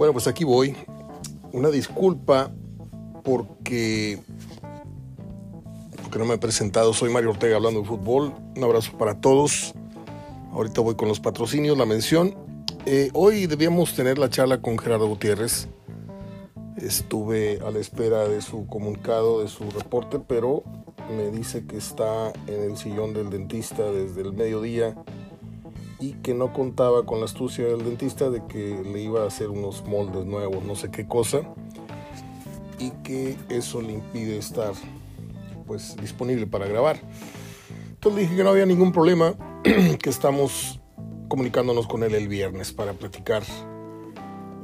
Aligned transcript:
Bueno, 0.00 0.14
pues 0.14 0.26
aquí 0.28 0.44
voy. 0.44 0.74
Una 1.52 1.68
disculpa 1.68 2.50
porque, 3.22 4.18
porque 6.02 6.18
no 6.18 6.24
me 6.24 6.36
he 6.36 6.38
presentado. 6.38 6.94
Soy 6.94 7.12
Mario 7.12 7.28
Ortega 7.28 7.56
hablando 7.56 7.82
de 7.82 7.86
fútbol. 7.86 8.32
Un 8.56 8.64
abrazo 8.64 8.96
para 8.96 9.20
todos. 9.20 9.74
Ahorita 10.54 10.80
voy 10.80 10.94
con 10.94 11.08
los 11.08 11.20
patrocinios, 11.20 11.76
la 11.76 11.84
mención. 11.84 12.34
Eh, 12.86 13.10
hoy 13.12 13.44
debíamos 13.44 13.94
tener 13.94 14.16
la 14.16 14.30
charla 14.30 14.62
con 14.62 14.78
Gerardo 14.78 15.06
Gutiérrez. 15.06 15.68
Estuve 16.78 17.58
a 17.62 17.70
la 17.70 17.78
espera 17.78 18.26
de 18.26 18.40
su 18.40 18.66
comunicado, 18.68 19.42
de 19.42 19.48
su 19.48 19.70
reporte, 19.70 20.18
pero 20.18 20.64
me 21.14 21.30
dice 21.30 21.66
que 21.66 21.76
está 21.76 22.32
en 22.46 22.62
el 22.62 22.78
sillón 22.78 23.12
del 23.12 23.28
dentista 23.28 23.82
desde 23.82 24.22
el 24.22 24.32
mediodía 24.32 24.96
y 26.00 26.14
que 26.14 26.34
no 26.34 26.52
contaba 26.52 27.04
con 27.04 27.20
la 27.20 27.26
astucia 27.26 27.66
del 27.66 27.84
dentista 27.84 28.30
de 28.30 28.44
que 28.46 28.82
le 28.82 29.02
iba 29.02 29.22
a 29.22 29.26
hacer 29.26 29.50
unos 29.50 29.84
moldes 29.84 30.24
nuevos, 30.24 30.64
no 30.64 30.74
sé 30.74 30.90
qué 30.90 31.06
cosa, 31.06 31.42
y 32.78 32.90
que 33.02 33.36
eso 33.50 33.82
le 33.82 33.92
impide 33.92 34.38
estar 34.38 34.72
pues 35.66 35.96
disponible 36.00 36.46
para 36.46 36.66
grabar. 36.66 37.00
Entonces 37.90 38.22
dije 38.22 38.36
que 38.36 38.44
no 38.44 38.50
había 38.50 38.66
ningún 38.66 38.92
problema, 38.92 39.34
que 39.62 40.10
estamos 40.10 40.80
comunicándonos 41.28 41.86
con 41.86 42.02
él 42.02 42.14
el 42.14 42.28
viernes 42.28 42.72
para 42.72 42.94
platicar 42.94 43.42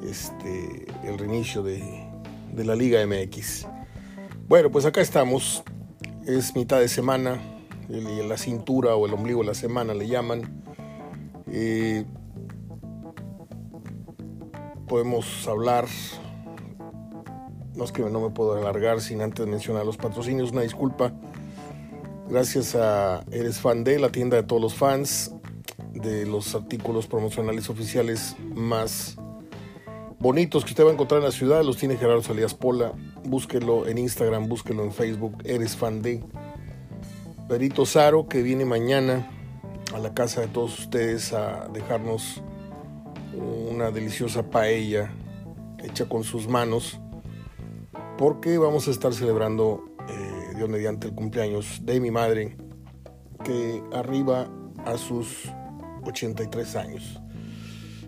este, 0.02 0.86
el 1.04 1.18
reinicio 1.18 1.62
de, 1.62 1.82
de 2.52 2.64
la 2.64 2.74
Liga 2.74 3.06
MX. 3.06 3.66
Bueno, 4.48 4.70
pues 4.70 4.86
acá 4.86 5.00
estamos, 5.02 5.62
es 6.24 6.56
mitad 6.56 6.80
de 6.80 6.88
semana, 6.88 7.40
la 7.88 8.36
cintura 8.36 8.96
o 8.96 9.06
el 9.06 9.14
ombligo 9.14 9.40
de 9.40 9.46
la 9.48 9.54
semana 9.54 9.94
le 9.94 10.08
llaman. 10.08 10.65
Eh, 11.50 12.04
podemos 14.88 15.46
hablar, 15.46 15.86
no 17.74 17.84
es 17.84 17.92
que 17.92 18.02
no 18.02 18.20
me 18.20 18.30
puedo 18.30 18.54
alargar 18.54 19.00
sin 19.00 19.20
antes 19.20 19.46
mencionar 19.46 19.84
los 19.84 19.96
patrocinios, 19.96 20.52
una 20.52 20.62
disculpa. 20.62 21.12
Gracias 22.28 22.74
a 22.74 23.24
Eres 23.30 23.60
Fan 23.60 23.84
de, 23.84 23.98
la 23.98 24.10
tienda 24.10 24.36
de 24.36 24.42
todos 24.42 24.60
los 24.60 24.74
fans, 24.74 25.32
de 25.92 26.26
los 26.26 26.54
artículos 26.54 27.06
promocionales 27.06 27.70
oficiales 27.70 28.36
más 28.54 29.16
bonitos 30.18 30.64
que 30.64 30.70
usted 30.70 30.84
va 30.84 30.90
a 30.90 30.92
encontrar 30.92 31.20
en 31.20 31.26
la 31.26 31.32
ciudad, 31.32 31.62
los 31.62 31.76
tiene 31.76 31.96
Gerardo 31.96 32.22
Salías 32.22 32.54
Pola. 32.54 32.92
Búsquelo 33.24 33.86
en 33.86 33.98
Instagram, 33.98 34.48
búsquelo 34.48 34.82
en 34.82 34.92
Facebook, 34.92 35.36
Eres 35.44 35.76
Fan 35.76 36.02
de. 36.02 36.24
Perito 37.48 37.86
Saro, 37.86 38.26
que 38.26 38.42
viene 38.42 38.64
mañana 38.64 39.35
a 39.94 39.98
la 39.98 40.14
casa 40.14 40.40
de 40.40 40.48
todos 40.48 40.78
ustedes 40.78 41.32
a 41.32 41.68
dejarnos 41.68 42.42
una 43.70 43.90
deliciosa 43.90 44.42
paella 44.50 45.10
hecha 45.78 46.08
con 46.08 46.24
sus 46.24 46.48
manos, 46.48 47.00
porque 48.18 48.58
vamos 48.58 48.88
a 48.88 48.90
estar 48.90 49.12
celebrando 49.12 49.84
eh, 50.08 50.54
Dios 50.56 50.68
mediante 50.68 51.08
el 51.08 51.14
cumpleaños 51.14 51.80
de 51.84 52.00
mi 52.00 52.10
madre, 52.10 52.56
que 53.44 53.82
arriba 53.92 54.48
a 54.84 54.96
sus 54.96 55.50
83 56.04 56.76
años. 56.76 57.20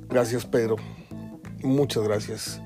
Gracias 0.08 0.46
Pedro, 0.46 0.76
muchas 1.62 2.02
gracias. 2.02 2.60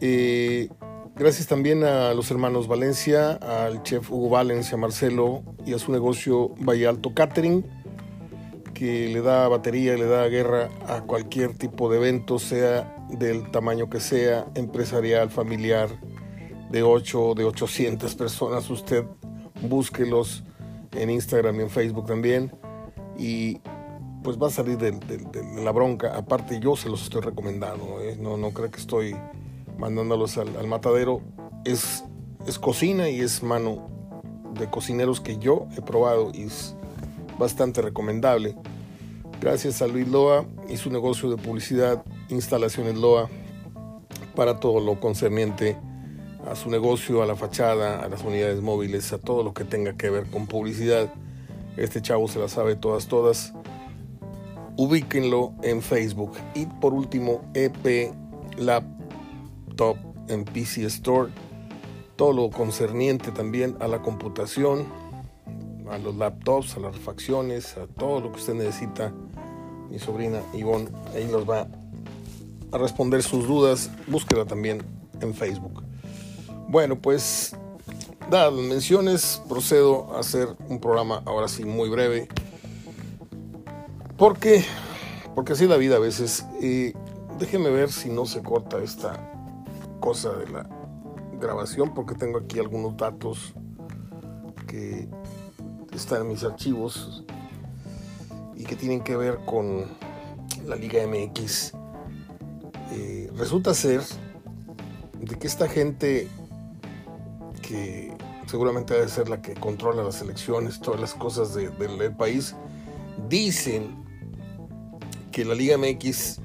Eh, 0.00 0.68
gracias 1.16 1.48
también 1.48 1.82
a 1.82 2.14
los 2.14 2.30
hermanos 2.30 2.68
Valencia, 2.68 3.32
al 3.32 3.82
chef 3.82 4.10
Hugo 4.10 4.30
Valencia, 4.30 4.76
Marcelo 4.76 5.42
y 5.66 5.74
a 5.74 5.78
su 5.78 5.90
negocio 5.90 6.54
Valle 6.60 6.86
Alto 6.86 7.12
Catering 7.12 7.77
que 8.78 9.08
le 9.08 9.22
da 9.22 9.48
batería 9.48 9.96
le 9.96 10.06
da 10.06 10.28
guerra 10.28 10.70
a 10.86 11.00
cualquier 11.00 11.52
tipo 11.54 11.90
de 11.90 11.96
evento, 11.96 12.38
sea 12.38 12.94
del 13.10 13.50
tamaño 13.50 13.90
que 13.90 13.98
sea, 13.98 14.46
empresarial, 14.54 15.30
familiar, 15.30 15.88
de 16.70 16.84
8 16.84 17.34
de 17.34 17.44
800 17.44 18.14
personas. 18.14 18.70
Usted 18.70 19.04
búsquelos 19.62 20.44
en 20.92 21.10
Instagram 21.10 21.56
y 21.56 21.62
en 21.62 21.70
Facebook 21.70 22.06
también. 22.06 22.52
Y 23.18 23.60
pues 24.22 24.38
va 24.40 24.46
a 24.46 24.50
salir 24.50 24.78
de, 24.78 24.92
la 25.60 25.72
bronca. 25.72 26.16
Aparte 26.16 26.60
yo 26.60 26.76
se 26.76 26.88
los 26.88 27.02
estoy 27.02 27.22
recomendando. 27.22 28.00
¿eh? 28.00 28.16
No, 28.20 28.36
no 28.36 28.52
creo 28.52 28.70
que 28.70 28.78
estoy 28.78 29.16
mandándolos 29.76 30.38
al, 30.38 30.56
al 30.56 30.68
matadero. 30.68 31.20
Es, 31.64 32.04
es 32.46 32.60
cocina 32.60 33.08
y 33.08 33.22
es 33.22 33.42
mano 33.42 33.90
de 34.54 34.70
cocineros 34.70 35.20
que 35.20 35.38
yo 35.38 35.66
he 35.76 35.82
probado 35.82 36.30
y 36.32 36.44
es 36.44 36.76
bastante 37.38 37.82
recomendable. 37.82 38.56
Gracias 39.40 39.82
a 39.82 39.86
Luis 39.86 40.08
Loa 40.08 40.46
y 40.68 40.76
su 40.76 40.90
negocio 40.90 41.30
de 41.30 41.36
publicidad, 41.36 42.04
Instalaciones 42.28 42.96
Loa, 42.96 43.28
para 44.34 44.58
todo 44.60 44.80
lo 44.80 45.00
concerniente 45.00 45.76
a 46.46 46.54
su 46.54 46.70
negocio, 46.70 47.22
a 47.22 47.26
la 47.26 47.36
fachada, 47.36 48.00
a 48.00 48.08
las 48.08 48.22
unidades 48.22 48.60
móviles, 48.60 49.12
a 49.12 49.18
todo 49.18 49.42
lo 49.42 49.54
que 49.54 49.64
tenga 49.64 49.96
que 49.96 50.10
ver 50.10 50.26
con 50.30 50.46
publicidad. 50.46 51.12
Este 51.76 52.02
chavo 52.02 52.26
se 52.28 52.38
la 52.38 52.48
sabe 52.48 52.74
todas, 52.74 53.06
todas. 53.06 53.52
Ubíquenlo 54.76 55.54
en 55.62 55.82
Facebook. 55.82 56.32
Y 56.54 56.66
por 56.66 56.94
último, 56.94 57.42
EP 57.54 58.12
Laptop 58.56 59.96
en 60.28 60.44
PC 60.44 60.84
Store. 60.86 61.30
Todo 62.16 62.32
lo 62.32 62.50
concerniente 62.50 63.30
también 63.30 63.76
a 63.80 63.86
la 63.86 64.02
computación, 64.02 64.86
a 65.90 65.98
los 65.98 66.16
laptops, 66.16 66.76
a 66.76 66.80
las 66.80 66.96
refacciones, 66.96 67.76
a 67.76 67.86
todo 67.86 68.20
lo 68.20 68.32
que 68.32 68.38
usted 68.38 68.54
necesita. 68.54 69.12
Mi 69.90 69.98
sobrina 69.98 70.40
Ivonne 70.54 70.88
ahí 71.14 71.24
nos 71.26 71.48
va 71.48 71.66
a 72.72 72.78
responder 72.78 73.22
sus 73.22 73.46
dudas. 73.46 73.90
Búsquela 74.06 74.44
también 74.44 74.82
en 75.20 75.34
Facebook. 75.34 75.82
Bueno, 76.68 76.96
pues 76.96 77.56
dadas 78.30 78.52
las 78.52 78.64
menciones, 78.64 79.42
procedo 79.48 80.14
a 80.14 80.20
hacer 80.20 80.48
un 80.68 80.80
programa 80.80 81.22
ahora 81.24 81.48
sí 81.48 81.64
muy 81.64 81.88
breve. 81.88 82.28
Porque, 84.16 84.64
porque 85.34 85.52
así 85.52 85.66
la 85.66 85.76
vida 85.76 85.96
a 85.96 86.00
veces. 86.00 86.44
Y 86.60 86.92
déjeme 87.38 87.70
ver 87.70 87.90
si 87.90 88.10
no 88.10 88.26
se 88.26 88.42
corta 88.42 88.82
esta 88.82 89.32
cosa 90.00 90.32
de 90.32 90.48
la 90.48 90.68
grabación, 91.40 91.94
porque 91.94 92.14
tengo 92.14 92.38
aquí 92.38 92.58
algunos 92.58 92.96
datos 92.96 93.54
que 94.66 95.08
están 95.98 96.28
mis 96.28 96.44
archivos 96.44 97.24
y 98.56 98.64
que 98.64 98.76
tienen 98.76 99.02
que 99.02 99.16
ver 99.16 99.38
con 99.44 99.84
la 100.64 100.76
Liga 100.76 101.00
MX. 101.06 101.72
Eh, 102.92 103.30
resulta 103.36 103.74
ser 103.74 104.00
de 105.20 105.36
que 105.36 105.46
esta 105.46 105.68
gente 105.68 106.28
que 107.62 108.16
seguramente 108.46 108.94
debe 108.94 109.08
ser 109.08 109.28
la 109.28 109.42
que 109.42 109.54
controla 109.54 110.02
las 110.02 110.22
elecciones, 110.22 110.80
todas 110.80 111.00
las 111.00 111.14
cosas 111.14 111.52
del 111.54 112.16
país, 112.16 112.54
dicen 113.28 114.04
que 115.32 115.44
la 115.44 115.54
Liga 115.54 115.76
MX 115.76 116.40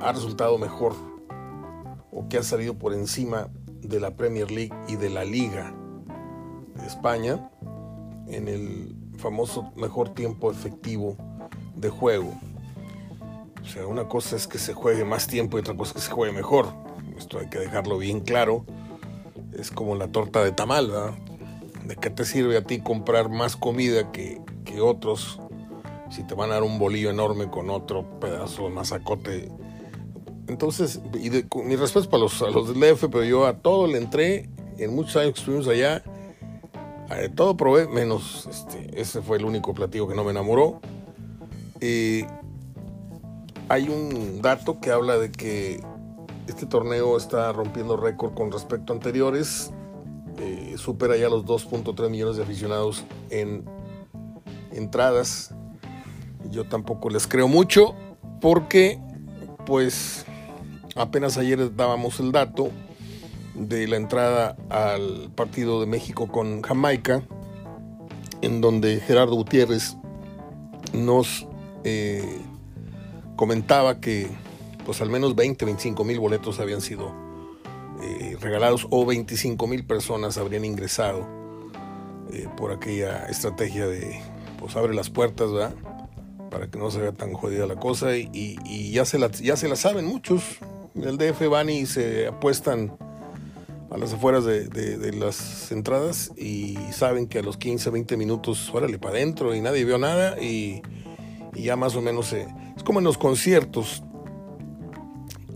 ha 0.00 0.12
resultado 0.12 0.56
mejor 0.58 0.94
o 2.10 2.26
que 2.28 2.38
ha 2.38 2.42
salido 2.42 2.78
por 2.78 2.94
encima 2.94 3.48
de 3.82 4.00
la 4.00 4.16
Premier 4.16 4.50
League 4.50 4.74
y 4.88 4.96
de 4.96 5.10
la 5.10 5.24
Liga 5.24 5.74
de 6.74 6.86
España 6.86 7.50
en 8.28 8.48
el 8.48 8.96
famoso 9.18 9.72
mejor 9.76 10.10
tiempo 10.10 10.50
efectivo 10.50 11.16
de 11.74 11.90
juego. 11.90 12.32
O 13.62 13.68
sea, 13.68 13.86
una 13.86 14.08
cosa 14.08 14.36
es 14.36 14.46
que 14.46 14.58
se 14.58 14.74
juegue 14.74 15.04
más 15.04 15.26
tiempo 15.26 15.56
y 15.56 15.60
otra 15.60 15.76
cosa 15.76 15.90
es 15.90 15.94
que 15.94 16.00
se 16.02 16.12
juegue 16.12 16.32
mejor. 16.32 16.66
Esto 17.16 17.38
hay 17.38 17.48
que 17.48 17.58
dejarlo 17.58 17.98
bien 17.98 18.20
claro. 18.20 18.64
Es 19.58 19.70
como 19.70 19.94
la 19.96 20.08
torta 20.08 20.44
de 20.44 20.52
tamal, 20.52 20.90
¿verdad? 20.90 21.14
¿De 21.84 21.96
qué 21.96 22.10
te 22.10 22.24
sirve 22.24 22.56
a 22.56 22.64
ti 22.64 22.80
comprar 22.80 23.28
más 23.28 23.56
comida 23.56 24.12
que, 24.12 24.40
que 24.64 24.80
otros 24.80 25.40
si 26.10 26.22
te 26.24 26.34
van 26.34 26.50
a 26.50 26.54
dar 26.54 26.62
un 26.62 26.78
bolillo 26.78 27.10
enorme 27.10 27.50
con 27.50 27.70
otro 27.70 28.20
pedazo 28.20 28.64
de 28.64 28.70
mazacote? 28.70 29.50
Entonces, 30.48 31.00
y 31.14 31.28
de, 31.28 31.46
mi 31.64 31.74
respeto 31.76 32.08
para 32.08 32.22
los, 32.22 32.40
a 32.42 32.50
los 32.50 32.68
del 32.68 32.78
DF, 32.80 33.06
pero 33.10 33.24
yo 33.24 33.46
a 33.46 33.58
todo 33.58 33.86
le 33.86 33.98
entré 33.98 34.48
en 34.78 34.94
muchos 34.94 35.16
años 35.16 35.34
que 35.34 35.40
estuvimos 35.40 35.66
allá 35.66 36.04
todo 37.34 37.56
probé, 37.56 37.86
menos 37.88 38.46
este, 38.50 39.00
ese 39.00 39.22
fue 39.22 39.38
el 39.38 39.44
único 39.44 39.74
platillo 39.74 40.08
que 40.08 40.14
no 40.14 40.24
me 40.24 40.30
enamoró. 40.30 40.80
hay 43.68 43.88
un 43.88 44.40
dato 44.42 44.80
que 44.80 44.90
habla 44.90 45.16
de 45.16 45.30
que 45.30 45.80
este 46.46 46.66
torneo 46.66 47.16
está 47.16 47.52
rompiendo 47.52 47.96
récord 47.96 48.34
con 48.34 48.52
respecto 48.52 48.92
a 48.92 48.96
anteriores. 48.96 49.72
Eh, 50.38 50.74
supera 50.76 51.16
ya 51.16 51.28
los 51.28 51.44
2.3 51.44 52.10
millones 52.10 52.36
de 52.36 52.42
aficionados 52.42 53.04
en 53.30 53.64
entradas. 54.72 55.54
Yo 56.50 56.64
tampoco 56.64 57.10
les 57.10 57.26
creo 57.26 57.48
mucho 57.48 57.94
porque 58.40 59.00
pues 59.64 60.24
apenas 60.94 61.38
ayer 61.38 61.74
dábamos 61.74 62.20
el 62.20 62.32
dato 62.32 62.70
de 63.56 63.88
la 63.88 63.96
entrada 63.96 64.56
al 64.68 65.30
partido 65.34 65.80
de 65.80 65.86
México 65.86 66.28
con 66.28 66.62
Jamaica, 66.62 67.22
en 68.42 68.60
donde 68.60 69.00
Gerardo 69.00 69.34
Gutiérrez 69.34 69.96
nos 70.92 71.46
eh, 71.84 72.40
comentaba 73.36 74.00
que 74.00 74.28
pues 74.84 75.00
al 75.00 75.10
menos 75.10 75.34
20, 75.34 75.64
25 75.64 76.04
mil 76.04 76.20
boletos 76.20 76.60
habían 76.60 76.80
sido 76.80 77.12
eh, 78.02 78.36
regalados 78.40 78.86
o 78.90 79.04
25 79.04 79.66
mil 79.66 79.84
personas 79.84 80.38
habrían 80.38 80.64
ingresado 80.64 81.26
eh, 82.32 82.46
por 82.56 82.72
aquella 82.72 83.26
estrategia 83.26 83.86
de, 83.86 84.20
pues 84.58 84.76
abre 84.76 84.94
las 84.94 85.10
puertas. 85.10 85.50
Para 86.50 86.70
que 86.70 86.78
no 86.78 86.90
se 86.90 87.00
vea 87.00 87.12
tan 87.12 87.32
jodida 87.32 87.66
la 87.66 87.74
cosa 87.74 88.16
y, 88.16 88.92
ya, 88.92 89.04
se 89.04 89.18
la, 89.18 89.30
ya 89.30 89.56
se 89.56 89.68
la 89.68 89.76
saben 89.76 90.06
muchos. 90.06 90.58
El 90.94 91.18
DF 91.18 91.48
van 91.50 91.68
y 91.68 91.86
se 91.86 92.28
apuestan 92.28 92.96
a 93.90 93.98
las 93.98 94.12
afueras 94.12 94.44
de, 94.44 95.12
las 95.12 95.70
entradas 95.70 96.32
y 96.36 96.76
saben 96.92 97.26
que 97.26 97.38
a 97.38 97.42
los 97.42 97.56
15, 97.56 97.90
20 97.90 98.16
minutos, 98.16 98.70
órale 98.72 98.98
para 98.98 99.14
adentro 99.14 99.54
y 99.54 99.60
nadie 99.60 99.84
vio 99.84 99.98
nada 99.98 100.40
y, 100.40 100.82
ya 101.54 101.76
más 101.76 101.96
o 101.96 102.02
menos 102.02 102.26
se... 102.26 102.46
Es 102.76 102.82
como 102.82 102.98
en 102.98 103.04
los 103.06 103.16
conciertos. 103.16 104.02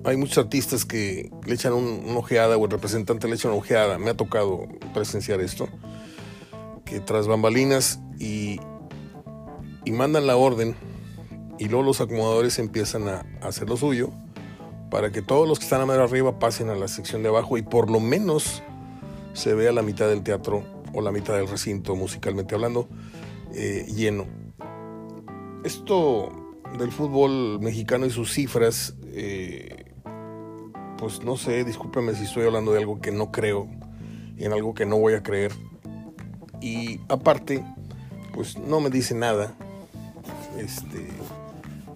Hay 0.04 0.16
muchos 0.16 0.38
artistas 0.38 0.86
que 0.86 1.30
le 1.44 1.54
echan 1.54 1.74
una 1.74 2.18
ojeada 2.18 2.56
o 2.56 2.64
el 2.64 2.70
representante 2.70 3.28
le 3.28 3.34
echa 3.34 3.48
una 3.48 3.58
ojeada. 3.58 3.98
Me 3.98 4.08
ha 4.08 4.16
tocado 4.16 4.66
presenciar 4.94 5.42
esto. 5.42 5.68
Que 6.86 7.00
tras 7.00 7.26
bambalinas 7.26 8.00
y, 8.18 8.60
y 9.84 9.92
mandan 9.92 10.26
la 10.26 10.36
orden 10.36 10.74
y 11.58 11.68
luego 11.68 11.84
los 11.84 12.00
acomodadores 12.00 12.58
empiezan 12.58 13.06
a 13.08 13.26
hacer 13.42 13.68
lo 13.68 13.76
suyo 13.76 14.10
para 14.90 15.10
que 15.10 15.22
todos 15.22 15.48
los 15.48 15.58
que 15.58 15.64
están 15.64 15.80
a 15.80 15.86
medio 15.86 16.02
arriba 16.02 16.38
pasen 16.38 16.68
a 16.68 16.74
la 16.74 16.88
sección 16.88 17.22
de 17.22 17.28
abajo 17.28 17.56
y 17.56 17.62
por 17.62 17.90
lo 17.90 18.00
menos 18.00 18.62
se 19.32 19.54
vea 19.54 19.72
la 19.72 19.82
mitad 19.82 20.08
del 20.08 20.22
teatro 20.22 20.64
o 20.92 21.00
la 21.00 21.12
mitad 21.12 21.34
del 21.34 21.48
recinto 21.48 21.94
musicalmente 21.94 22.54
hablando 22.54 22.88
eh, 23.54 23.86
lleno. 23.88 24.26
Esto 25.64 26.32
del 26.78 26.90
fútbol 26.90 27.60
mexicano 27.60 28.06
y 28.06 28.10
sus 28.10 28.32
cifras, 28.32 28.94
eh, 29.06 29.84
pues 30.98 31.22
no 31.22 31.36
sé, 31.36 31.64
discúlpeme 31.64 32.14
si 32.14 32.24
estoy 32.24 32.46
hablando 32.46 32.72
de 32.72 32.78
algo 32.78 33.00
que 33.00 33.12
no 33.12 33.30
creo 33.30 33.68
y 34.36 34.44
en 34.44 34.52
algo 34.52 34.74
que 34.74 34.86
no 34.86 34.98
voy 34.98 35.14
a 35.14 35.22
creer. 35.22 35.52
Y 36.60 37.00
aparte, 37.08 37.64
pues 38.34 38.58
no 38.58 38.80
me 38.80 38.90
dice 38.90 39.14
nada. 39.14 39.54
Este, 40.58 41.08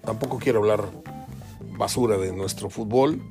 tampoco 0.03 0.39
quiero 0.39 0.59
hablar 0.59 0.89
basura 1.77 2.17
de 2.17 2.31
nuestro 2.31 2.69
fútbol, 2.69 3.21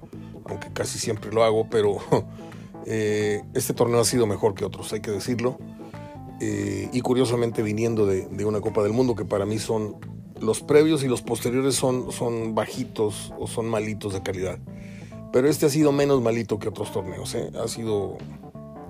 aunque 0.47 0.73
casi 0.73 0.99
siempre 0.99 1.33
lo 1.33 1.45
hago, 1.45 1.69
pero 1.71 1.99
eh, 2.87 3.43
este 3.55 3.75
torneo 3.75 4.01
ha 4.01 4.05
sido 4.05 4.27
mejor 4.27 4.55
que 4.55 4.65
otros, 4.65 4.93
hay 4.93 5.01
que 5.01 5.11
decirlo. 5.11 5.59
Eh, 6.41 6.89
y 6.93 7.01
curiosamente 7.01 7.63
viniendo 7.63 8.07
de, 8.07 8.45
una 8.45 8.61
Copa 8.61 8.83
del 8.83 8.93
Mundo 8.93 9.15
que 9.15 9.25
para 9.25 9.47
mí 9.47 9.59
son 9.59 9.97
los 10.41 10.61
previos 10.63 11.05
y 11.05 11.09
los 11.09 11.23
posteriores 11.23 11.77
son, 11.77 12.11
son 12.11 12.55
bajitos 12.55 13.33
o 13.39 13.47
son 13.47 13.67
malitos 13.67 14.13
de 14.13 14.23
calidad. 14.23 14.59
Pero 15.33 15.49
este 15.49 15.67
ha 15.67 15.71
sido 15.71 15.93
menos 15.93 16.23
malito 16.23 16.59
que 16.59 16.69
otros 16.69 16.93
torneos. 16.93 17.35
¿eh? 17.35 17.51
Ha 17.63 17.69
sido, 17.69 18.19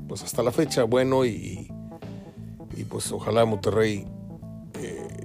pues 0.08 0.22
hasta 0.22 0.42
la 0.42 0.52
fecha, 0.52 0.84
bueno 0.84 1.24
y, 1.24 1.70
y 2.76 2.84
pues 2.84 3.12
ojalá 3.12 3.44
Monterrey 3.44 4.06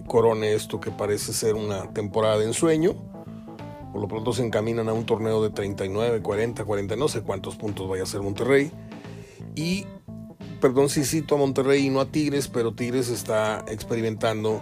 corone 0.08 0.54
esto 0.54 0.80
que 0.80 0.92
parece 0.92 1.32
ser 1.32 1.56
una 1.56 1.94
temporada 1.94 2.38
de 2.40 2.46
ensueño 2.46 2.96
por 3.92 4.02
lo 4.02 4.08
pronto 4.08 4.34
se 4.34 4.46
encaminan 4.46 4.88
a 4.90 4.94
un 4.94 5.06
torneo 5.06 5.42
de 5.42 5.50
39, 5.50 6.22
40, 6.22 6.64
40, 6.64 6.96
no 6.96 7.08
sé 7.08 7.22
cuántos 7.22 7.56
puntos 7.56 7.90
vaya 7.90 8.04
a 8.04 8.06
ser 8.06 8.22
Monterrey. 8.22 8.72
Y, 9.56 9.86
perdón 10.62 10.90
si 10.90 11.04
cito 11.04 11.36
a 11.36 11.38
Monterrey 11.40 11.86
y 11.86 11.90
no 11.90 12.00
a 12.00 12.06
Tigres, 12.06 12.48
pero 12.48 12.74
Tigres 12.74 13.10
está 13.10 13.66
experimentando 13.68 14.62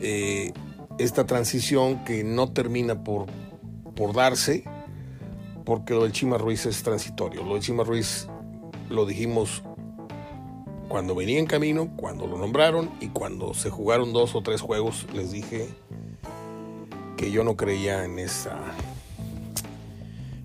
eh, 0.00 0.52
esta 0.98 1.26
transición 1.26 2.04
que 2.04 2.24
no 2.24 2.50
termina 2.50 3.04
por, 3.04 3.26
por 3.94 4.12
darse, 4.12 4.64
porque 5.64 5.94
lo 5.94 6.02
del 6.02 6.12
Chima 6.12 6.38
Ruiz 6.38 6.66
es 6.66 6.82
transitorio. 6.82 7.44
Lo 7.44 7.54
del 7.54 7.62
Chima 7.62 7.84
Ruiz 7.84 8.28
lo 8.88 9.06
dijimos 9.06 9.62
cuando 10.88 11.14
venía 11.14 11.38
en 11.38 11.46
camino, 11.46 11.90
cuando 11.96 12.26
lo 12.26 12.38
nombraron 12.38 12.90
y 13.00 13.08
cuando 13.08 13.54
se 13.54 13.70
jugaron 13.70 14.12
dos 14.12 14.34
o 14.34 14.42
tres 14.42 14.62
juegos, 14.62 15.06
les 15.12 15.30
dije 15.30 15.68
que 17.18 17.30
yo 17.32 17.44
no 17.44 17.56
creía 17.56 18.04
en 18.04 18.18
esa 18.18 18.56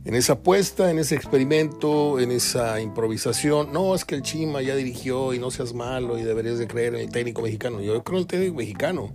en 0.05 0.15
esa 0.15 0.33
apuesta, 0.33 0.91
en 0.91 0.99
ese 0.99 1.15
experimento, 1.15 2.19
en 2.19 2.31
esa 2.31 2.81
improvisación. 2.81 3.71
No, 3.71 3.95
es 3.95 4.03
que 4.03 4.15
el 4.15 4.21
Chima 4.21 4.61
ya 4.61 4.75
dirigió 4.75 5.33
y 5.33 5.39
no 5.39 5.49
seas 5.49 5.73
malo 5.73 6.17
y 6.17 6.23
deberías 6.23 6.57
de 6.57 6.67
creer 6.67 6.95
en 6.95 7.01
el 7.01 7.09
técnico 7.09 7.41
mexicano. 7.41 7.79
Yo 7.79 8.03
creo 8.03 8.17
en 8.17 8.21
el 8.23 8.27
técnico 8.27 8.55
mexicano. 8.55 9.13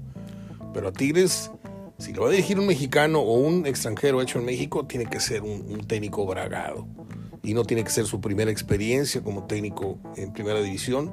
Pero 0.73 0.89
a 0.89 0.93
Tigres, 0.93 1.51
si 1.99 2.15
lo 2.15 2.23
va 2.23 2.29
a 2.29 2.31
dirigir 2.31 2.59
un 2.59 2.67
mexicano 2.67 3.21
o 3.21 3.35
un 3.35 3.67
extranjero 3.67 4.23
hecho 4.23 4.39
en 4.39 4.47
México, 4.47 4.87
tiene 4.87 5.05
que 5.05 5.21
ser 5.21 5.43
un, 5.43 5.67
un 5.69 5.87
técnico 5.87 6.25
bragado. 6.25 6.87
Y 7.43 7.53
no 7.53 7.65
tiene 7.65 7.85
que 7.85 7.91
ser 7.91 8.07
su 8.07 8.23
primera 8.23 8.51
experiencia 8.51 9.21
como 9.21 9.45
técnico 9.47 9.99
en 10.17 10.33
primera 10.33 10.63
división, 10.63 11.13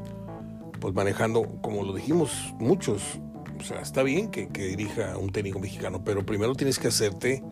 pues 0.80 0.94
manejando, 0.94 1.59
como 1.62 1.83
lo 1.83 1.94
dijimos 1.94 2.53
muchos, 2.59 3.19
o 3.59 3.63
sea, 3.63 3.81
está 3.81 4.03
bien 4.03 4.29
que, 4.29 4.47
dirija 4.47 5.17
un 5.17 5.31
técnico 5.31 5.59
mexicano, 5.59 6.03
pero 6.03 6.25
primero 6.25 6.55
tienes 6.55 6.79
que 6.79 6.87
hacerte, 6.87 7.43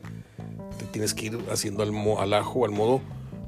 te 0.77 0.85
tienes 0.85 1.13
que 1.13 1.27
ir 1.27 1.39
haciendo 1.51 1.83
al, 1.83 1.93
al 2.19 2.33
ajo, 2.33 2.65
al 2.65 2.71
modo, 2.71 3.01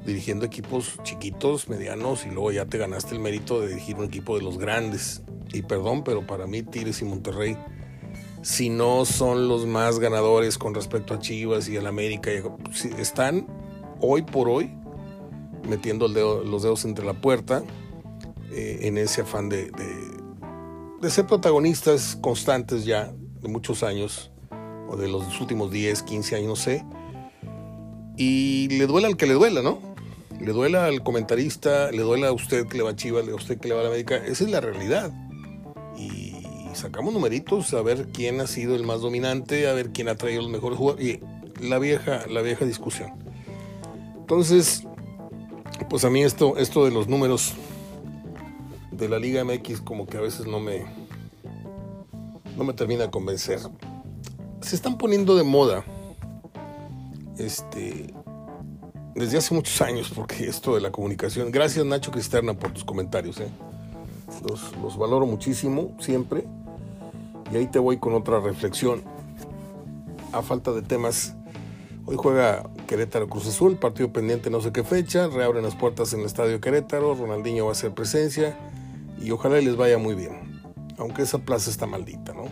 dirigiendo 0.05 0.45
equipos 0.45 0.99
chiquitos, 1.03 1.69
medianos, 1.69 2.25
y 2.25 2.29
luego 2.29 2.51
ya 2.51 2.65
te 2.65 2.77
ganaste 2.77 3.15
el 3.15 3.21
mérito 3.21 3.61
de 3.61 3.69
dirigir 3.69 3.95
un 3.95 4.05
equipo 4.05 4.37
de 4.37 4.43
los 4.43 4.57
grandes. 4.57 5.23
Y 5.53 5.61
perdón, 5.63 6.03
pero 6.03 6.25
para 6.25 6.47
mí 6.47 6.63
Tigres 6.63 7.01
y 7.01 7.05
Monterrey, 7.05 7.57
si 8.41 8.69
no 8.69 9.05
son 9.05 9.47
los 9.47 9.65
más 9.65 9.99
ganadores 9.99 10.57
con 10.57 10.73
respecto 10.73 11.13
a 11.13 11.19
Chivas 11.19 11.67
y 11.67 11.77
al 11.77 11.87
América, 11.87 12.29
están 12.97 13.47
hoy 14.01 14.21
por 14.21 14.49
hoy 14.49 14.71
metiendo 15.67 16.07
los 16.07 16.63
dedos 16.63 16.85
entre 16.85 17.05
la 17.05 17.13
puerta 17.13 17.63
eh, 18.51 18.79
en 18.81 18.97
ese 18.97 19.21
afán 19.21 19.49
de 19.49 19.71
ser 21.09 21.27
protagonistas 21.27 22.17
constantes 22.21 22.85
ya 22.85 23.13
de 23.41 23.47
muchos 23.47 23.83
años, 23.83 24.31
o 24.87 24.97
de 24.97 25.07
los 25.07 25.39
últimos 25.39 25.71
10, 25.71 26.03
15 26.03 26.35
años, 26.35 26.47
no 26.47 26.55
sé. 26.55 26.85
Y 28.17 28.67
le 28.69 28.87
duela 28.87 29.07
al 29.07 29.17
que 29.17 29.27
le 29.27 29.33
duela, 29.33 29.61
¿no? 29.61 29.79
Le 30.39 30.51
duela 30.51 30.85
al 30.85 31.03
comentarista, 31.03 31.91
le 31.91 32.01
duela 32.01 32.27
a 32.27 32.31
usted 32.31 32.67
que 32.67 32.77
le 32.77 32.83
va 32.83 32.91
a 32.91 32.95
Chivas, 32.95 33.27
a 33.27 33.35
usted 33.35 33.59
que 33.59 33.67
le 33.67 33.73
va 33.73 33.81
a 33.81 33.83
la 33.83 33.89
América. 33.89 34.17
Esa 34.17 34.43
es 34.43 34.49
la 34.49 34.61
realidad. 34.61 35.11
Y 35.97 36.33
sacamos 36.73 37.13
numeritos 37.13 37.73
a 37.73 37.81
ver 37.81 38.07
quién 38.11 38.41
ha 38.41 38.47
sido 38.47 38.75
el 38.75 38.83
más 38.83 39.01
dominante, 39.01 39.67
a 39.67 39.73
ver 39.73 39.91
quién 39.91 40.09
ha 40.09 40.15
traído 40.15 40.41
los 40.41 40.51
mejores 40.51 40.77
jugadores. 40.77 41.05
Y 41.05 41.65
la 41.65 41.79
vieja, 41.79 42.25
la 42.29 42.41
vieja 42.41 42.65
discusión. 42.65 43.13
Entonces, 44.17 44.83
pues 45.89 46.03
a 46.05 46.09
mí 46.09 46.23
esto, 46.23 46.57
esto 46.57 46.85
de 46.85 46.91
los 46.91 47.07
números 47.07 47.53
de 48.97 49.09
la 49.09 49.19
Liga 49.19 49.43
MX 49.43 49.81
como 49.81 50.07
que 50.07 50.17
a 50.17 50.21
veces 50.21 50.47
no 50.47 50.59
me 50.59 50.85
no 52.57 52.63
me 52.63 52.73
termina 52.73 53.03
de 53.03 53.11
convencer. 53.11 53.59
Se 54.61 54.75
están 54.75 54.97
poniendo 54.97 55.35
de 55.35 55.43
moda 55.43 55.83
este 57.37 58.13
desde 59.13 59.37
hace 59.37 59.53
muchos 59.53 59.81
años 59.81 60.11
porque 60.13 60.45
esto 60.47 60.75
de 60.75 60.81
la 60.81 60.91
comunicación. 60.91 61.51
Gracias 61.51 61.85
Nacho 61.85 62.11
Cristerna 62.11 62.53
por 62.53 62.71
tus 62.71 62.83
comentarios, 62.83 63.39
¿eh? 63.39 63.49
los, 64.47 64.75
los 64.81 64.97
valoro 64.97 65.25
muchísimo 65.25 65.95
siempre. 65.99 66.45
Y 67.51 67.57
ahí 67.57 67.67
te 67.67 67.79
voy 67.79 67.97
con 67.97 68.13
otra 68.13 68.39
reflexión. 68.39 69.03
A 70.31 70.41
falta 70.41 70.71
de 70.71 70.81
temas, 70.81 71.35
hoy 72.05 72.15
juega 72.17 72.69
Querétaro 72.87 73.29
Cruz 73.29 73.47
Azul, 73.47 73.77
partido 73.77 74.11
pendiente 74.11 74.49
no 74.49 74.59
sé 74.59 74.71
qué 74.71 74.83
fecha, 74.83 75.27
reabren 75.27 75.63
las 75.63 75.75
puertas 75.75 76.11
en 76.13 76.21
el 76.21 76.25
estadio 76.25 76.59
Querétaro, 76.59 77.15
Ronaldinho 77.15 77.65
va 77.65 77.69
a 77.69 77.73
hacer 77.73 77.93
presencia 77.93 78.57
y 79.21 79.31
ojalá 79.31 79.59
les 79.59 79.75
vaya 79.75 79.97
muy 79.97 80.15
bien, 80.15 80.61
aunque 80.97 81.23
esa 81.23 81.39
plaza 81.39 81.69
está 81.69 81.85
maldita, 81.85 82.33
¿no? 82.33 82.45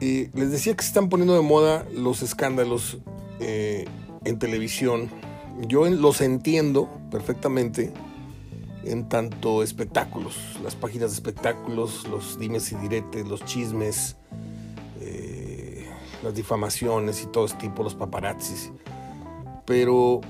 Y 0.00 0.28
les 0.36 0.50
decía 0.50 0.74
que 0.74 0.82
se 0.82 0.88
están 0.88 1.08
poniendo 1.08 1.34
de 1.34 1.42
moda 1.42 1.86
los 1.94 2.22
escándalos 2.22 2.98
eh, 3.38 3.84
en 4.24 4.38
televisión. 4.38 5.10
Yo 5.68 5.84
los 5.88 6.22
entiendo 6.22 6.88
perfectamente 7.10 7.92
en 8.84 9.08
tanto 9.08 9.62
espectáculos, 9.62 10.36
las 10.62 10.74
páginas 10.74 11.10
de 11.10 11.14
espectáculos, 11.16 12.08
los 12.08 12.38
dimes 12.38 12.72
y 12.72 12.76
diretes, 12.76 13.28
los 13.28 13.44
chismes, 13.44 14.16
eh, 15.00 15.86
las 16.22 16.34
difamaciones 16.34 17.22
y 17.22 17.26
todo 17.26 17.44
ese 17.44 17.56
tipo, 17.56 17.82
los 17.82 17.94
paparazzis. 17.94 18.72
Pero 19.66 20.22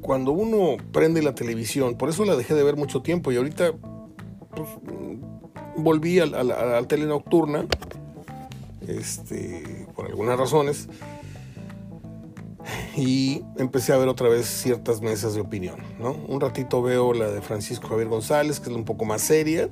cuando 0.00 0.32
uno 0.32 0.76
prende 0.92 1.22
la 1.22 1.34
televisión, 1.34 1.96
por 1.96 2.08
eso 2.08 2.24
la 2.24 2.36
dejé 2.36 2.54
de 2.54 2.62
ver 2.62 2.76
mucho 2.76 3.02
tiempo 3.02 3.32
y 3.32 3.36
ahorita 3.36 3.72
pues, 4.54 4.68
volví 5.76 6.20
a, 6.20 6.26
la 6.26 6.82
tele 6.84 7.06
nocturna, 7.06 7.66
este, 8.86 9.86
por 9.94 10.06
algunas 10.06 10.38
razones, 10.38 10.88
y 12.96 13.42
empecé 13.56 13.92
a 13.92 13.96
ver 13.96 14.08
otra 14.08 14.28
vez 14.28 14.46
ciertas 14.46 15.00
mesas 15.00 15.34
de 15.34 15.40
opinión. 15.40 15.76
¿no? 15.98 16.12
Un 16.28 16.40
ratito 16.40 16.82
veo 16.82 17.12
la 17.12 17.30
de 17.30 17.40
Francisco 17.40 17.88
Javier 17.88 18.08
González, 18.08 18.60
que 18.60 18.70
es 18.70 18.76
un 18.76 18.84
poco 18.84 19.04
más 19.04 19.22
seria. 19.22 19.68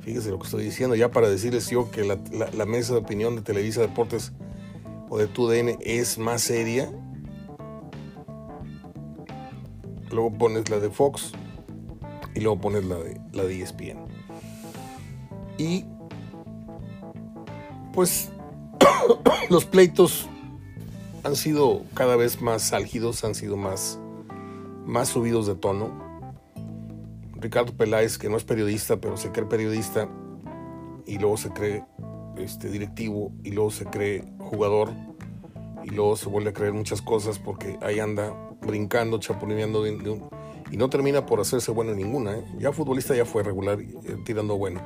Fíjese 0.00 0.30
lo 0.30 0.38
que 0.38 0.44
estoy 0.44 0.64
diciendo, 0.64 0.96
ya 0.96 1.10
para 1.10 1.28
decirles 1.28 1.68
yo 1.68 1.90
que 1.90 2.04
la, 2.04 2.18
la 2.56 2.66
mesa 2.66 2.94
de 2.94 3.00
opinión 3.00 3.36
de 3.36 3.42
Televisa 3.42 3.80
Deportes 3.82 4.32
o 5.08 5.18
de 5.18 5.26
TUDN 5.26 5.76
es 5.80 6.18
más 6.18 6.42
seria. 6.42 6.90
Luego 10.10 10.32
pones 10.32 10.68
la 10.70 10.78
de 10.78 10.90
Fox 10.90 11.32
y 12.34 12.40
luego 12.40 12.60
pones 12.60 12.84
la 12.84 12.96
de, 12.96 13.20
la 13.32 13.44
de 13.44 13.62
ESPN. 13.62 13.98
Y 15.58 15.84
pues 17.92 18.30
los 19.50 19.64
pleitos 19.64 20.28
han 21.24 21.36
sido 21.36 21.82
cada 21.94 22.16
vez 22.16 22.40
más 22.40 22.72
álgidos, 22.72 23.24
han 23.24 23.34
sido 23.34 23.56
más, 23.56 23.98
más 24.86 25.08
subidos 25.08 25.46
de 25.46 25.54
tono. 25.54 26.10
Ricardo 27.34 27.72
Peláez, 27.72 28.18
que 28.18 28.28
no 28.28 28.36
es 28.36 28.44
periodista, 28.44 29.00
pero 29.00 29.16
se 29.16 29.30
cree 29.32 29.46
periodista, 29.46 30.08
y 31.06 31.18
luego 31.18 31.36
se 31.36 31.50
cree 31.50 31.84
este, 32.36 32.70
directivo, 32.70 33.32
y 33.42 33.52
luego 33.52 33.70
se 33.70 33.86
cree 33.86 34.24
jugador, 34.38 34.90
y 35.84 35.90
luego 35.90 36.16
se 36.16 36.28
vuelve 36.28 36.50
a 36.50 36.52
creer 36.52 36.72
muchas 36.72 37.00
cosas 37.00 37.38
porque 37.38 37.78
ahí 37.80 37.98
anda 37.98 38.34
brincando, 38.60 39.18
chapulineando, 39.18 39.86
y 39.86 40.76
no 40.76 40.88
termina 40.88 41.26
por 41.26 41.40
hacerse 41.40 41.70
bueno 41.72 41.92
en 41.92 41.98
ninguna. 41.98 42.36
¿eh? 42.36 42.44
Ya 42.58 42.72
futbolista 42.72 43.14
ya 43.14 43.24
fue 43.24 43.42
regular, 43.42 43.80
eh, 43.80 44.16
tirando 44.24 44.56
bueno 44.56 44.80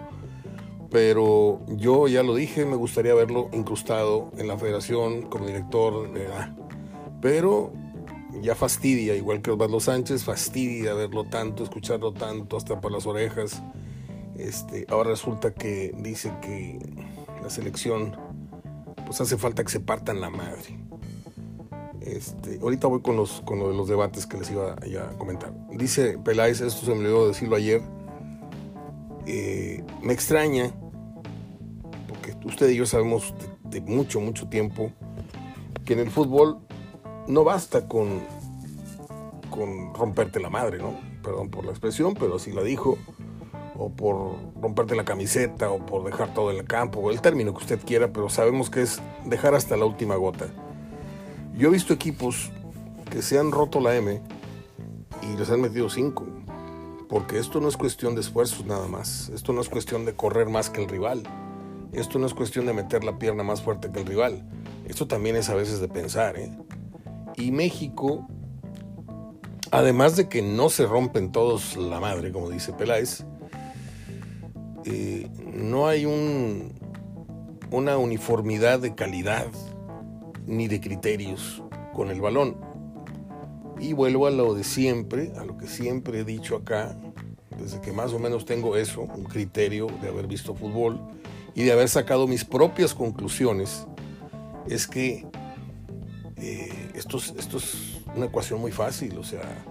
pero 0.95 1.61
yo 1.67 2.07
ya 2.07 2.23
lo 2.23 2.37
dije, 2.37 2.65
me 2.65 2.77
gustaría 2.77 3.15
verlo 3.15 3.51
incrustado 3.53 4.31
en 4.39 4.47
la 4.47 4.57
federación 4.57 5.23
como 5.23 5.45
director, 5.45 6.09
pero 7.21 7.73
ya 8.41 8.55
fastidia, 8.55 9.17
igual 9.17 9.43
que 9.43 9.51
Osvaldo 9.51 9.81
Sánchez, 9.81 10.23
fastidia 10.23 10.95
verlo 10.95 11.25
tanto, 11.25 11.65
escucharlo 11.65 12.13
tanto, 12.13 12.57
hasta 12.57 12.81
por 12.81 12.93
las 12.93 13.07
orejas. 13.07 13.61
Este, 14.39 14.87
ahora 14.89 15.11
resulta 15.11 15.53
que 15.53 15.93
dice 15.99 16.33
que 16.41 16.79
la 17.43 17.51
selección, 17.51 18.17
pues 19.05 19.21
hace 19.21 19.37
falta 19.37 19.65
que 19.65 19.73
se 19.73 19.81
partan 19.81 20.21
la 20.21 20.31
madre. 20.31 20.79
Este, 22.05 22.59
ahorita 22.61 22.87
voy 22.87 23.01
con 23.01 23.17
los 23.17 23.41
con 23.43 23.59
lo 23.59 23.69
de 23.71 23.77
los 23.77 23.89
debates 23.89 24.27
que 24.27 24.37
les 24.37 24.51
iba 24.51 24.73
a 24.75 25.19
comentar. 25.19 25.53
Dice 25.71 26.19
Peláez, 26.19 26.61
esto 26.61 26.85
se 26.85 26.95
me 26.95 27.01
olvidó 27.01 27.29
decirlo 27.29 27.57
ayer. 27.57 27.81
Eh, 29.27 29.83
me 30.03 30.13
extraña 30.13 30.73
usted 32.45 32.69
y 32.69 32.77
yo 32.77 32.87
sabemos 32.87 33.35
de, 33.65 33.81
mucho, 33.81 34.21
mucho 34.21 34.49
tiempo 34.49 34.93
que 35.85 35.95
en 35.95 36.01
el 36.01 36.11
fútbol 36.11 36.59
no 37.27 37.45
basta 37.45 37.89
con, 37.89 38.21
con 39.51 39.95
romperte 39.95 40.41
la 40.41 40.51
madre, 40.51 40.79
¿no? 40.79 40.95
Perdón 41.23 41.51
por 41.51 41.65
la 41.65 41.71
expresión, 41.71 42.15
pero 42.15 42.37
así 42.37 42.53
la 42.53 42.63
dijo. 42.63 42.99
O 43.77 43.91
por 43.91 44.37
romperte 44.61 44.95
la 44.95 45.05
camiseta, 45.05 45.69
o 45.69 45.85
por 45.85 46.05
dejar 46.05 46.33
todo 46.33 46.53
en 46.53 46.59
el 46.59 46.65
campo, 46.65 47.01
o 47.01 47.11
el 47.11 47.21
término 47.21 47.53
que 47.53 47.59
usted 47.59 47.81
quiera, 47.85 48.13
pero 48.13 48.29
sabemos 48.29 48.71
que 48.71 48.83
es 48.83 49.03
dejar 49.25 49.55
hasta 49.55 49.77
la 49.77 49.85
última 49.85 50.15
gota. 50.15 50.47
Yo 51.57 51.69
he 51.69 51.71
visto 51.71 51.93
equipos 51.93 52.51
que 53.11 53.23
se 53.23 53.39
han 53.39 53.53
roto 53.53 53.81
la 53.81 53.95
M 53.95 54.21
y 55.23 55.37
les 55.37 55.51
han 55.51 55.61
metido 55.61 55.89
cinco. 55.89 56.27
Porque 57.09 57.39
esto 57.39 57.61
no 57.61 57.69
es 57.69 57.77
cuestión 57.77 58.17
de 58.17 58.23
esfuerzos 58.23 58.67
nada 58.67 58.89
más. 58.89 59.29
Esto 59.29 59.53
no 59.53 59.61
es 59.61 59.69
cuestión 59.69 60.05
de 60.05 60.15
correr 60.15 60.49
más 60.49 60.69
que 60.69 60.83
el 60.83 60.89
rival. 60.89 61.23
Esto 61.93 62.19
no 62.19 62.27
es 62.27 62.35
cuestión 62.35 62.67
de 62.67 62.73
meter 62.73 63.05
la 63.05 63.19
pierna 63.21 63.45
más 63.45 63.63
fuerte 63.63 63.93
que 63.93 64.01
el 64.01 64.07
rival. 64.07 64.43
Esto 64.85 65.07
también 65.07 65.37
es 65.37 65.49
a 65.49 65.55
veces 65.55 65.81
de 65.81 65.87
pensar. 65.87 66.37
¿eh? 66.37 66.51
Y 67.37 67.53
México, 67.53 68.27
además 69.71 70.17
de 70.17 70.29
que 70.29 70.43
no 70.43 70.71
se 70.71 70.87
rompen 70.87 71.31
todos 71.31 71.77
la 71.77 72.01
madre, 72.01 72.33
como 72.33 72.51
dice 72.51 72.73
Peláez, 72.73 73.25
eh, 74.85 75.31
no 75.55 75.87
hay 75.87 76.05
un, 76.05 76.73
una 77.71 77.97
uniformidad 77.97 78.81
de 78.81 78.97
calidad 78.97 79.47
ni 80.47 80.69
de 80.69 80.81
criterios 80.81 81.63
con 81.93 82.11
el 82.11 82.21
balón. 82.21 82.57
Y 83.81 83.93
vuelvo 83.93 84.27
a 84.27 84.31
lo 84.31 84.55
de 84.55 84.65
siempre, 84.65 85.33
a 85.37 85.45
lo 85.45 85.57
que 85.57 85.67
siempre 85.67 86.21
he 86.21 86.25
dicho 86.25 86.57
acá, 86.57 86.97
desde 87.59 87.81
que 87.81 87.93
más 87.93 88.13
o 88.13 88.19
menos 88.19 88.45
tengo 88.45 88.77
eso, 88.77 89.03
un 89.03 89.25
criterio 89.25 89.87
de 90.01 90.09
haber 90.09 90.27
visto 90.27 90.55
fútbol 90.55 91.01
y 91.55 91.63
de 91.63 91.73
haber 91.73 91.89
sacado 91.89 92.27
mis 92.27 92.45
propias 92.45 92.95
conclusiones, 92.95 93.87
es 94.69 94.87
que 94.87 95.27
eh, 96.37 96.91
esto, 96.95 97.19
es, 97.19 97.35
esto 97.39 97.59
es 97.59 98.01
una 98.15 98.27
ecuación 98.27 98.61
muy 98.61 98.73
fácil, 98.73 99.19
o 99.19 99.25
sea, 99.25 99.65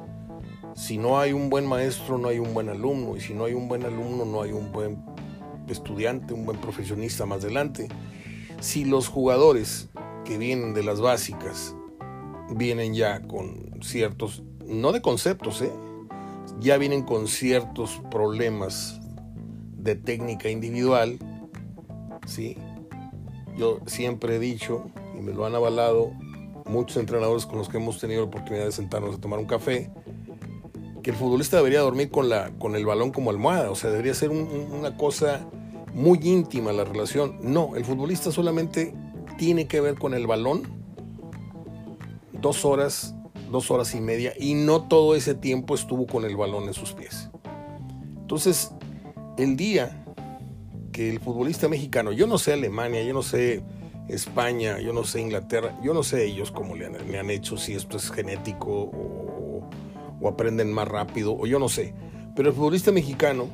si 0.75 0.97
no 0.97 1.19
hay 1.19 1.33
un 1.33 1.49
buen 1.49 1.65
maestro, 1.65 2.17
no 2.17 2.29
hay 2.29 2.39
un 2.39 2.53
buen 2.53 2.69
alumno, 2.69 3.15
y 3.15 3.21
si 3.21 3.33
no 3.33 3.45
hay 3.45 3.53
un 3.53 3.67
buen 3.67 3.83
alumno, 3.83 4.25
no 4.25 4.41
hay 4.41 4.51
un 4.51 4.71
buen 4.71 5.03
estudiante, 5.67 6.33
un 6.33 6.45
buen 6.45 6.59
profesionista 6.59 7.25
más 7.25 7.43
adelante. 7.43 7.87
Si 8.59 8.85
los 8.85 9.07
jugadores 9.07 9.89
que 10.23 10.37
vienen 10.37 10.73
de 10.73 10.83
las 10.83 11.01
básicas 11.01 11.75
vienen 12.49 12.93
ya 12.93 13.21
con 13.21 13.79
ciertos, 13.81 14.43
no 14.65 14.91
de 14.91 15.01
conceptos, 15.01 15.61
¿eh? 15.61 15.71
ya 16.59 16.77
vienen 16.77 17.03
con 17.03 17.27
ciertos 17.27 18.01
problemas 18.11 18.99
de 19.77 19.95
técnica 19.95 20.49
individual, 20.49 21.19
¿sí? 22.25 22.57
Yo 23.57 23.79
siempre 23.85 24.35
he 24.35 24.39
dicho, 24.39 24.85
y 25.17 25.21
me 25.21 25.33
lo 25.33 25.45
han 25.45 25.55
avalado 25.55 26.11
muchos 26.65 26.97
entrenadores 26.97 27.45
con 27.45 27.57
los 27.57 27.69
que 27.69 27.77
hemos 27.77 27.99
tenido 27.99 28.21
la 28.21 28.27
oportunidad 28.27 28.65
de 28.65 28.71
sentarnos 28.71 29.15
a 29.15 29.19
tomar 29.19 29.39
un 29.39 29.45
café, 29.45 29.91
que 31.01 31.11
el 31.11 31.17
futbolista 31.17 31.57
debería 31.57 31.81
dormir 31.81 32.09
con, 32.09 32.29
la, 32.29 32.51
con 32.57 32.75
el 32.75 32.85
balón 32.85 33.11
como 33.11 33.29
almohada, 33.29 33.69
o 33.69 33.75
sea, 33.75 33.89
debería 33.89 34.13
ser 34.13 34.29
una 34.29 34.95
cosa 34.95 35.45
muy 35.93 36.17
íntima 36.23 36.71
la 36.71 36.85
relación. 36.85 37.37
No, 37.41 37.75
el 37.75 37.83
futbolista 37.83 38.31
solamente 38.31 38.93
tiene 39.37 39.67
que 39.67 39.81
ver 39.81 39.95
con 39.95 40.13
el 40.13 40.27
balón 40.27 40.63
dos 42.43 42.65
horas, 42.65 43.15
dos 43.51 43.71
horas 43.71 43.95
y 43.95 44.01
media, 44.01 44.33
y 44.37 44.53
no 44.53 44.83
todo 44.83 45.15
ese 45.15 45.33
tiempo 45.33 45.75
estuvo 45.75 46.05
con 46.05 46.25
el 46.25 46.35
balón 46.35 46.65
en 46.65 46.73
sus 46.73 46.93
pies. 46.93 47.29
Entonces, 48.19 48.71
el 49.37 49.55
día 49.55 50.05
que 50.91 51.09
el 51.09 51.19
futbolista 51.19 51.67
mexicano, 51.69 52.11
yo 52.11 52.27
no 52.27 52.37
sé 52.37 52.53
Alemania, 52.53 53.01
yo 53.03 53.13
no 53.13 53.23
sé 53.23 53.63
España, 54.09 54.79
yo 54.79 54.93
no 54.93 55.05
sé 55.05 55.21
Inglaterra, 55.21 55.77
yo 55.81 55.93
no 55.93 56.03
sé 56.03 56.25
ellos 56.25 56.51
cómo 56.51 56.75
le 56.75 56.85
han, 56.85 57.29
hecho, 57.29 57.57
si 57.57 57.73
esto 57.73 57.97
es 57.97 58.11
genético 58.11 58.69
o, 58.69 59.69
aprenden 60.27 60.71
más 60.71 60.87
rápido, 60.87 61.35
o 61.37 61.45
yo 61.45 61.59
no 61.59 61.69
sé. 61.69 61.93
Pero 62.35 62.49
el 62.49 62.55
futbolista 62.55 62.91
mexicano 62.91 63.47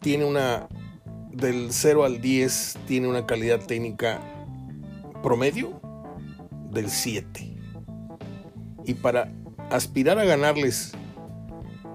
tiene 0.00 0.24
una, 0.24 0.68
del 1.32 1.68
0 1.70 2.04
al 2.04 2.20
10, 2.20 2.78
tiene 2.86 3.08
una 3.08 3.26
calidad 3.26 3.60
técnica 3.64 4.20
promedio 5.22 5.80
del 6.70 6.90
7. 6.90 7.56
Y 8.84 8.94
para 8.94 9.32
aspirar 9.70 10.18
a 10.18 10.24
ganarles, 10.24 10.92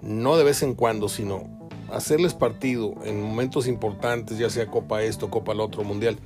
no 0.01 0.37
de 0.37 0.43
vez 0.43 0.61
en 0.63 0.75
cuando, 0.75 1.09
sino 1.09 1.69
hacerles 1.91 2.33
partido 2.33 2.95
en 3.03 3.21
momentos 3.21 3.67
importantes, 3.67 4.37
ya 4.37 4.49
sea 4.49 4.69
Copa 4.69 5.03
esto, 5.03 5.29
Copa 5.29 5.53
el 5.53 5.59
otro, 5.59 5.83
Mundial, 5.83 6.17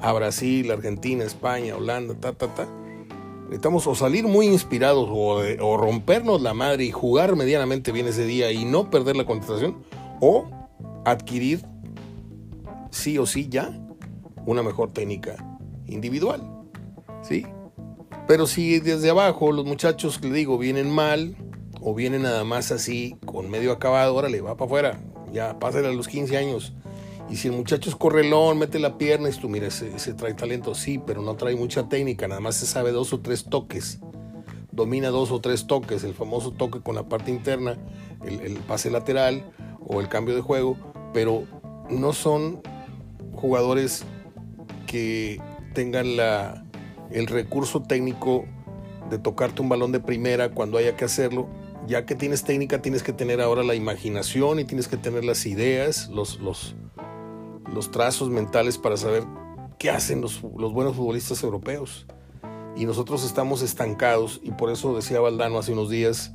a 0.00 0.12
Brasil, 0.12 0.70
Argentina, 0.70 1.24
España, 1.24 1.76
Holanda, 1.76 2.14
ta, 2.14 2.32
ta, 2.32 2.48
ta. 2.54 2.68
Necesitamos 3.44 3.86
o 3.86 3.94
salir 3.94 4.26
muy 4.26 4.46
inspirados 4.46 5.08
o, 5.10 5.76
rompernos 5.76 6.42
la 6.42 6.54
madre 6.54 6.84
y 6.84 6.90
jugar 6.90 7.36
medianamente 7.36 7.92
bien 7.92 8.06
ese 8.06 8.24
día 8.24 8.50
y 8.52 8.64
no 8.64 8.90
perder 8.90 9.16
la 9.16 9.26
concentración, 9.26 9.82
o 10.20 10.48
adquirir 11.04 11.64
sí 12.94 13.18
o 13.18 13.26
sí 13.26 13.48
ya 13.48 13.70
una 14.46 14.62
mejor 14.62 14.92
técnica 14.92 15.58
individual. 15.86 16.42
¿Sí? 17.22 17.46
Pero 18.26 18.46
si 18.46 18.80
desde 18.80 19.10
abajo 19.10 19.52
los 19.52 19.64
muchachos, 19.66 20.22
le 20.22 20.32
digo, 20.32 20.56
vienen 20.56 20.90
mal, 20.90 21.36
o 21.80 21.94
viene 21.94 22.18
nada 22.18 22.44
más 22.44 22.72
así, 22.72 23.16
con 23.26 23.50
medio 23.50 23.72
acabado, 23.72 24.14
órale, 24.14 24.40
va 24.40 24.56
para 24.56 24.66
afuera, 24.66 25.00
ya 25.32 25.58
pásale 25.58 25.88
a 25.88 25.92
los 25.92 26.08
15 26.08 26.36
años. 26.36 26.72
Y 27.28 27.36
si 27.36 27.48
el 27.48 27.54
muchacho 27.54 27.90
es 27.90 27.96
correlón, 27.96 28.58
mete 28.58 28.78
la 28.78 28.96
pierna 28.96 29.28
y 29.28 29.32
tú, 29.32 29.48
mira, 29.48 29.70
se, 29.70 30.14
trae 30.14 30.34
talento, 30.34 30.74
sí, 30.74 30.98
pero 31.04 31.22
no 31.22 31.36
trae 31.36 31.56
mucha 31.56 31.88
técnica, 31.88 32.28
nada 32.28 32.40
más 32.40 32.56
se 32.56 32.66
sabe 32.66 32.92
dos 32.92 33.12
o 33.12 33.20
tres 33.20 33.44
toques. 33.44 33.98
Domina 34.72 35.08
dos 35.08 35.30
o 35.30 35.40
tres 35.40 35.66
toques, 35.66 36.04
el 36.04 36.14
famoso 36.14 36.50
toque 36.50 36.80
con 36.80 36.94
la 36.94 37.08
parte 37.08 37.30
interna, 37.30 37.76
el 38.24 38.54
pase 38.66 38.90
lateral 38.90 39.44
o 39.86 40.00
el 40.00 40.08
cambio 40.08 40.34
de 40.34 40.40
juego, 40.40 40.76
pero 41.12 41.44
no 41.90 42.12
son 42.12 42.62
jugadores 43.34 44.04
que 44.86 45.40
tengan 45.74 46.16
la, 46.16 46.64
el 47.10 47.26
recurso 47.26 47.82
técnico 47.82 48.44
de 49.10 49.18
tocarte 49.18 49.62
un 49.62 49.68
balón 49.68 49.92
de 49.92 50.00
primera 50.00 50.50
cuando 50.50 50.78
haya 50.78 50.96
que 50.96 51.04
hacerlo 51.04 51.48
ya 51.86 52.06
que 52.06 52.14
tienes 52.14 52.44
técnica, 52.44 52.80
tienes 52.80 53.02
que 53.02 53.12
tener 53.12 53.40
ahora 53.40 53.62
la 53.62 53.74
imaginación 53.74 54.58
y 54.58 54.64
tienes 54.64 54.88
que 54.88 54.96
tener 54.96 55.24
las 55.24 55.46
ideas, 55.46 56.08
los, 56.08 56.40
los, 56.40 56.74
los 57.72 57.90
trazos 57.90 58.30
mentales 58.30 58.78
para 58.78 58.96
saber 58.96 59.24
qué 59.78 59.90
hacen 59.90 60.20
los, 60.20 60.42
los, 60.56 60.72
buenos 60.72 60.96
futbolistas 60.96 61.42
europeos. 61.42 62.06
Y 62.76 62.86
nosotros 62.86 63.24
estamos 63.24 63.62
estancados 63.62 64.40
y 64.42 64.50
por 64.52 64.70
eso 64.70 64.96
decía 64.96 65.20
Valdano 65.20 65.58
hace 65.58 65.72
unos 65.72 65.90
días 65.90 66.32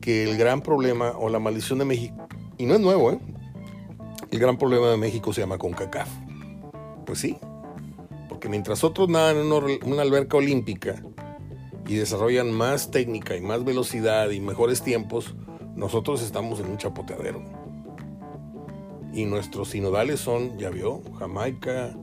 que 0.00 0.24
el 0.24 0.36
gran 0.36 0.60
problema 0.60 1.12
o 1.18 1.28
la 1.28 1.38
maldición 1.38 1.78
de 1.78 1.84
México, 1.84 2.26
y 2.58 2.66
no 2.66 2.74
es 2.74 2.80
nuevo, 2.80 3.12
¿eh? 3.12 3.18
el 4.30 4.38
gran 4.38 4.58
problema 4.58 4.88
de 4.88 4.96
México 4.96 5.32
se 5.32 5.40
llama 5.40 5.58
CONCACAF. 5.58 6.08
Pues 7.06 7.18
sí, 7.18 7.36
Porque 8.28 8.48
mientras 8.48 8.84
otros 8.84 9.08
nadan 9.08 9.38
en 9.38 9.52
una 9.52 10.02
alberca 10.02 10.36
olímpica 10.36 11.02
y 11.86 11.96
desarrollan 11.96 12.52
más 12.52 12.90
técnica 12.90 13.36
y 13.36 13.40
más 13.40 13.64
velocidad 13.64 14.30
y 14.30 14.40
mejores 14.40 14.82
tiempos, 14.82 15.34
nosotros 15.74 16.22
estamos 16.22 16.60
en 16.60 16.66
un 16.66 16.78
chapoteadero. 16.78 17.42
Y 19.12 19.24
nuestros 19.24 19.70
sinodales 19.70 20.20
son, 20.20 20.56
ya 20.56 20.70
vio, 20.70 21.02
Jamaica, 21.18 21.96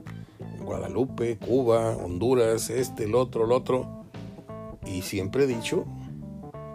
Guadalupe, 0.60 1.38
Cuba, 1.38 1.96
Honduras, 1.96 2.68
este, 2.68 3.04
el 3.04 3.14
otro, 3.14 3.46
el 3.46 3.52
otro. 3.52 4.04
Y 4.86 5.02
siempre 5.02 5.44
he 5.44 5.46
dicho 5.46 5.86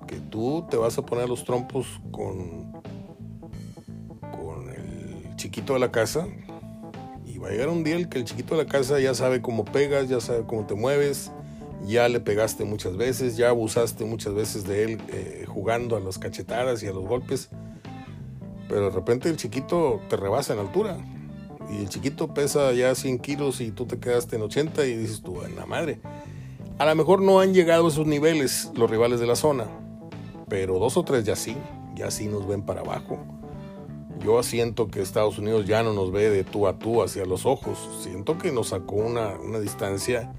que 0.07 0.15
tú 0.15 0.65
te 0.69 0.77
vas 0.77 0.97
a 0.97 1.05
poner 1.05 1.29
los 1.29 1.43
trompos 1.43 1.85
con, 2.11 2.71
con 4.31 4.69
el 4.69 5.35
chiquito 5.35 5.73
de 5.73 5.79
la 5.79 5.91
casa. 5.91 6.25
Va 7.43 7.49
a 7.49 7.51
llegar 7.51 7.67
un 7.67 7.83
día 7.83 7.97
el 7.97 8.07
que 8.07 8.19
el 8.19 8.23
chiquito 8.23 8.55
de 8.55 8.63
la 8.63 8.69
casa 8.69 9.01
ya 9.01 9.13
sabe 9.13 9.41
cómo 9.41 9.65
pegas, 9.65 10.07
ya 10.07 10.21
sabe 10.21 10.43
cómo 10.47 10.65
te 10.65 10.75
mueves, 10.75 11.29
ya 11.85 12.07
le 12.07 12.21
pegaste 12.21 12.63
muchas 12.63 12.95
veces, 12.95 13.35
ya 13.35 13.49
abusaste 13.49 14.05
muchas 14.05 14.33
veces 14.33 14.63
de 14.63 14.83
él 14.83 15.01
eh, 15.09 15.45
jugando 15.45 15.97
a 15.97 15.99
las 15.99 16.19
cachetadas 16.19 16.81
y 16.83 16.87
a 16.87 16.93
los 16.93 17.05
golpes. 17.05 17.49
Pero 18.69 18.85
de 18.85 18.91
repente 18.91 19.29
el 19.29 19.35
chiquito 19.35 19.99
te 20.09 20.15
rebasa 20.15 20.53
en 20.53 20.59
altura. 20.59 20.97
Y 21.69 21.81
el 21.81 21.89
chiquito 21.89 22.33
pesa 22.33 22.71
ya 22.71 22.95
100 22.95 23.19
kilos 23.19 23.59
y 23.59 23.71
tú 23.71 23.85
te 23.85 23.99
quedaste 23.99 24.37
en 24.37 24.43
80 24.43 24.85
y 24.85 24.95
dices 24.95 25.21
tú, 25.21 25.43
en 25.43 25.57
la 25.57 25.65
madre. 25.65 25.99
A 26.77 26.85
lo 26.85 26.95
mejor 26.95 27.21
no 27.21 27.41
han 27.41 27.53
llegado 27.53 27.85
a 27.85 27.89
esos 27.89 28.07
niveles 28.07 28.71
los 28.73 28.89
rivales 28.89 29.19
de 29.19 29.27
la 29.27 29.35
zona, 29.35 29.65
pero 30.47 30.79
dos 30.79 30.95
o 30.95 31.03
tres 31.03 31.23
ya 31.23 31.35
sí, 31.35 31.55
ya 31.95 32.09
sí 32.09 32.27
nos 32.27 32.47
ven 32.47 32.63
para 32.63 32.81
abajo. 32.81 33.19
Yo 34.19 34.41
siento 34.43 34.87
que 34.87 35.01
Estados 35.01 35.37
Unidos 35.37 35.65
ya 35.65 35.83
no 35.83 35.93
nos 35.93 36.11
ve 36.11 36.29
de 36.29 36.43
tú 36.43 36.67
a 36.67 36.79
tú 36.79 37.01
hacia 37.01 37.25
los 37.25 37.45
ojos, 37.45 37.77
siento 38.01 38.37
que 38.37 38.51
nos 38.51 38.69
sacó 38.69 38.95
una, 38.95 39.37
una 39.39 39.59
distancia. 39.59 40.33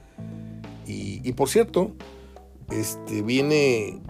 Y, 0.87 1.33
por 1.33 1.49
cierto, 1.49 1.93
este, 2.71 3.23
viene 3.23 4.00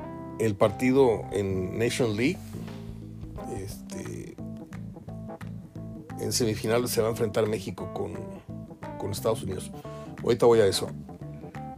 el 0.40 0.56
partido 0.56 1.23
en 1.33 1.78
Nation 1.78 2.16
League 2.16 2.38
en 6.25 6.33
semifinales 6.33 6.90
se 6.90 7.00
va 7.00 7.09
a 7.09 7.11
enfrentar 7.11 7.47
México 7.47 7.90
con, 7.92 8.14
con 8.99 9.11
Estados 9.11 9.42
Unidos. 9.42 9.71
Ahorita 10.23 10.47
voy 10.47 10.61
a 10.61 10.66
eso. 10.66 10.88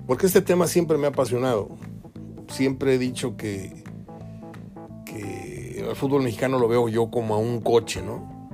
Porque 0.06 0.26
este 0.26 0.40
tema 0.40 0.68
siempre 0.68 0.96
me 0.98 1.06
ha 1.06 1.10
apasionado. 1.10 1.68
Siempre 2.48 2.94
he 2.94 2.98
dicho 2.98 3.36
que 3.36 3.82
el 5.88 5.96
fútbol 5.96 6.22
mexicano 6.22 6.58
lo 6.58 6.68
veo 6.68 6.88
yo 6.88 7.10
como 7.10 7.34
a 7.34 7.38
un 7.38 7.60
coche, 7.60 8.02
¿no? 8.02 8.48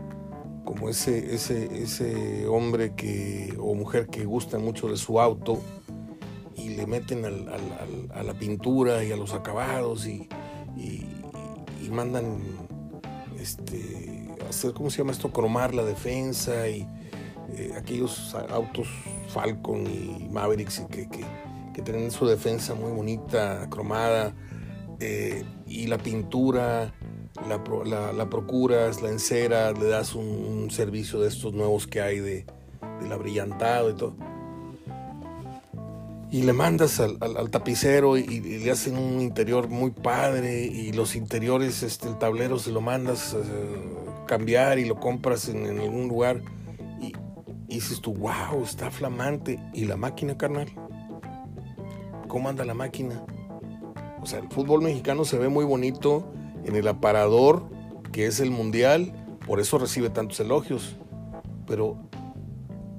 Como 0.64 0.88
ese, 0.88 1.34
ese, 1.34 1.82
ese 1.82 2.46
hombre 2.46 2.94
que, 2.94 3.56
o 3.60 3.74
mujer 3.74 4.08
que 4.08 4.24
gusta 4.24 4.58
mucho 4.58 4.88
de 4.88 4.96
su 4.96 5.20
auto 5.20 5.60
y 6.56 6.70
le 6.70 6.86
meten 6.86 7.24
a 7.24 8.22
la 8.22 8.34
pintura 8.34 9.02
y 9.04 9.12
a 9.12 9.16
los 9.16 9.34
acabados 9.34 10.06
y, 10.06 10.28
y, 10.76 11.06
y 11.82 11.88
mandan 11.90 12.38
este, 13.38 14.28
hacer, 14.48 14.72
¿cómo 14.72 14.90
se 14.90 14.98
llama 14.98 15.12
esto? 15.12 15.32
Cromar 15.32 15.74
la 15.74 15.84
defensa 15.84 16.68
y 16.68 16.86
eh, 17.56 17.74
aquellos 17.76 18.34
autos 18.34 18.88
Falcon 19.28 19.86
y 19.86 20.28
Mavericks 20.30 20.84
que, 20.90 21.08
que, 21.08 21.24
que, 21.74 21.82
tienen 21.82 22.10
su 22.10 22.26
defensa 22.26 22.74
muy 22.74 22.92
bonita, 22.92 23.66
cromada, 23.68 24.32
eh, 25.00 25.44
y 25.66 25.86
la 25.86 25.98
pintura, 25.98 26.94
la, 27.48 28.12
la, 28.12 28.30
procuras, 28.30 29.02
la 29.02 29.08
enceras, 29.08 29.78
le 29.78 29.86
das 29.86 30.14
un, 30.14 30.70
servicio 30.70 31.20
de 31.20 31.28
estos 31.28 31.52
nuevos 31.52 31.86
que 31.86 32.00
hay 32.00 32.20
de, 32.20 32.46
de 33.00 33.08
la 33.08 33.16
brillantado 33.16 33.90
y 33.90 33.94
todo 33.94 34.14
y 36.32 36.44
le 36.44 36.54
mandas 36.54 36.98
al, 36.98 37.18
al, 37.20 37.50
tapicero 37.50 38.16
y, 38.16 38.24
le 38.40 38.70
hacen 38.70 38.96
un 38.96 39.20
interior 39.20 39.68
muy 39.68 39.90
padre 39.90 40.64
y 40.64 40.90
los 40.92 41.14
interiores, 41.14 41.82
este, 41.82 42.08
el 42.08 42.16
tablero 42.16 42.58
se 42.58 42.70
lo 42.70 42.80
mandas 42.80 43.34
a 43.34 44.26
cambiar 44.26 44.78
y 44.78 44.86
lo 44.86 44.98
compras 44.98 45.50
en, 45.50 45.66
en 45.66 45.78
algún 45.78 46.08
lugar 46.08 46.40
y, 47.02 47.12
y, 47.68 47.74
dices 47.74 48.00
tú, 48.00 48.14
wow, 48.14 48.64
está 48.64 48.90
flamante. 48.90 49.60
¿Y 49.74 49.84
la 49.84 49.98
máquina, 49.98 50.38
carnal? 50.38 50.68
¿Cómo 52.28 52.48
anda 52.48 52.64
la 52.64 52.72
máquina? 52.72 53.22
O 54.22 54.24
sea, 54.24 54.38
el 54.38 54.48
fútbol 54.48 54.80
mexicano 54.80 55.26
se 55.26 55.36
ve 55.36 55.50
muy 55.50 55.66
bonito 55.66 56.32
en 56.64 56.76
el 56.76 56.88
aparador 56.88 57.64
que 58.12 58.26
es 58.26 58.40
el 58.40 58.50
mundial, 58.50 59.12
por 59.46 59.60
eso 59.60 59.78
recibe 59.78 60.10
tantos 60.10 60.38
elogios, 60.40 60.96
pero 61.66 61.96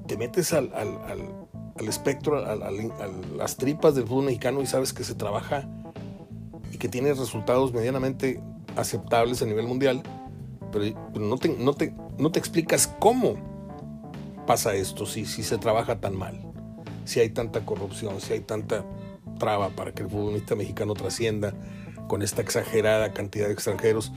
te 0.07 0.17
metes 0.17 0.53
al, 0.53 0.71
al 0.73 1.43
al 1.79 1.87
espectro, 1.87 2.45
a, 2.45 2.55
las 2.55 3.57
tripas 3.57 3.95
del 3.95 4.07
fútbol 4.07 4.25
mexicano 4.25 4.61
y 4.61 4.65
sabes 4.65 4.93
que 4.93 5.03
se 5.03 5.15
trabaja 5.15 5.67
y 6.71 6.77
que 6.77 6.87
tiene 6.87 7.13
resultados 7.13 7.73
medianamente 7.73 8.41
aceptables 8.75 9.41
a 9.41 9.45
nivel 9.45 9.67
mundial, 9.67 10.03
pero, 10.71 10.85
no, 11.19 11.37
te, 11.37 11.49
no, 11.49 11.73
te, 11.73 11.93
no 12.17 12.31
te 12.31 12.39
explicas 12.39 12.87
cómo 12.99 13.35
pasa 14.45 14.75
esto, 14.75 15.05
si, 15.05 15.25
si 15.25 15.43
se 15.43 15.57
trabaja 15.57 15.99
tan 15.99 16.15
mal, 16.15 16.41
si 17.05 17.19
hay 17.19 17.29
tanta 17.29 17.65
corrupción, 17.65 18.19
si 18.21 18.33
hay 18.33 18.41
tanta 18.41 18.85
traba 19.39 19.69
para 19.69 19.93
que 19.93 20.03
el 20.03 20.09
futbolista 20.09 20.55
mexicano 20.55 20.93
trascienda 20.93 21.53
con 22.07 22.21
esta 22.21 22.41
exagerada 22.41 23.13
cantidad 23.13 23.47
de 23.47 23.53
extranjeros. 23.53 24.11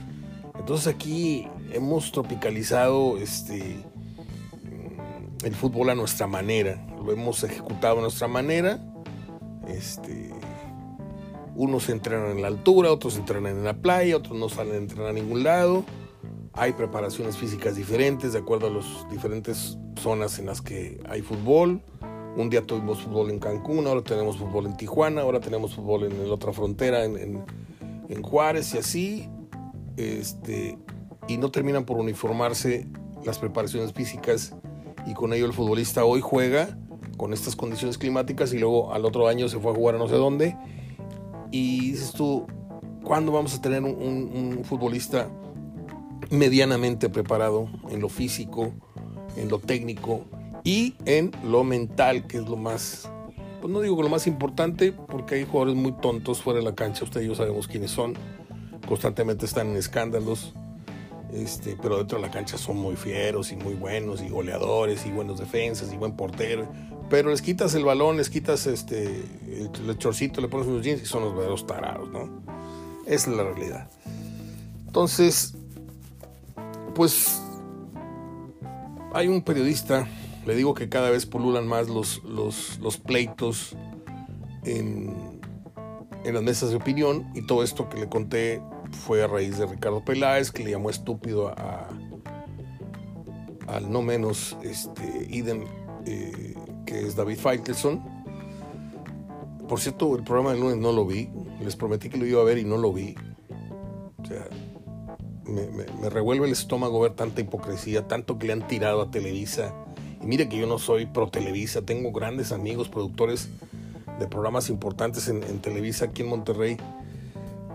Entonces 0.59 0.87
aquí 0.87 1.49
hemos 1.73 2.13
tropicalizado 2.13 3.19
este, 3.19 3.85
el 5.45 5.55
fútbol 5.55 5.91
a 5.91 5.95
nuestra 5.95 6.27
manera, 6.27 6.85
lo 7.05 7.13
hemos 7.13 7.45
ejecutado 7.45 7.99
a 7.99 8.03
nuestra 8.03 8.29
manera. 8.29 8.81
Este, 9.69 10.31
unos 11.55 11.89
entrenan 11.89 12.31
en 12.31 12.43
la 12.43 12.49
altura, 12.49 12.93
otros 12.93 13.17
entrenan 13.17 13.57
en 13.57 13.65
la 13.65 13.75
playa, 13.75 14.17
otros 14.17 14.39
no 14.39 14.49
salen 14.49 14.75
a 14.75 14.77
entrenar 14.77 15.09
a 15.09 15.13
ningún 15.13 15.43
lado. 15.43 15.85
Hay 16.53 16.73
preparaciones 16.73 17.37
físicas 17.37 17.77
diferentes 17.77 18.33
de 18.33 18.39
acuerdo 18.39 18.69
a 18.69 18.71
las 18.71 18.87
diferentes 19.11 19.79
zonas 20.01 20.39
en 20.39 20.47
las 20.47 20.61
que 20.61 21.01
hay 21.09 21.23
fútbol. 21.23 21.83
Un 22.37 22.51
día 22.51 22.63
tuvimos 22.63 23.01
fútbol 23.01 23.31
en 23.31 23.39
Cancún, 23.39 23.87
ahora 23.87 24.03
tenemos 24.03 24.37
fútbol 24.37 24.67
en 24.67 24.77
Tijuana, 24.77 25.23
ahora 25.23 25.41
tenemos 25.41 25.75
fútbol 25.75 26.05
en 26.05 26.29
la 26.29 26.35
otra 26.35 26.53
frontera, 26.53 27.05
en, 27.05 27.17
en 27.17 27.45
Juárez 28.23 28.75
y 28.75 28.79
así. 28.79 29.29
Este, 29.97 30.79
y 31.29 31.39
no 31.39 31.51
terminan 31.51 31.85
por 31.85 31.99
uniformarse 31.99 32.87
las 33.25 33.39
preparaciones 33.39 33.93
físicas 33.93 34.55
y 35.07 35.15
con 35.15 35.33
ello 35.33 35.47
el 35.47 35.53
futbolista 35.53 36.05
hoy 36.05 36.21
juega 36.21 36.77
con 37.17 37.33
estas 37.33 37.57
condiciones 37.57 37.97
climáticas 37.99 38.53
y 38.53 38.59
luego 38.59 38.93
al 38.93 39.05
otro 39.05 39.29
año 39.29 39.49
se 39.49 39.59
fue 39.59 39.73
a 39.73 39.75
jugar 39.75 39.95
a 39.95 39.99
no 39.99 40.09
sé 40.09 40.15
dónde. 40.17 40.57
Y 41.51 41.93
dices 41.93 42.13
tú, 42.13 42.47
¿cuándo 43.05 43.33
vamos 43.33 43.55
a 43.55 43.61
tener 43.61 43.83
un, 43.83 44.61
futbolista 44.65 45.29
medianamente 46.31 47.09
preparado 47.09 47.69
en 47.91 48.01
lo 48.01 48.09
físico, 48.09 48.73
en 49.37 49.49
lo 49.49 49.61
técnico 49.61 50.25
y 50.65 50.97
en 51.05 51.31
lo 51.45 51.63
mental, 51.63 52.27
que 52.27 52.39
es 52.39 52.49
lo 52.49 52.57
más, 52.57 53.09
pues 53.67 53.75
no 53.75 53.81
digo 53.81 53.97
que 53.97 54.03
lo 54.05 54.09
más 54.09 54.27
importante, 54.27 54.93
porque 54.93 55.35
hay 55.35 55.45
jugadores 55.45 55.75
muy 55.75 55.93
tontos 55.93 56.41
fuera 56.41 56.61
de 56.61 56.65
la 56.65 56.75
cancha, 56.75 57.05
ustedes 57.05 57.27
y 57.27 57.29
yo 57.29 57.35
sabemos 57.35 57.67
quiénes 57.67 57.91
son, 57.91 58.15
constantemente 58.87 59.45
están 59.45 59.69
en 59.71 59.77
escándalos, 59.77 60.55
este, 61.33 61.77
pero 61.83 61.99
dentro 61.99 62.19
de 62.19 62.27
la 62.27 62.31
cancha 62.31 62.59
son 62.59 62.77
muy 62.77 62.97
fieros 62.97 63.51
y 63.51 63.57
muy 63.57 63.75
buenos 63.75 64.23
y 64.23 64.29
goleadores 64.29 65.05
y 65.05 65.11
buenos 65.11 65.41
defensas 65.41 65.93
y 65.93 65.97
buen 65.97 66.13
portero 66.17 66.69
pero 67.09 67.31
les 67.31 67.43
quitas 67.43 67.75
el 67.75 67.85
balón, 67.85 68.17
les 68.17 68.31
quitas 68.31 68.67
este, 68.67 69.25
el, 69.47 69.99
chorcito, 69.99 70.41
le 70.41 70.49
pones 70.49 70.67
unos 70.67 70.83
jeans 70.83 71.03
y 71.03 71.07
son 71.07 71.23
los 71.23 71.33
verdaderos 71.33 71.67
tarados, 71.67 72.11
¿no? 72.11 72.43
Esa 73.07 73.31
es 73.31 73.37
la 73.37 73.45
realidad. 73.45 73.91
Entonces, 74.87 75.55
pues 76.95 77.41
hay 79.13 79.29
un 79.29 79.43
periodista, 79.43 80.09
le 80.47 80.55
digo 80.55 80.75
que 80.75 80.89
cada 80.89 81.11
vez 81.11 81.27
pululan 81.27 81.67
más 81.67 81.89
los, 81.89 82.23
los, 82.25 82.79
los 82.79 82.97
pleitos 82.99 83.77
en, 84.65 85.41
en, 86.25 86.35
las 86.35 86.43
mesas 86.43 86.71
de 86.71 86.77
opinión 86.77 87.31
y 87.35 87.47
todo 87.47 87.63
esto 87.63 87.89
que 87.89 87.99
le 87.99 88.09
conté 88.09 88.63
fue 88.93 89.23
a 89.23 89.27
raíz 89.27 89.59
de 89.59 89.67
Ricardo 89.67 90.05
Peláez, 90.05 90.53
que 90.53 90.65
le 90.65 90.71
llamó 90.71 90.91
estúpido 90.91 91.49
a, 91.49 91.89
al 93.67 93.91
no 93.91 94.03
menos 94.03 94.57
este, 94.63 95.27
idem 95.31 95.65
eh, 96.05 96.55
que 96.85 97.01
es 97.07 97.17
David 97.17 97.39
Faitelson. 97.39 98.01
Por 99.69 99.81
cierto, 99.81 100.15
el 100.15 100.23
programa 100.23 100.53
del 100.53 100.61
lunes 100.61 100.77
no 100.79 100.93
lo 100.93 101.05
vi. 101.05 101.29
Les 101.61 101.75
prometí 101.75 102.09
que 102.09 102.19
lo 102.19 102.27
iba 102.27 102.41
a 102.41 102.45
ver 102.45 102.59
y 102.59 102.65
no 102.65 102.77
lo 102.77 102.93
vi. 102.93 103.17
O 104.19 104.25
sea, 104.25 104.47
me, 105.45 106.11
revuelve 106.11 106.47
el 106.47 106.53
estómago 106.53 107.01
ver 107.01 107.15
tanta 107.15 107.41
hipocresía, 107.41 108.07
tanto 108.07 108.39
que 108.39 108.47
le 108.47 108.53
han 108.53 108.69
tirado 108.69 109.03
a 109.03 109.11
Televisa. 109.11 109.75
Mire 110.27 110.49
que 110.49 110.59
yo 110.59 110.67
no 110.67 110.81
soy 110.81 111.07
pro 111.07 111.29
Televisa, 111.29 111.83
tengo 111.83 112.11
grandes 112.11 112.51
amigos, 112.51 112.89
productores 112.89 113.49
de 114.19 114.27
programas 114.27 114.71
importantes 114.71 115.29
en, 115.29 115.41
Televisa 115.61 116.07
aquí 116.07 116.23
en 116.23 116.29
Monterrey, 116.29 116.79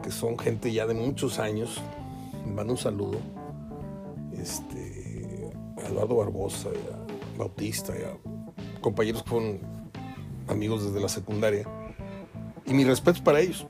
que 0.04 0.12
son 0.12 0.38
gente 0.38 0.74
ya 0.74 0.86
de 0.86 0.94
muchos 0.94 1.40
años. 1.40 1.82
Me 2.46 2.52
mando 2.52 2.74
un 2.74 2.78
saludo. 2.78 3.20
Este, 4.38 5.50
a 5.82 5.88
Eduardo 5.88 6.18
Barbosa, 6.18 6.68
a 6.68 7.38
Bautista, 7.38 7.94
a 7.94 8.82
compañeros 8.82 9.24
fueron 9.26 9.62
amigos 10.50 10.84
desde 10.84 11.00
la 11.00 11.08
secundaria. 11.08 11.66
Y 12.66 12.74
mi 12.74 12.84
respeto 12.84 13.24
para 13.24 13.40
ellos. 13.40 13.66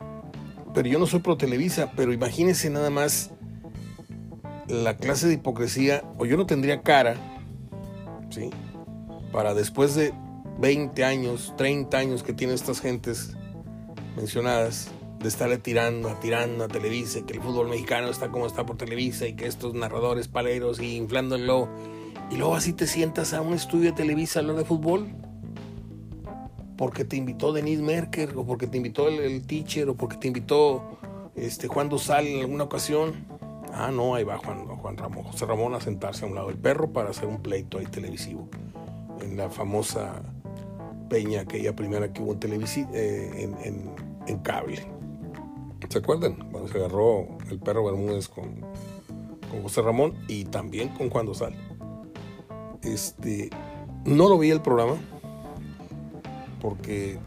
Pero 0.73 0.87
yo 0.87 0.97
no 0.97 1.05
soy 1.05 1.19
pro 1.19 1.37
Televisa, 1.37 1.91
pero 1.95 2.13
imagínense 2.13 2.71
nada 2.71 2.89
más 2.89 3.29
la 4.67 4.97
clase 4.97 5.27
de 5.27 5.35
hipocresía, 5.35 6.03
o 6.17 6.25
yo 6.25 6.35
no 6.35 6.47
tendría 6.47 6.81
cara, 6.81 7.15
¿sí? 8.31 8.49
Para 9.31 9.53
después 9.53 9.95
de 9.95 10.13
20 10.59 11.03
años, 11.03 11.53
30 11.57 11.97
años 11.97 12.23
que 12.23 12.33
tienen 12.33 12.55
estas 12.55 12.81
gentes 12.81 13.35
mencionadas, 14.15 14.91
de 15.21 15.27
estarle 15.27 15.57
tirando, 15.57 16.09
tirando 16.15 16.63
a 16.63 16.67
Televisa, 16.67 17.21
que 17.25 17.33
el 17.33 17.41
fútbol 17.41 17.69
mexicano 17.69 18.09
está 18.09 18.29
como 18.29 18.47
está 18.47 18.65
por 18.65 18.77
Televisa 18.77 19.27
y 19.27 19.33
que 19.33 19.45
estos 19.45 19.73
narradores 19.73 20.27
paleros 20.27 20.79
y 20.79 20.95
inflándolo. 20.95 21.69
Y 22.31 22.37
luego 22.37 22.55
así 22.55 22.73
te 22.73 22.87
sientas 22.87 23.33
a 23.33 23.41
un 23.41 23.53
estudio 23.53 23.91
de 23.91 23.97
Televisa 23.97 24.39
a 24.39 24.43
de 24.43 24.65
fútbol. 24.65 25.09
Porque 26.77 27.05
te 27.05 27.15
invitó 27.15 27.53
Denise 27.53 27.83
Merker, 27.83 28.35
o 28.35 28.43
porque 28.43 28.65
te 28.65 28.77
invitó 28.77 29.07
el, 29.07 29.45
teacher, 29.45 29.87
o 29.89 29.95
porque 29.95 30.17
te 30.17 30.27
invitó 30.27 30.97
este, 31.35 31.67
Juan 31.67 31.89
Dosal 31.89 32.25
en 32.25 32.41
alguna 32.41 32.63
ocasión. 32.63 33.13
Ah, 33.71 33.91
no, 33.93 34.15
ahí 34.15 34.23
va 34.23 34.37
Juan, 34.39 34.65
Juan 34.65 34.97
Ramón, 34.97 35.23
José 35.25 35.45
Ramón 35.45 35.75
a 35.75 35.79
sentarse 35.79 36.25
a 36.25 36.27
un 36.27 36.33
lado 36.33 36.47
del 36.47 36.57
perro 36.57 36.91
para 36.91 37.11
hacer 37.11 37.27
un 37.27 37.41
pleito 37.43 37.77
ahí 37.77 37.85
televisivo. 37.85 38.49
En 39.21 39.37
la 39.37 39.49
famosa 39.49 40.21
peña, 41.09 41.41
aquella 41.41 41.75
primera 41.75 42.11
que 42.11 42.21
hubo 42.21 42.33
en, 42.33 42.61
eh, 42.93 43.49
en 44.27 44.39
cable. 44.39 44.87
¿Se 45.89 45.97
acuerdan? 45.97 46.35
Cuando 46.51 46.69
se 46.69 46.77
agarró 46.77 47.27
el 47.49 47.59
perro 47.59 47.83
Bermúdez 47.83 48.29
con, 48.29 48.61
con 49.51 49.61
José 49.61 49.81
Ramón 49.81 50.13
y 50.27 50.45
también 50.45 50.89
con 50.89 51.09
Juan 51.09 51.25
Dosal. 51.25 51.53
Este, 52.81 53.49
no 54.05 54.29
lo 54.29 54.39
vi 54.39 54.49
el 54.49 54.61
programa 54.61 54.95
porque 56.61 57.19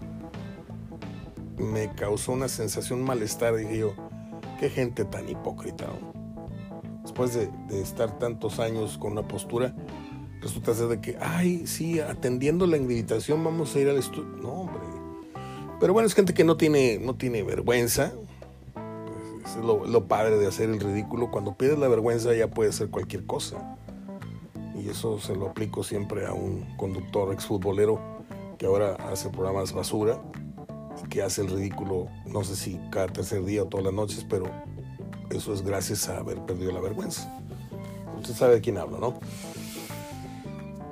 me 1.58 1.92
causó 1.94 2.32
una 2.32 2.48
sensación 2.48 3.02
malestar. 3.02 3.54
Dije 3.56 3.78
yo, 3.78 3.94
qué 4.58 4.70
gente 4.70 5.04
tan 5.04 5.28
hipócrita. 5.28 5.86
Después 7.02 7.34
de, 7.34 7.50
estar 7.80 8.18
tantos 8.18 8.58
años 8.60 8.96
con 8.96 9.12
una 9.12 9.28
postura, 9.28 9.74
resulta 10.44 10.74
ser 10.74 10.88
de 10.88 11.00
que, 11.00 11.16
ay, 11.20 11.66
sí, 11.66 12.00
atendiendo 12.00 12.66
la 12.66 12.76
invitación 12.76 13.42
vamos 13.42 13.74
a 13.74 13.80
ir 13.80 13.88
al 13.88 13.96
estudio. 13.96 14.36
No, 14.42 14.50
hombre. 14.50 14.82
Pero 15.80 15.92
bueno, 15.92 16.06
es 16.06 16.14
gente 16.14 16.34
que 16.34 16.44
no 16.44 16.56
tiene, 16.56 16.98
no 16.98 17.14
tiene 17.14 17.42
vergüenza, 17.42 18.12
es 19.46 19.56
lo, 19.56 20.06
padre 20.06 20.36
de 20.36 20.46
hacer 20.46 20.68
el 20.68 20.80
ridículo. 20.80 21.30
Cuando 21.30 21.54
pierdes 21.54 21.78
la 21.78 21.88
vergüenza 21.88 22.34
ya 22.34 22.48
puede 22.48 22.72
ser 22.72 22.90
cualquier 22.90 23.24
cosa. 23.24 23.76
Y 24.74 24.88
eso 24.90 25.18
se 25.18 25.34
lo 25.34 25.48
aplico 25.48 25.82
siempre 25.82 26.26
a 26.26 26.32
un 26.32 26.76
conductor 26.76 27.32
exfutbolero 27.32 28.00
que 28.58 28.66
ahora 28.66 28.96
hace 29.10 29.30
programas 29.30 29.72
basura 29.72 30.20
y 31.02 31.08
que 31.08 31.22
hace 31.22 31.40
el 31.40 31.48
ridículo, 31.48 32.08
no 32.26 32.44
sé 32.44 32.54
si 32.54 32.78
cada 32.90 33.06
tercer 33.06 33.44
día 33.44 33.62
o 33.62 33.66
todas 33.66 33.84
las 33.86 33.94
noches, 33.94 34.26
pero 34.28 34.46
eso 35.30 35.54
es 35.54 35.62
gracias 35.62 36.08
a 36.08 36.18
haber 36.18 36.38
perdido 36.44 36.70
la 36.72 36.80
vergüenza. 36.80 37.40
Usted 38.18 38.34
sabe 38.34 38.54
de 38.54 38.60
quién 38.60 38.78
hablo, 38.78 38.98
¿no? 38.98 39.14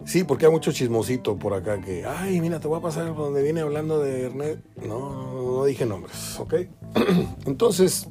Sí, 0.04 0.24
porque 0.24 0.46
hay 0.46 0.52
mucho 0.52 0.72
chismosito 0.72 1.36
por 1.36 1.54
acá 1.54 1.80
que, 1.80 2.04
ay, 2.04 2.40
mira, 2.40 2.58
te 2.60 2.68
voy 2.68 2.78
a 2.78 2.82
pasar 2.82 3.14
donde 3.14 3.42
viene 3.42 3.60
hablando 3.60 4.00
de 4.00 4.24
Ernest. 4.24 4.60
No, 4.76 5.32
no, 5.32 5.42
no 5.42 5.64
dije 5.64 5.86
nombres, 5.86 6.38
¿ok? 6.38 6.54
Entonces, 7.46 8.08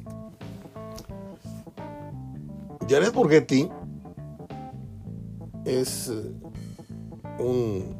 Jared 2.88 3.12
Borghetti 3.12 3.68
es 5.64 6.08
eh, 6.08 6.32
un 7.38 7.94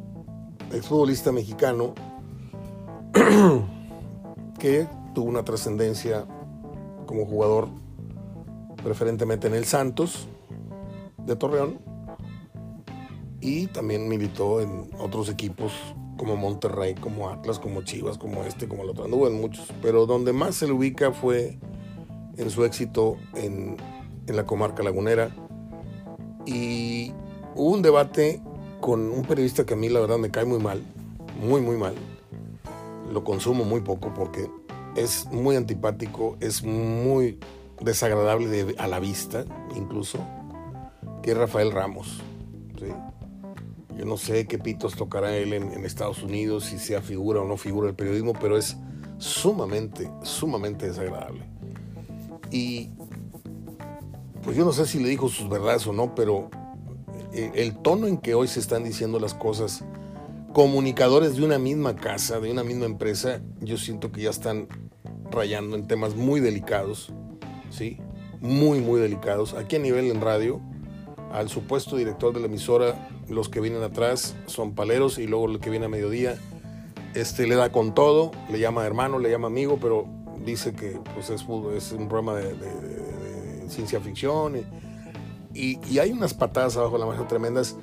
exfutbolista 0.71 1.31
mexicano 1.31 1.93
que 4.59 4.87
tuvo 5.13 5.29
una 5.29 5.43
trascendencia 5.43 6.25
como 7.05 7.25
jugador 7.25 7.69
preferentemente 8.83 9.47
en 9.47 9.53
el 9.53 9.65
Santos 9.65 10.27
de 11.25 11.35
Torreón 11.35 11.92
y 13.43 13.67
también 13.67 14.07
militó 14.07 14.61
en 14.61 14.89
otros 14.97 15.29
equipos 15.29 15.73
como 16.17 16.37
Monterrey, 16.37 16.95
como 16.95 17.29
Atlas, 17.29 17.59
como 17.59 17.81
Chivas, 17.83 18.17
como 18.17 18.43
este, 18.43 18.67
como 18.67 18.83
el 18.83 18.89
otro. 18.89 19.05
Anduvo 19.05 19.27
en 19.27 19.39
muchos, 19.39 19.67
pero 19.81 20.05
donde 20.05 20.31
más 20.31 20.55
se 20.55 20.67
le 20.67 20.73
ubica 20.73 21.11
fue 21.11 21.57
en 22.37 22.49
su 22.49 22.63
éxito 22.63 23.17
en 23.35 23.77
en 24.27 24.35
la 24.35 24.45
comarca 24.45 24.83
lagunera. 24.83 25.29
Y 26.45 27.11
hubo 27.55 27.71
un 27.71 27.81
debate 27.81 28.41
con 28.81 29.11
un 29.11 29.23
periodista 29.23 29.65
que 29.65 29.73
a 29.73 29.77
mí 29.77 29.89
la 29.89 29.99
verdad 29.99 30.17
me 30.17 30.29
cae 30.29 30.45
muy 30.45 30.59
mal, 30.59 30.83
muy, 31.39 31.61
muy 31.61 31.77
mal. 31.77 31.95
Lo 33.11 33.23
consumo 33.23 33.63
muy 33.63 33.81
poco 33.81 34.13
porque 34.13 34.49
es 34.95 35.27
muy 35.31 35.55
antipático, 35.55 36.37
es 36.39 36.63
muy 36.63 37.39
desagradable 37.79 38.75
a 38.77 38.87
la 38.87 38.99
vista, 38.99 39.45
incluso, 39.75 40.19
que 41.21 41.31
es 41.31 41.37
Rafael 41.37 41.71
Ramos. 41.71 42.21
No 44.05 44.17
sé 44.17 44.45
qué 44.47 44.57
pitos 44.57 44.95
tocará 44.95 45.35
él 45.35 45.53
en, 45.53 45.71
en, 45.71 45.85
Estados 45.85 46.23
Unidos, 46.23 46.65
si 46.65 46.77
sea 46.77 47.01
figura 47.01 47.41
o 47.41 47.47
no 47.47 47.57
figura 47.57 47.87
del 47.87 47.95
periodismo, 47.95 48.33
pero 48.33 48.57
es 48.57 48.77
sumamente, 49.17 50.09
sumamente 50.23 50.87
desagradable. 50.87 51.43
Y 52.51 52.89
pues 54.43 54.57
yo 54.57 54.65
no 54.65 54.73
sé 54.73 54.85
si 54.85 54.99
le 54.99 55.09
dijo 55.09 55.29
sus 55.29 55.49
verdades 55.49 55.87
o 55.87 55.93
no, 55.93 56.13
pero 56.13 56.49
el 57.33 57.75
tono 57.77 58.07
en 58.07 58.17
que 58.17 58.35
hoy 58.35 58.47
se 58.47 58.59
están 58.59 58.83
diciendo 58.83 59.19
las 59.19 59.33
cosas, 59.33 59.83
comunicadores 60.53 61.35
de 61.35 61.43
una 61.43 61.57
misma 61.57 61.95
casa, 61.95 62.39
de 62.39 62.51
una 62.51 62.63
misma 62.63 62.85
empresa, 62.85 63.41
yo 63.59 63.77
siento 63.77 64.11
que 64.11 64.21
ya 64.21 64.29
están 64.29 64.67
rayando 65.31 65.75
en 65.75 65.87
temas 65.87 66.15
muy 66.15 66.39
delicados, 66.39 67.11
¿sí? 67.71 67.97
Muy, 68.39 68.81
muy 68.81 69.01
delicados. 69.01 69.55
Aquí 69.55 69.77
a 69.77 69.79
nivel 69.79 70.11
en 70.11 70.21
radio, 70.21 70.61
al 71.31 71.49
supuesto 71.49 71.95
director 71.95 72.33
de 72.33 72.41
la 72.41 72.45
emisora, 72.45 73.09
los 73.29 73.49
que 73.49 73.59
vienen 73.59 73.83
atrás 73.83 74.35
son 74.45 74.75
paleros 74.75 75.17
y 75.17 75.27
luego 75.27 75.49
el 75.49 75.59
que 75.59 75.69
viene 75.69 75.85
a 75.85 75.89
mediodía, 75.89 76.37
este 77.13 77.47
le 77.47 77.55
da 77.55 77.71
con 77.71 77.93
todo, 77.93 78.31
le 78.51 78.59
llama 78.59 78.85
hermano, 78.85 79.19
le 79.19 79.29
llama 79.29 79.47
amigo, 79.47 79.77
pero 79.81 80.07
dice 80.45 80.73
que 80.73 80.99
pues, 81.13 81.29
es, 81.29 81.43
un 81.47 82.07
programa 82.07 82.35
de 82.35 82.55
ciencia 83.69 83.99
ficción. 83.99 84.57
Y, 85.53 85.79
y, 85.87 85.99
hay 85.99 86.11
unas 86.11 86.33
patadas 86.33 86.77
abajo 86.77 86.93
de 86.93 87.05
la 87.05 87.11
mesa 87.11 87.27
tremendas. 87.27 87.75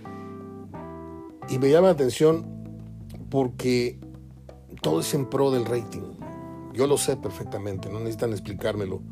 Y 1.48 1.58
me 1.58 1.70
llama 1.70 1.88
la 1.88 1.92
atención 1.92 2.46
porque 3.28 3.98
todo 4.82 5.00
es 5.00 5.14
en 5.14 5.28
pro 5.28 5.50
del 5.50 5.66
rating. 5.66 6.14
Yo 6.72 6.86
lo 6.86 6.96
sé 6.96 7.16
perfectamente, 7.16 7.88
no 7.88 7.98
necesitan 7.98 8.32
explicármelo. 8.32 9.02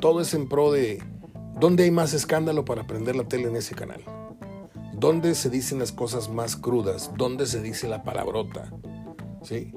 Todo 0.00 0.20
es 0.20 0.34
en 0.34 0.48
pro 0.48 0.72
de 0.72 1.02
dónde 1.58 1.84
hay 1.84 1.90
más 1.90 2.12
escándalo 2.12 2.64
para 2.64 2.86
prender 2.86 3.16
la 3.16 3.24
tele 3.24 3.48
en 3.48 3.56
ese 3.56 3.74
canal. 3.74 4.02
Dónde 4.98 5.34
se 5.34 5.50
dicen 5.50 5.78
las 5.78 5.92
cosas 5.92 6.28
más 6.28 6.56
crudas, 6.56 7.10
dónde 7.16 7.46
se 7.46 7.60
dice 7.60 7.88
la 7.88 8.02
palabrota. 8.02 8.72
¿Sí? 9.42 9.72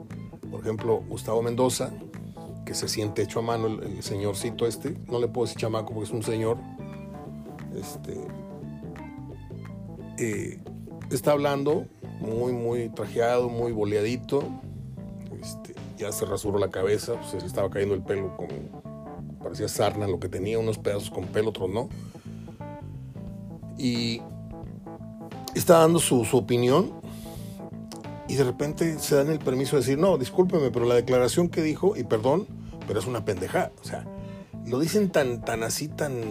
Por 0.49 0.61
ejemplo, 0.61 1.03
Gustavo 1.09 1.41
Mendoza, 1.41 1.91
que 2.65 2.73
se 2.73 2.87
siente 2.87 3.21
hecho 3.21 3.39
a 3.39 3.41
mano 3.41 3.67
el, 3.67 4.03
señorcito 4.03 4.67
este, 4.67 4.95
no 5.07 5.19
le 5.19 5.27
puedo 5.27 5.45
decir 5.45 5.61
chamaco 5.61 5.93
porque 5.93 6.07
es 6.07 6.13
un 6.13 6.23
señor, 6.23 6.57
este, 7.75 8.17
eh, 10.17 10.59
está 11.09 11.31
hablando 11.31 11.85
muy, 12.19 12.53
muy 12.53 12.89
trajeado, 12.89 13.49
muy 13.49 13.71
boleadito, 13.71 14.43
este, 15.41 15.75
ya 15.97 16.11
se 16.11 16.25
rasuró 16.25 16.59
la 16.59 16.69
cabeza, 16.69 17.13
pues, 17.13 17.29
se 17.29 17.39
le 17.39 17.45
estaba 17.45 17.69
cayendo 17.69 17.95
el 17.95 18.01
pelo 18.01 18.35
como, 18.35 18.81
parecía 19.41 19.67
sarna 19.67 20.07
lo 20.07 20.19
que 20.19 20.29
tenía, 20.29 20.59
unos 20.59 20.77
pedazos 20.77 21.09
con 21.09 21.25
pelo, 21.25 21.49
otros 21.49 21.69
no. 21.69 21.89
Y 23.77 24.21
está 25.57 25.79
dando 25.79 25.99
su, 25.99 26.25
su 26.25 26.37
opinión 26.37 26.93
y 28.27 28.35
de 28.35 28.43
repente 28.43 28.99
se 28.99 29.15
dan 29.15 29.29
el 29.29 29.39
permiso 29.39 29.75
de 29.75 29.81
decir, 29.81 29.97
no, 29.97 30.17
discúlpeme, 30.17 30.69
pero 30.69 30.85
la 30.85 30.95
declaración 30.95 31.49
que 31.49 31.61
dijo, 31.61 31.95
y 31.95 32.03
perdón, 32.03 32.47
pero 32.85 32.99
es 32.99 33.07
una 33.07 33.23
pendejada. 33.23 33.71
O 33.81 33.85
sea, 33.85 34.05
lo 34.65 34.79
dicen 34.79 35.09
tan, 35.09 35.41
tan 35.41 35.63
así, 35.63 35.87
tan. 35.87 36.21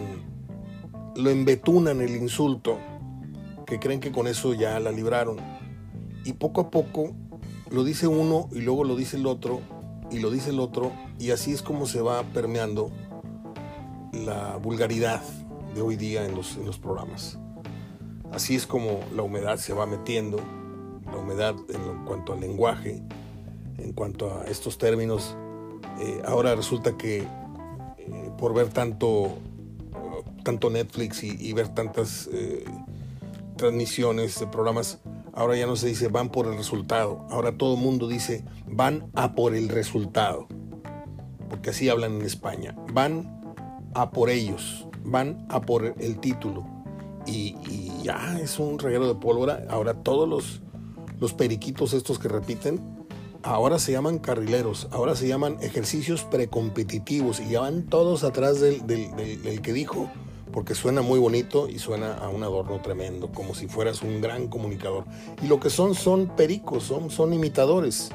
Lo 1.15 1.31
embetunan 1.31 2.01
el 2.01 2.15
insulto, 2.15 2.77
que 3.65 3.79
creen 3.79 3.99
que 3.99 4.11
con 4.11 4.27
eso 4.27 4.53
ya 4.53 4.79
la 4.79 4.91
libraron. 4.91 5.37
Y 6.23 6.33
poco 6.33 6.61
a 6.61 6.69
poco 6.69 7.15
lo 7.71 7.83
dice 7.83 8.05
uno 8.07 8.47
y 8.51 8.61
luego 8.61 8.83
lo 8.83 8.95
dice 8.95 9.17
el 9.17 9.25
otro 9.25 9.61
y 10.11 10.19
lo 10.19 10.29
dice 10.29 10.51
el 10.51 10.59
otro, 10.59 10.93
y 11.19 11.31
así 11.31 11.51
es 11.51 11.61
como 11.61 11.85
se 11.85 12.01
va 12.01 12.23
permeando 12.23 12.91
la 14.13 14.55
vulgaridad 14.57 15.21
de 15.75 15.81
hoy 15.81 15.95
día 15.95 16.25
en 16.25 16.35
los, 16.35 16.55
en 16.55 16.65
los 16.65 16.77
programas. 16.77 17.37
Así 18.31 18.55
es 18.55 18.67
como 18.67 18.99
la 19.15 19.23
humedad 19.23 19.57
se 19.57 19.73
va 19.73 19.85
metiendo, 19.85 20.37
la 21.05 21.17
humedad 21.17 21.55
en 21.69 22.05
cuanto 22.05 22.33
al 22.33 22.41
lenguaje, 22.41 23.01
en 23.77 23.93
cuanto 23.93 24.39
a 24.39 24.45
estos 24.45 24.77
términos 24.77 25.35
eh, 25.99 26.21
ahora 26.25 26.55
resulta 26.55 26.97
que 26.97 27.19
eh, 27.19 28.31
por 28.37 28.53
ver 28.53 28.69
tanto, 28.69 29.37
tanto 30.43 30.69
Netflix 30.69 31.23
y, 31.23 31.53
ver 31.53 31.69
tantas 31.69 32.29
eh, 32.31 32.65
transmisiones 33.55 34.39
de 34.39 34.47
programas, 34.47 34.99
Ahora 35.37 35.55
ya 35.55 35.67
no 35.67 35.75
se 35.75 35.85
dice 35.85 36.07
van 36.07 36.29
por 36.29 36.47
el 36.47 36.57
resultado. 36.57 37.27
Ahora 37.29 37.55
todo 37.55 37.75
el 37.75 37.79
mundo 37.79 38.07
dice 38.07 38.43
van 38.65 39.11
a 39.13 39.35
por 39.35 39.53
el 39.53 39.69
resultado. 39.69 40.47
Porque 41.47 41.69
así 41.69 41.89
hablan 41.89 42.13
en 42.13 42.21
España. 42.23 42.75
Van 42.91 43.43
a 43.93 44.09
por 44.09 44.31
ellos. 44.31 44.87
Van 45.03 45.45
a 45.49 45.61
por 45.61 45.93
el 45.99 46.19
título. 46.19 46.65
Y, 47.27 47.55
ya 48.03 48.39
es 48.39 48.57
un 48.57 48.79
reguero 48.79 49.07
de 49.07 49.15
pólvora. 49.15 49.65
Ahora 49.69 49.93
todos 49.93 50.27
los, 50.27 50.61
los 51.19 51.33
periquitos 51.33 51.93
estos 51.93 52.19
que 52.19 52.29
repiten, 52.29 52.79
ahora 53.43 53.79
se 53.79 53.91
llaman 53.91 54.19
carrileros. 54.19 54.87
Ahora 54.91 55.15
se 55.15 55.27
llaman 55.27 55.57
ejercicios 55.61 56.23
precompetitivos. 56.23 57.39
Y 57.39 57.49
ya 57.49 57.61
van 57.61 57.83
todos 57.83 58.23
atrás 58.23 58.61
del, 58.61 58.85
del 58.87 59.61
que 59.61 59.73
dijo 59.73 60.09
porque 60.57 60.73
suena 60.73 61.03
muy 61.03 61.19
bonito 61.19 61.69
y 61.69 61.77
suena 61.77 62.15
a 62.15 62.29
un 62.29 62.41
adorno 62.41 62.81
tremendo, 62.81 63.31
como 63.31 63.53
si 63.53 63.67
fueras 63.67 64.01
un 64.01 64.21
gran 64.21 64.47
comunicador. 64.47 65.05
Y 65.43 65.47
lo 65.47 65.59
que 65.59 65.69
son 65.69 65.93
son 65.93 66.35
pericos, 66.35 66.83
son, 66.83 67.11
son 67.11 67.31
imitadores, 67.31 68.09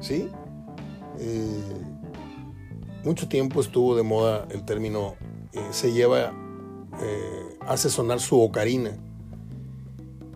¿sí? 0.00 0.28
Eh, 1.18 1.62
mucho 3.04 3.28
tiempo 3.28 3.60
estuvo 3.60 3.96
de 3.96 4.02
moda 4.02 4.46
el 4.50 4.64
término 4.64 5.14
eh, 5.52 5.60
se 5.70 5.92
lleva, 5.92 6.32
eh, 7.00 7.47
hace 7.68 7.90
sonar 7.90 8.18
su 8.20 8.40
ocarina. 8.40 8.96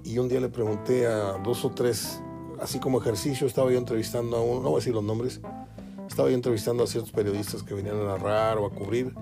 Y 0.04 0.18
un 0.18 0.28
día 0.28 0.40
le 0.40 0.48
pregunté 0.48 1.06
a 1.06 1.38
dos 1.38 1.64
o 1.64 1.70
tres, 1.70 2.20
así 2.60 2.78
como 2.78 3.00
ejercicio, 3.00 3.46
estaba 3.46 3.72
yo 3.72 3.78
entrevistando 3.78 4.36
a 4.36 4.42
uno, 4.42 4.60
no 4.60 4.68
voy 4.68 4.74
a 4.74 4.76
decir 4.80 4.94
los 4.94 5.02
nombres, 5.02 5.40
estaba 6.06 6.28
yo 6.28 6.34
entrevistando 6.34 6.84
a 6.84 6.86
ciertos 6.86 7.12
periodistas 7.12 7.62
que 7.62 7.74
venían 7.74 7.96
a 7.96 8.04
narrar 8.04 8.58
o 8.58 8.66
a 8.66 8.70
cubrir 8.70 9.14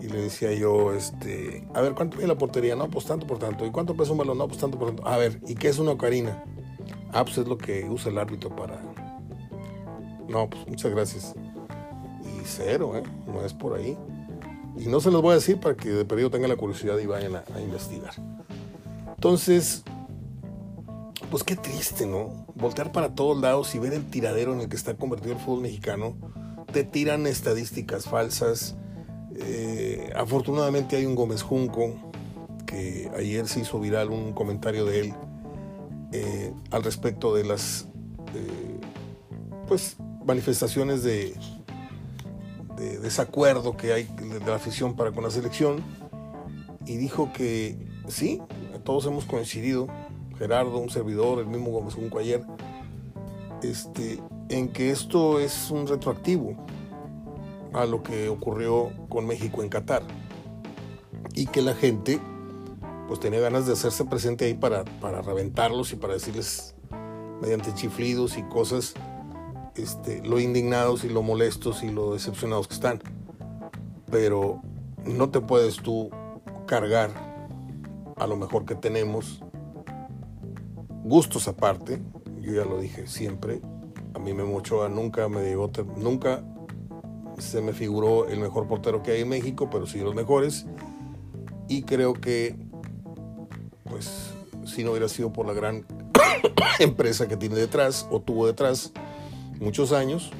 y 0.00 0.08
le 0.08 0.22
decía 0.22 0.52
yo, 0.52 0.92
este, 0.92 1.64
a 1.74 1.80
ver, 1.80 1.94
¿cuánto 1.94 2.16
pide 2.16 2.26
la 2.26 2.36
portería? 2.36 2.74
No, 2.74 2.90
pues 2.90 3.04
tanto 3.04 3.24
por 3.24 3.38
tanto. 3.38 3.64
¿Y 3.64 3.70
cuánto 3.70 3.94
pesa 3.94 4.10
un 4.10 4.18
balón? 4.18 4.36
No, 4.36 4.48
pues 4.48 4.58
tanto 4.58 4.76
por 4.76 4.88
tanto. 4.88 5.06
A 5.06 5.16
ver, 5.16 5.40
¿y 5.46 5.54
qué 5.54 5.68
es 5.68 5.78
una 5.78 5.92
ocarina? 5.92 6.42
Ah, 7.12 7.24
pues 7.24 7.38
es 7.38 7.46
lo 7.46 7.56
que 7.56 7.88
usa 7.88 8.10
el 8.10 8.18
árbitro 8.18 8.54
para... 8.56 8.80
No, 10.28 10.50
pues 10.50 10.66
muchas 10.66 10.90
gracias. 10.90 11.34
Y 12.24 12.44
cero, 12.44 12.96
¿eh? 12.96 13.04
No 13.28 13.42
es 13.44 13.54
por 13.54 13.78
ahí. 13.78 13.96
Y 14.76 14.86
no 14.86 15.00
se 15.00 15.10
los 15.10 15.22
voy 15.22 15.32
a 15.32 15.34
decir 15.34 15.60
para 15.60 15.76
que 15.76 15.90
de 15.90 16.04
periodo 16.04 16.30
tengan 16.30 16.50
la 16.50 16.56
curiosidad 16.56 16.98
y 16.98 17.06
vayan 17.06 17.36
a, 17.36 17.60
investigar. 17.60 18.14
Entonces, 19.14 19.82
pues 21.30 21.44
qué 21.44 21.56
triste, 21.56 22.06
¿no? 22.06 22.46
Voltear 22.54 22.92
para 22.92 23.14
todos 23.14 23.40
lados 23.40 23.74
y 23.74 23.78
ver 23.78 23.92
el 23.92 24.04
tiradero 24.06 24.52
en 24.52 24.60
el 24.60 24.68
que 24.68 24.76
está 24.76 24.94
convertido 24.94 25.34
el 25.34 25.40
fútbol 25.40 25.62
mexicano. 25.62 26.16
Te 26.72 26.84
tiran 26.84 27.26
estadísticas 27.26 28.06
falsas, 28.06 28.76
eh, 29.36 30.10
afortunadamente 30.16 30.96
hay 30.96 31.06
un 31.06 31.14
Gómez 31.14 31.42
Junco, 31.42 31.94
que 32.66 33.10
ayer 33.16 33.46
se 33.48 33.60
hizo 33.60 33.78
viral 33.78 34.10
un 34.10 34.32
comentario 34.32 34.86
de 34.86 35.00
él 35.00 35.14
eh, 36.12 36.52
al 36.70 36.82
respecto 36.82 37.34
de 37.34 37.44
las 37.44 37.86
eh, 38.34 38.80
pues, 39.68 39.96
manifestaciones 40.24 41.02
de, 41.02 41.34
de, 42.82 42.98
desacuerdo 42.98 43.76
que 43.76 43.92
hay 43.92 44.04
de 44.04 44.40
la 44.40 44.56
afición 44.56 44.96
para 44.96 45.12
con 45.12 45.24
la 45.24 45.30
selección 45.30 45.82
y 46.86 46.96
dijo 46.96 47.32
que 47.32 47.76
sí, 48.08 48.40
todos 48.84 49.06
hemos 49.06 49.24
coincidido, 49.24 49.86
Gerardo, 50.36 50.78
un 50.78 50.90
servidor, 50.90 51.38
el 51.38 51.46
mismo 51.46 51.70
Gómez 51.70 51.94
Junco 51.94 52.18
ayer, 52.18 52.42
este, 53.62 54.20
en 54.48 54.68
que 54.68 54.90
esto 54.90 55.38
es 55.38 55.70
un 55.70 55.86
retroactivo, 55.86 56.56
a 57.72 57.86
lo 57.86 58.02
que 58.02 58.28
ocurrió 58.28 58.90
con 59.08 59.26
México 59.26 59.62
en 59.62 59.68
Qatar. 59.68 60.02
Y 61.34 61.46
que 61.46 61.62
la 61.62 61.74
gente 61.74 62.20
pues 63.08 63.20
tenía 63.20 63.40
ganas 63.40 63.66
de 63.66 63.72
hacerse 63.72 64.04
presente 64.04 64.44
ahí 64.44 64.54
para, 64.54 64.84
para 65.00 65.22
reventarlos 65.22 65.92
y 65.92 65.96
para 65.96 66.14
decirles 66.14 66.74
mediante 67.40 67.72
chiflidos 67.74 68.36
y 68.36 68.42
cosas 68.44 68.94
este, 69.76 70.22
lo 70.22 70.40
indignados 70.40 71.04
y 71.04 71.08
lo 71.08 71.22
molestos 71.22 71.82
y 71.82 71.90
lo 71.90 72.14
decepcionados 72.14 72.68
que 72.68 72.74
están. 72.74 73.00
Pero 74.10 74.60
no 75.04 75.30
te 75.30 75.40
puedes 75.40 75.76
tú 75.76 76.10
cargar 76.66 77.10
a 78.16 78.26
lo 78.26 78.36
mejor 78.36 78.64
que 78.64 78.74
tenemos, 78.74 79.42
gustos 81.04 81.48
aparte, 81.48 82.00
yo 82.40 82.52
ya 82.52 82.64
lo 82.64 82.78
dije 82.78 83.06
siempre, 83.06 83.60
a 84.14 84.18
mí 84.18 84.32
me 84.32 84.42
Ochoa 84.42 84.88
nunca 84.88 85.28
me 85.28 85.42
llegó, 85.42 85.70
nunca 85.96 86.44
se 87.38 87.60
me 87.62 87.72
figuró 87.72 88.28
el 88.28 88.38
mejor 88.38 88.68
portero 88.68 89.02
que 89.02 89.12
hay 89.12 89.22
en 89.22 89.28
México, 89.28 89.68
pero 89.70 89.86
sí 89.86 89.98
los 89.98 90.14
mejores. 90.14 90.66
Y 91.68 91.82
creo 91.82 92.12
que, 92.12 92.56
pues, 93.84 94.32
si 94.64 94.84
no 94.84 94.90
hubiera 94.90 95.08
sido 95.08 95.32
por 95.32 95.46
la 95.46 95.52
gran 95.52 95.86
empresa 96.78 97.26
que 97.26 97.36
tiene 97.36 97.56
detrás 97.56 98.06
o 98.10 98.20
tuvo 98.20 98.46
detrás 98.46 98.92
muchos 99.62 99.92
años, 99.92 100.30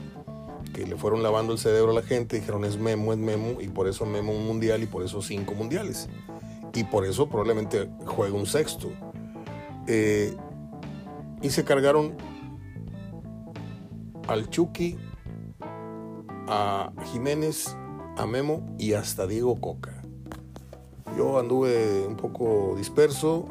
que 0.74 0.86
le 0.86 0.96
fueron 0.96 1.22
lavando 1.22 1.52
el 1.52 1.58
cerebro 1.58 1.92
a 1.92 1.94
la 1.94 2.02
gente, 2.02 2.36
dijeron 2.36 2.64
es 2.64 2.78
Memo, 2.78 3.12
es 3.12 3.18
Memo, 3.18 3.60
y 3.60 3.68
por 3.68 3.88
eso 3.88 4.04
Memo 4.04 4.32
un 4.32 4.46
mundial 4.46 4.82
y 4.82 4.86
por 4.86 5.02
eso 5.02 5.22
cinco 5.22 5.54
mundiales. 5.54 6.08
Y 6.74 6.84
por 6.84 7.06
eso 7.06 7.28
probablemente 7.28 7.88
juega 8.06 8.34
un 8.34 8.46
sexto. 8.46 8.90
Eh, 9.86 10.34
y 11.40 11.50
se 11.50 11.64
cargaron 11.64 12.16
al 14.28 14.48
Chucky, 14.48 14.96
a 16.48 16.90
Jiménez, 17.12 17.76
a 18.16 18.26
Memo 18.26 18.74
y 18.78 18.94
hasta 18.94 19.26
Diego 19.26 19.60
Coca. 19.60 20.02
Yo 21.16 21.38
anduve 21.38 22.06
un 22.06 22.16
poco 22.16 22.74
disperso, 22.76 23.46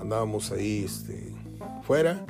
andábamos 0.00 0.50
ahí 0.50 0.84
este, 0.84 1.34
fuera 1.82 2.24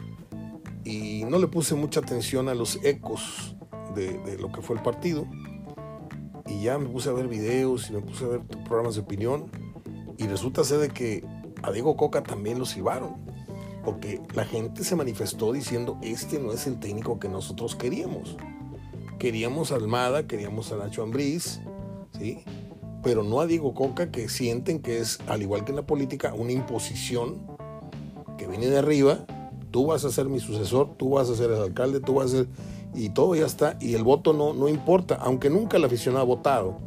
y 0.89 1.25
no 1.25 1.39
le 1.39 1.49
puse 1.49 1.75
mucha 1.75 2.01
atención 2.01 2.49
a 2.49 2.55
los 2.55 2.83
ecos 2.83 3.55
de, 3.95 4.39
lo 4.39 4.51
que 4.51 4.63
fue 4.63 4.77
el 4.77 4.83
partido. 4.83 5.27
Y 6.47 6.63
ya 6.63 6.79
me 6.79 6.89
puse 6.89 7.11
a 7.11 7.13
ver 7.13 7.29
videos 7.29 7.91
y 7.91 7.93
me 7.93 8.01
puse 8.01 8.25
a 8.25 8.29
ver 8.29 8.41
programas 8.67 8.95
de 8.95 9.03
opinión. 9.03 9.51
Y 10.17 10.27
resulta 10.27 10.65
ser 10.65 10.79
de 10.79 10.89
que 10.89 11.23
a 11.63 11.71
Diego 11.73 11.95
Coca 11.99 12.23
también 12.23 12.59
lo 12.59 12.65
silbaron. 12.65 13.17
Porque 13.85 14.23
la 14.33 14.47
gente 14.47 14.83
se 14.83 14.97
manifestó 14.97 15.53
diciendo, 15.53 15.99
este 16.01 16.39
no 16.39 16.53
es 16.53 16.67
el 16.67 16.81
técnico 16.81 17.19
que 17.19 17.29
nosotros 17.29 17.77
queríamos. 17.77 18.39
Queríamos 19.19 19.73
a 19.73 19.75
Almada, 19.75 20.27
queríamos 20.27 20.73
a 20.73 20.77
Nacho 20.77 21.03
Ambriz, 21.03 21.61
¿sí? 22.19 22.39
pero 23.03 23.23
no 23.23 23.41
a 23.41 23.47
Diego 23.47 23.75
Coca, 23.75 24.11
que 24.11 24.31
sienten 24.31 24.81
que 24.81 25.01
es, 25.01 25.19
al 25.27 25.43
igual 25.43 25.65
que 25.65 25.73
en 25.73 25.77
la 25.77 25.87
política, 25.87 26.33
una 26.33 26.53
imposición 26.53 27.47
que 28.39 28.47
viene 28.47 28.69
de 28.69 28.79
arriba. 28.79 29.27
Tú 29.71 29.87
vas 29.87 30.05
a 30.05 30.11
ser 30.11 30.29
mi 30.29 30.41
sucesor, 30.41 30.97
tú 30.97 31.11
vas 31.11 31.29
a 31.31 31.37
ser 31.37 31.51
el 31.51 31.61
alcalde, 31.61 32.01
tú 32.01 32.15
vas 32.15 32.27
a 32.27 32.39
ser. 32.39 32.49
Y 32.95 33.11
todo 33.11 33.35
ya 33.35 33.47
está. 33.47 33.77
Y 33.81 33.95
el 33.95 34.03
voto 34.03 34.33
no, 34.33 34.55
no 34.55 34.69
importa, 34.69 35.17
aunque 35.17 35.51
nunca 35.51 35.79
la 35.79 35.87
afición 35.87 36.17
ha 36.17 36.23
votado, 36.23 36.79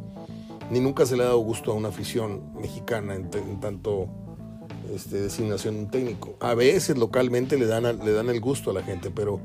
ni 0.70 0.80
nunca 0.80 1.06
se 1.06 1.16
le 1.16 1.22
ha 1.22 1.26
dado 1.26 1.38
gusto 1.38 1.72
a 1.72 1.74
una 1.74 1.88
afición 1.88 2.52
mexicana 2.60 3.14
en, 3.14 3.30
tanto 3.60 4.08
este, 4.94 5.20
designación 5.20 5.74
de 5.74 5.80
un 5.82 5.90
técnico. 5.90 6.34
A 6.40 6.54
veces 6.54 6.98
localmente 6.98 7.58
le 7.58 7.66
dan, 7.66 7.84
le 7.84 8.12
dan 8.12 8.28
el 8.30 8.40
gusto 8.40 8.70
a 8.70 8.74
la 8.74 8.82
gente, 8.82 9.10
pero 9.10 9.40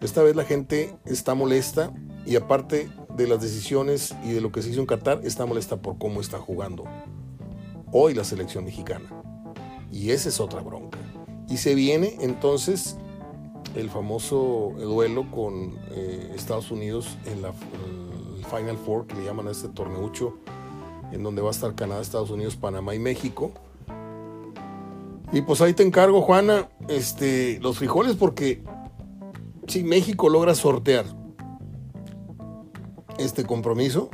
esta 0.00 0.22
vez 0.22 0.36
la 0.36 0.44
gente 0.44 0.94
está 1.06 1.34
molesta 1.34 1.92
y 2.26 2.36
aparte 2.36 2.90
de 3.16 3.26
las 3.26 3.40
decisiones 3.40 4.14
y 4.24 4.32
de 4.32 4.40
lo 4.40 4.52
que 4.52 4.62
se 4.62 4.70
hizo 4.70 4.80
en 4.80 4.86
Qatar, 4.86 5.20
está 5.24 5.46
molesta 5.46 5.76
por 5.76 5.98
cómo 5.98 6.20
está 6.20 6.38
jugando 6.38 6.84
hoy 7.92 8.14
la 8.14 8.24
selección 8.24 8.64
mexicana. 8.64 9.10
Y 9.90 10.10
esa 10.10 10.28
es 10.28 10.40
otra 10.40 10.60
bronca. 10.60 10.98
Y 11.48 11.56
se 11.56 11.74
viene 11.74 12.16
entonces 12.20 12.96
el 13.74 13.90
famoso 13.90 14.72
duelo 14.78 15.30
con 15.30 15.78
eh, 15.92 16.32
Estados 16.34 16.70
Unidos 16.70 17.16
en 17.26 17.42
la 17.42 17.52
Final 18.50 18.76
Four, 18.76 19.06
que 19.06 19.14
le 19.14 19.24
llaman 19.24 19.48
a 19.48 19.50
este 19.50 19.68
torneucho, 19.68 20.38
en 21.12 21.22
donde 21.22 21.42
va 21.42 21.48
a 21.48 21.52
estar 21.52 21.74
Canadá, 21.74 22.00
Estados 22.00 22.30
Unidos, 22.30 22.56
Panamá 22.56 22.94
y 22.94 22.98
México. 22.98 23.52
Y 25.32 25.42
pues 25.42 25.60
ahí 25.60 25.74
te 25.74 25.82
encargo, 25.82 26.22
Juana, 26.22 26.68
este, 26.88 27.58
los 27.60 27.78
frijoles, 27.78 28.16
porque 28.16 28.62
si 29.66 29.84
México 29.84 30.28
logra 30.28 30.54
sortear 30.54 31.04
este 33.18 33.44
compromiso, 33.44 34.10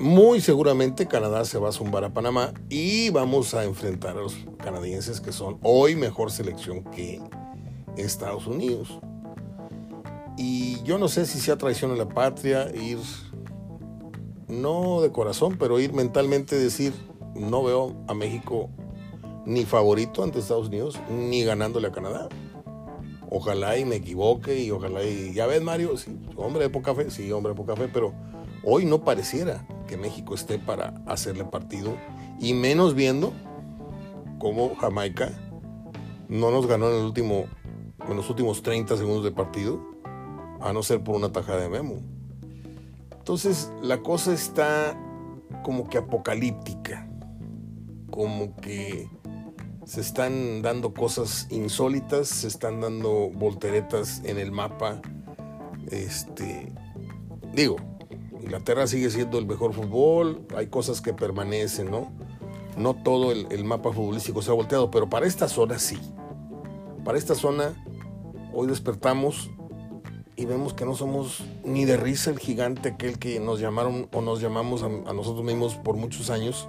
muy 0.00 0.40
seguramente 0.40 1.06
Canadá 1.06 1.44
se 1.44 1.58
va 1.58 1.68
a 1.68 1.72
zumbar 1.72 2.04
a 2.04 2.14
Panamá 2.14 2.54
y 2.70 3.10
vamos 3.10 3.52
a 3.52 3.64
enfrentar 3.64 4.16
a 4.16 4.22
los 4.22 4.34
canadienses 4.56 5.20
que 5.20 5.30
son 5.30 5.58
hoy 5.62 5.94
mejor 5.94 6.30
selección 6.30 6.84
que 6.84 7.20
Estados 7.98 8.46
Unidos. 8.46 8.98
Y 10.38 10.82
yo 10.84 10.96
no 10.96 11.08
sé 11.08 11.26
si 11.26 11.38
sea 11.38 11.58
traición 11.58 11.90
a 11.90 11.96
la 11.96 12.08
patria 12.08 12.74
ir, 12.74 12.98
no 14.48 15.02
de 15.02 15.12
corazón, 15.12 15.58
pero 15.58 15.78
ir 15.78 15.92
mentalmente 15.92 16.56
decir, 16.56 16.94
no 17.34 17.62
veo 17.62 17.94
a 18.08 18.14
México 18.14 18.70
ni 19.44 19.66
favorito 19.66 20.22
ante 20.22 20.38
Estados 20.38 20.68
Unidos, 20.68 20.98
ni 21.10 21.44
ganándole 21.44 21.88
a 21.88 21.92
Canadá. 21.92 22.30
Ojalá 23.28 23.76
y 23.76 23.84
me 23.84 23.96
equivoque 23.96 24.58
y 24.62 24.70
ojalá 24.70 25.04
y... 25.04 25.34
Ya 25.34 25.46
ves, 25.46 25.60
Mario, 25.60 25.98
sí, 25.98 26.18
hombre 26.36 26.64
de 26.64 26.70
poca 26.70 26.94
fe, 26.94 27.10
sí, 27.10 27.30
hombre 27.32 27.52
de 27.52 27.56
poca 27.56 27.76
fe, 27.76 27.88
pero 27.92 28.14
hoy 28.64 28.86
no 28.86 29.04
pareciera 29.04 29.66
que 29.90 29.96
México 29.96 30.36
esté 30.36 30.60
para 30.60 30.94
hacerle 31.04 31.44
partido 31.44 31.96
y 32.38 32.54
menos 32.54 32.94
viendo 32.94 33.32
cómo 34.38 34.76
Jamaica 34.76 35.32
no 36.28 36.52
nos 36.52 36.68
ganó 36.68 36.88
en, 36.90 36.98
el 36.98 37.04
último, 37.04 37.46
en 38.08 38.16
los 38.16 38.30
últimos 38.30 38.62
30 38.62 38.96
segundos 38.96 39.24
de 39.24 39.32
partido, 39.32 39.84
a 40.60 40.72
no 40.72 40.84
ser 40.84 41.02
por 41.02 41.16
una 41.16 41.32
tajada 41.32 41.62
de 41.62 41.68
Memo. 41.68 41.96
Entonces 43.18 43.72
la 43.82 44.00
cosa 44.00 44.32
está 44.32 44.96
como 45.64 45.88
que 45.88 45.98
apocalíptica, 45.98 47.08
como 48.12 48.54
que 48.58 49.10
se 49.84 50.00
están 50.00 50.62
dando 50.62 50.94
cosas 50.94 51.48
insólitas, 51.50 52.28
se 52.28 52.46
están 52.46 52.80
dando 52.80 53.28
volteretas 53.30 54.22
en 54.24 54.38
el 54.38 54.52
mapa. 54.52 55.02
Este, 55.90 56.72
digo, 57.52 57.89
Inglaterra 58.50 58.88
sigue 58.88 59.08
siendo 59.10 59.38
el 59.38 59.46
mejor 59.46 59.72
fútbol, 59.72 60.44
hay 60.56 60.66
cosas 60.66 61.00
que 61.00 61.14
permanecen, 61.14 61.88
¿no? 61.88 62.10
No 62.76 62.94
todo 62.94 63.30
el, 63.30 63.64
mapa 63.64 63.92
futbolístico 63.92 64.42
se 64.42 64.50
ha 64.50 64.54
volteado, 64.54 64.90
pero 64.90 65.08
para 65.08 65.24
esta 65.24 65.46
zona 65.46 65.78
sí. 65.78 65.96
Para 67.04 67.16
esta 67.16 67.36
zona, 67.36 67.80
hoy 68.52 68.66
despertamos 68.66 69.50
y 70.34 70.46
vemos 70.46 70.74
que 70.74 70.84
no 70.84 70.96
somos 70.96 71.44
ni 71.62 71.84
de 71.84 71.96
risa 71.96 72.32
el 72.32 72.40
gigante 72.40 72.88
aquel 72.88 73.20
que 73.20 73.38
nos 73.38 73.60
llamaron 73.60 74.08
o 74.12 74.20
nos 74.20 74.40
llamamos 74.40 74.82
a, 74.82 74.88
nosotros 74.88 75.44
mismos 75.44 75.76
por 75.76 75.94
muchos 75.94 76.28
años. 76.28 76.68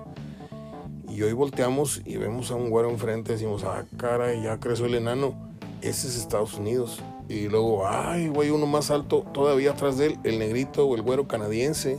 Y 1.09 1.23
hoy 1.23 1.33
volteamos 1.33 2.03
y 2.05 2.17
vemos 2.17 2.51
a 2.51 2.55
un 2.57 2.69
güero 2.69 2.91
enfrente 2.91 3.31
y 3.31 3.35
decimos, 3.37 3.63
ah, 3.63 3.85
cara, 3.97 4.35
ya 4.35 4.59
creció 4.59 4.85
el 4.85 4.93
enano. 4.93 5.33
Ese 5.81 6.09
es 6.09 6.15
Estados 6.15 6.53
Unidos. 6.53 6.99
Y 7.31 7.47
luego, 7.47 7.87
ay, 7.87 8.27
güey, 8.27 8.49
uno 8.49 8.65
más 8.65 8.91
alto 8.91 9.25
todavía 9.33 9.71
atrás 9.71 9.97
de 9.97 10.07
él, 10.07 10.19
el 10.25 10.37
negrito 10.37 10.85
o 10.85 10.95
el 10.95 11.01
güero 11.01 11.29
canadiense. 11.29 11.97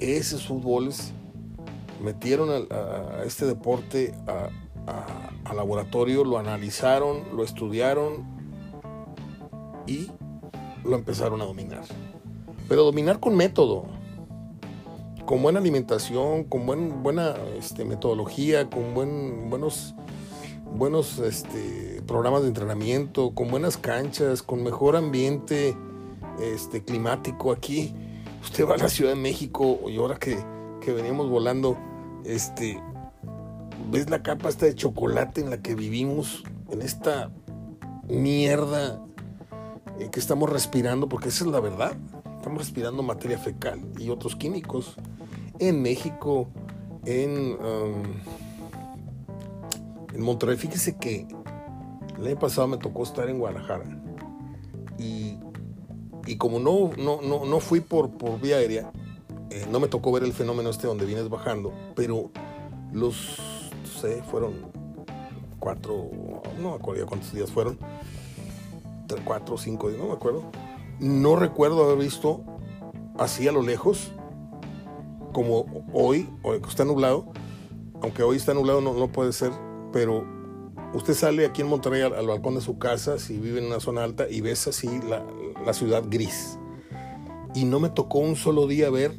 Esos 0.00 0.48
fútboles 0.48 1.12
metieron 2.02 2.66
a, 2.68 3.22
este 3.24 3.46
deporte 3.46 4.12
a 4.26 5.54
laboratorio, 5.54 6.24
lo 6.24 6.36
analizaron, 6.36 7.22
lo 7.32 7.44
estudiaron 7.44 8.24
y 9.86 10.10
lo 10.82 10.96
empezaron 10.96 11.40
a 11.42 11.44
dominar. 11.44 11.84
Pero 12.68 12.82
dominar 12.82 13.20
con 13.20 13.36
método, 13.36 13.84
con 15.26 15.42
buena 15.42 15.60
alimentación, 15.60 16.42
con 16.42 16.66
buen, 16.66 17.04
buena 17.04 17.36
este, 17.56 17.84
metodología, 17.84 18.68
con 18.68 18.94
buen, 18.94 19.48
buenos, 19.48 19.94
buenos 20.74 21.20
este, 21.20 21.99
programas 22.10 22.42
de 22.42 22.48
entrenamiento, 22.48 23.36
con 23.36 23.52
buenas 23.52 23.76
canchas, 23.76 24.42
con 24.42 24.64
mejor 24.64 24.96
ambiente 24.96 25.76
este, 26.42 26.82
climático 26.82 27.52
aquí. 27.52 27.94
Usted 28.42 28.66
va 28.66 28.74
a 28.74 28.78
la 28.78 28.88
Ciudad 28.88 29.12
de 29.12 29.16
México 29.16 29.78
y 29.88 29.96
ahora 29.96 30.16
que, 30.16 30.36
que 30.80 30.92
veníamos 30.92 31.30
volando, 31.30 31.78
este, 32.24 32.82
ves 33.92 34.10
la 34.10 34.24
capa 34.24 34.48
esta 34.48 34.66
de 34.66 34.74
chocolate 34.74 35.40
en 35.40 35.50
la 35.50 35.62
que 35.62 35.76
vivimos, 35.76 36.42
en 36.72 36.82
esta 36.82 37.30
mierda 38.08 39.00
eh, 40.00 40.08
que 40.10 40.18
estamos 40.18 40.50
respirando, 40.50 41.08
porque 41.08 41.28
esa 41.28 41.44
es 41.44 41.50
la 41.52 41.60
verdad. 41.60 41.92
Estamos 42.38 42.58
respirando 42.58 43.04
materia 43.04 43.38
fecal 43.38 43.82
y 44.00 44.10
otros 44.10 44.34
químicos. 44.34 44.96
En 45.60 45.80
México, 45.80 46.48
en, 47.04 47.52
um, 47.52 48.02
en 50.12 50.22
Monterrey, 50.22 50.56
fíjese 50.56 50.96
que 50.96 51.28
el 52.20 52.26
año 52.26 52.38
pasado 52.38 52.68
me 52.68 52.76
tocó 52.76 53.02
estar 53.02 53.28
en 53.28 53.38
Guadalajara. 53.38 53.84
Y, 54.98 55.38
como 56.36 56.60
no, 56.60 56.90
no, 56.96 57.20
no, 57.22 57.44
no 57.44 57.60
fui 57.60 57.80
por, 57.80 58.10
por 58.10 58.40
vía 58.40 58.56
aérea, 58.56 58.92
eh, 59.50 59.66
no 59.68 59.80
me 59.80 59.88
tocó 59.88 60.12
ver 60.12 60.22
el 60.22 60.32
fenómeno 60.32 60.70
este 60.70 60.86
donde 60.86 61.04
vienes 61.04 61.28
bajando, 61.28 61.72
pero 61.96 62.30
los, 62.92 63.72
no 63.82 64.00
sé, 64.00 64.22
fueron 64.30 64.54
cuatro, 65.58 66.08
no 66.60 66.70
me 66.70 66.76
acuerdo 66.76 67.06
cuántos 67.06 67.32
días 67.32 67.50
fueron, 67.50 67.78
cuatro 69.24 69.56
o 69.56 69.58
cinco 69.58 69.88
días, 69.88 70.00
no 70.00 70.08
me 70.08 70.14
acuerdo. 70.14 70.44
No 71.00 71.34
recuerdo 71.34 71.82
haber 71.82 71.98
visto 71.98 72.44
así 73.18 73.48
a 73.48 73.52
lo 73.52 73.62
lejos, 73.62 74.12
como 75.32 75.66
hoy, 75.92 76.28
hoy 76.42 76.60
está 76.68 76.84
nublado, 76.84 77.26
aunque 78.02 78.22
hoy 78.22 78.36
está 78.36 78.54
nublado 78.54 78.80
no, 78.80 78.94
no 78.94 79.08
puede 79.08 79.32
ser, 79.32 79.50
pero 79.92 80.39
usted 80.94 81.14
sale 81.14 81.46
aquí 81.46 81.62
en 81.62 81.68
Monterrey 81.68 82.02
al, 82.02 82.26
balcón 82.26 82.54
de 82.54 82.60
su 82.60 82.78
casa, 82.78 83.18
si 83.18 83.38
vive 83.38 83.60
en 83.60 83.66
una 83.66 83.80
zona 83.80 84.04
alta, 84.04 84.28
y 84.28 84.40
ves 84.40 84.66
así 84.66 84.88
la, 85.08 85.72
ciudad 85.72 86.04
gris. 86.08 86.58
Y 87.54 87.64
no 87.64 87.80
me 87.80 87.88
tocó 87.88 88.18
un 88.18 88.36
solo 88.36 88.66
día 88.66 88.90
ver 88.90 89.16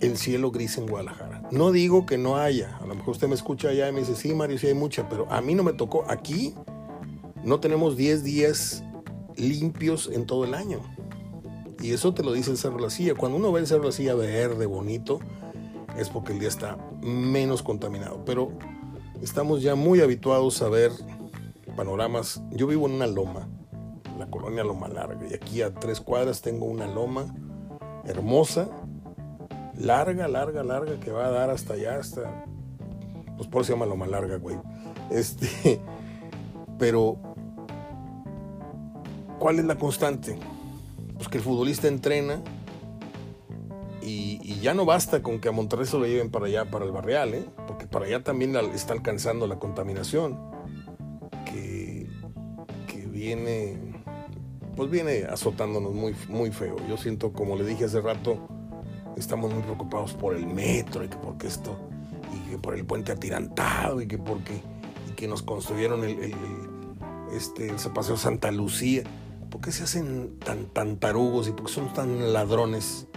el 0.00 0.16
cielo 0.16 0.50
gris 0.50 0.78
en 0.78 0.86
Guadalajara. 0.86 1.42
No 1.50 1.72
digo 1.72 2.06
que 2.06 2.18
no 2.18 2.36
haya, 2.36 2.76
a 2.78 2.86
lo 2.86 2.94
mejor 2.94 3.10
usted 3.10 3.28
me 3.28 3.34
escucha 3.34 3.68
allá 3.68 3.88
y 3.88 3.92
me 3.92 4.00
dice, 4.00 4.14
sí, 4.14 4.34
Mario, 4.34 4.58
sí 4.58 4.66
hay 4.66 4.74
mucha, 4.74 5.08
pero 5.08 5.30
a 5.30 5.40
mí 5.40 5.54
no 5.54 5.62
me 5.62 5.72
tocó. 5.72 6.04
Aquí 6.08 6.54
no 7.44 7.60
tenemos 7.60 7.96
10 7.96 8.22
días 8.22 8.84
limpios 9.36 10.10
en 10.12 10.26
todo 10.26 10.44
el 10.44 10.54
año. 10.54 10.80
Y 11.80 11.92
eso 11.92 12.12
te 12.12 12.22
lo 12.22 12.32
dice 12.32 12.50
el 12.50 12.58
Cerro 12.58 12.78
La 12.78 12.90
Silla. 12.90 13.14
Cuando 13.14 13.38
uno 13.38 13.52
ve 13.52 13.60
el 13.60 13.66
Cerro 13.66 13.84
La 13.84 13.92
Silla 13.92 14.14
verde, 14.14 14.66
bonito, 14.66 15.20
es 15.96 16.08
porque 16.08 16.32
el 16.32 16.40
día 16.40 16.48
está 16.48 16.76
menos 17.00 17.62
contaminado. 17.62 18.24
Pero 18.24 18.52
estamos 19.22 19.62
ya 19.62 19.74
muy 19.74 20.00
habituados 20.00 20.60
a 20.62 20.68
ver 20.68 20.92
panoramas. 21.76 22.42
Yo 22.50 22.66
vivo 22.66 22.86
en 22.86 22.94
una 22.94 23.06
loma, 23.06 23.48
la 24.18 24.28
colonia 24.28 24.64
Loma 24.64 24.88
Larga, 24.88 25.26
y 25.30 25.34
aquí 25.34 25.62
a 25.62 25.74
tres 25.74 26.00
cuadras 26.00 26.42
tengo 26.42 26.66
una 26.66 26.86
loma 26.86 27.34
hermosa, 28.04 28.68
larga, 29.76 30.28
larga, 30.28 30.64
larga, 30.64 30.98
que 30.98 31.12
va 31.12 31.26
a 31.26 31.30
dar 31.30 31.50
hasta 31.50 31.74
allá, 31.74 31.98
hasta. 31.98 32.44
Pues 33.36 33.48
por 33.48 33.62
eso 33.62 33.68
se 33.68 33.72
llama 33.74 33.86
Loma 33.86 34.06
Larga, 34.06 34.36
güey. 34.36 34.56
Este. 35.10 35.80
Pero 36.78 37.18
¿Cuál 39.38 39.60
es 39.60 39.64
la 39.66 39.76
constante? 39.76 40.36
Pues 41.14 41.28
que 41.28 41.38
el 41.38 41.44
futbolista 41.44 41.86
entrena 41.86 42.42
y, 44.08 44.60
ya 44.60 44.74
no 44.74 44.84
basta 44.84 45.22
con 45.22 45.40
que 45.40 45.48
a 45.48 45.52
Monterrey 45.52 45.86
se 45.86 45.98
lo 45.98 46.06
lleven 46.06 46.30
para 46.30 46.46
allá, 46.46 46.70
para 46.70 46.84
el 46.84 46.92
barrial, 46.92 47.34
¿eh? 47.34 47.44
porque 47.66 47.86
para 47.86 48.06
allá 48.06 48.22
también 48.22 48.56
está 48.56 48.92
alcanzando 48.92 49.46
la 49.46 49.58
contaminación 49.58 50.38
que, 51.44 52.08
que 52.86 53.06
viene, 53.06 53.78
pues 54.76 54.90
viene 54.90 55.24
azotándonos 55.24 55.92
muy, 55.92 56.14
muy 56.28 56.50
feo. 56.50 56.76
Yo 56.88 56.96
siento, 56.96 57.32
como 57.32 57.56
le 57.56 57.64
dije 57.64 57.84
hace 57.84 58.00
rato, 58.00 58.48
estamos 59.16 59.52
muy 59.52 59.62
preocupados 59.62 60.14
por 60.14 60.34
el 60.34 60.46
metro 60.46 61.04
y 61.04 61.08
que 61.08 61.16
porque 61.16 61.46
esto, 61.46 61.78
y 62.34 62.50
que 62.50 62.58
por 62.58 62.74
el 62.74 62.84
puente 62.84 63.12
atirantado 63.12 64.00
y 64.00 64.08
que 64.08 64.18
porque 64.18 64.60
que 65.18 65.26
nos 65.26 65.42
construyeron 65.42 66.04
el, 66.04 66.16
el, 66.20 66.34
este, 67.34 67.70
el 67.70 67.78
Santa 67.80 68.52
Lucía. 68.52 69.02
¿Por 69.50 69.60
qué 69.60 69.72
se 69.72 69.82
hacen 69.82 70.38
tan, 70.38 70.66
tan 70.66 70.96
tarugos 70.98 71.48
y 71.48 71.52
por 71.52 71.66
qué 71.66 71.72
son 71.72 71.92
tan 71.92 72.32
ladrones? 72.32 73.08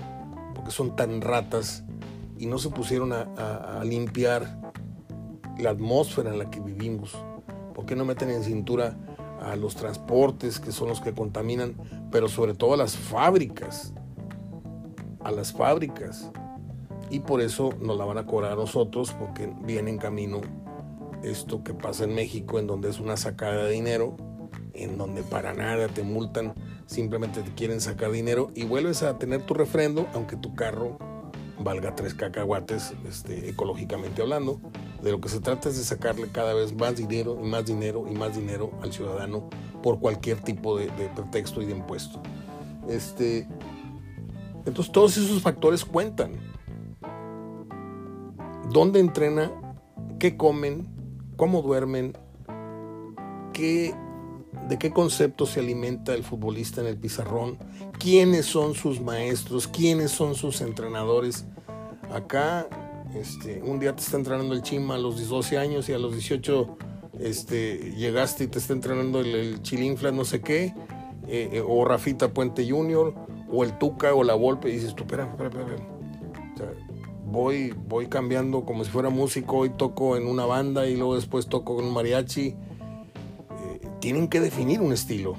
¿Por 0.61 0.67
qué 0.67 0.75
son 0.75 0.95
tan 0.95 1.21
ratas? 1.21 1.83
Y 2.37 2.45
no 2.45 2.59
se 2.59 2.69
pusieron 2.69 3.13
a, 3.13 3.81
limpiar 3.83 4.71
la 5.57 5.71
atmósfera 5.71 6.29
en 6.29 6.37
la 6.37 6.51
que 6.51 6.59
vivimos. 6.59 7.17
¿Por 7.73 7.87
qué 7.87 7.95
no 7.95 8.05
meten 8.05 8.29
en 8.29 8.43
cintura 8.43 8.95
a 9.41 9.55
los 9.55 9.75
transportes 9.75 10.59
que 10.59 10.71
son 10.71 10.89
los 10.89 11.01
que 11.01 11.13
contaminan, 11.13 11.73
pero 12.11 12.29
sobre 12.29 12.53
todo 12.53 12.75
a 12.75 12.77
las 12.77 12.95
fábricas? 12.95 13.91
A 15.23 15.31
las 15.31 15.51
fábricas. 15.51 16.29
Y 17.09 17.21
por 17.21 17.41
eso 17.41 17.71
nos 17.81 17.97
la 17.97 18.05
van 18.05 18.19
a 18.19 18.27
cobrar 18.27 18.51
a 18.51 18.55
nosotros 18.55 19.13
porque 19.13 19.51
viene 19.63 19.89
en 19.89 19.97
camino 19.97 20.41
esto 21.23 21.63
que 21.63 21.73
pasa 21.73 22.03
en 22.03 22.13
México, 22.13 22.59
en 22.59 22.67
donde 22.67 22.91
es 22.91 22.99
una 22.99 23.17
sacada 23.17 23.63
de 23.63 23.71
dinero 23.71 24.15
en 24.73 24.99
donde 24.99 25.23
para 25.23 25.53
nada 25.53 25.87
te 25.87 26.03
multan, 26.03 26.53
simplemente 26.91 27.41
te 27.41 27.51
quieren 27.53 27.79
sacar 27.79 28.11
dinero 28.11 28.51
y 28.53 28.65
vuelves 28.65 29.01
a 29.01 29.17
tener 29.17 29.41
tu 29.43 29.53
refrendo, 29.53 30.07
aunque 30.13 30.35
tu 30.35 30.53
carro 30.55 30.97
valga 31.57 31.95
tres 31.95 32.13
cacahuates 32.13 32.93
este, 33.07 33.49
ecológicamente 33.49 34.21
hablando. 34.21 34.59
De 35.01 35.11
lo 35.11 35.21
que 35.21 35.29
se 35.29 35.39
trata 35.39 35.69
es 35.69 35.77
de 35.77 35.83
sacarle 35.85 36.27
cada 36.27 36.53
vez 36.53 36.75
más 36.75 36.97
dinero 36.97 37.39
y 37.41 37.47
más 37.47 37.65
dinero 37.65 38.05
y 38.09 38.13
más 38.13 38.35
dinero 38.35 38.71
al 38.83 38.91
ciudadano 38.91 39.49
por 39.81 39.99
cualquier 39.99 40.41
tipo 40.41 40.77
de, 40.77 40.87
pretexto 41.15 41.61
y 41.61 41.65
de 41.65 41.71
impuesto. 41.71 42.21
Este, 42.89 43.47
entonces 44.65 44.91
todos 44.91 45.17
esos 45.17 45.41
factores 45.41 45.85
cuentan. 45.85 46.33
¿Dónde 48.69 48.99
entrena? 48.99 49.49
¿Qué 50.19 50.35
comen? 50.35 50.87
¿Cómo 51.37 51.61
duermen? 51.61 52.17
¿Qué 53.53 53.95
de 54.67 54.77
qué 54.77 54.91
concepto 54.91 55.45
se 55.45 55.59
alimenta 55.59 56.13
el 56.13 56.23
futbolista 56.23 56.81
en 56.81 56.87
el 56.87 56.97
pizarrón, 56.97 57.57
quiénes 57.99 58.45
son 58.45 58.73
sus 58.73 59.01
maestros, 59.01 59.67
quiénes 59.67 60.11
son 60.11 60.35
sus 60.35 60.61
entrenadores. 60.61 61.45
Acá, 62.13 62.67
este, 63.15 63.61
un 63.63 63.79
día 63.79 63.95
te 63.95 64.01
está 64.01 64.17
entrenando 64.17 64.53
el 64.53 64.61
Chima 64.61 64.95
a 64.95 64.97
los 64.97 65.27
12 65.27 65.57
años 65.57 65.89
y 65.89 65.93
a 65.93 65.97
los 65.97 66.13
18 66.13 66.77
este, 67.19 67.93
llegaste 67.95 68.45
y 68.45 68.47
te 68.47 68.59
está 68.59 68.73
entrenando 68.73 69.21
el, 69.21 69.61
Chilinfla 69.61 70.11
no 70.11 70.25
sé 70.25 70.41
qué, 70.41 70.73
eh, 71.27 71.49
eh, 71.53 71.63
o 71.65 71.85
Rafita 71.85 72.33
Puente 72.33 72.69
Junior, 72.69 73.13
o 73.49 73.63
el 73.63 73.77
Tuca 73.77 74.13
o 74.13 74.23
la 74.23 74.33
Volpe, 74.33 74.69
y 74.69 74.73
dices 74.73 74.95
tú, 74.95 75.03
espera, 75.03 75.25
espera, 75.25 75.49
espera. 75.49 75.75
voy, 77.25 77.73
voy 77.87 78.07
cambiando 78.07 78.65
como 78.65 78.83
si 78.83 78.91
fuera 78.91 79.09
músico, 79.09 79.57
hoy 79.57 79.69
toco 79.71 80.17
en 80.17 80.27
una 80.27 80.45
banda 80.45 80.87
y 80.87 80.95
luego 80.95 81.15
después 81.15 81.47
toco 81.47 81.75
con 81.75 81.85
un 81.85 81.93
mariachi 81.93 82.55
tienen 84.01 84.27
que 84.27 84.41
definir 84.41 84.81
un 84.81 84.91
estilo. 84.91 85.35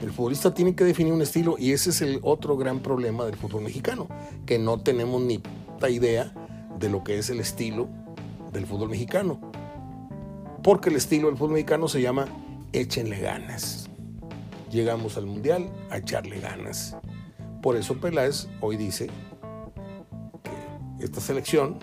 El 0.00 0.12
futbolista 0.12 0.54
tiene 0.54 0.76
que 0.76 0.84
definir 0.84 1.12
un 1.12 1.22
estilo 1.22 1.56
y 1.58 1.72
ese 1.72 1.90
es 1.90 2.02
el 2.02 2.20
otro 2.22 2.56
gran 2.56 2.80
problema 2.80 3.24
del 3.24 3.36
fútbol 3.36 3.62
mexicano, 3.62 4.06
que 4.46 4.58
no 4.58 4.80
tenemos 4.80 5.20
ni 5.22 5.42
idea 5.88 6.32
de 6.78 6.88
lo 6.88 7.02
que 7.02 7.18
es 7.18 7.30
el 7.30 7.40
estilo 7.40 7.88
del 8.52 8.66
fútbol 8.66 8.90
mexicano. 8.90 9.40
Porque 10.62 10.90
el 10.90 10.96
estilo 10.96 11.28
del 11.28 11.36
fútbol 11.36 11.54
mexicano 11.54 11.88
se 11.88 12.00
llama 12.00 12.26
échenle 12.72 13.18
ganas. 13.18 13.88
Llegamos 14.70 15.16
al 15.16 15.26
mundial 15.26 15.70
a 15.90 15.98
echarle 15.98 16.38
ganas. 16.38 16.96
Por 17.62 17.76
eso 17.76 17.98
Peláez 18.00 18.46
hoy 18.60 18.76
dice 18.76 19.08
que 20.42 21.04
esta 21.04 21.20
selección 21.20 21.78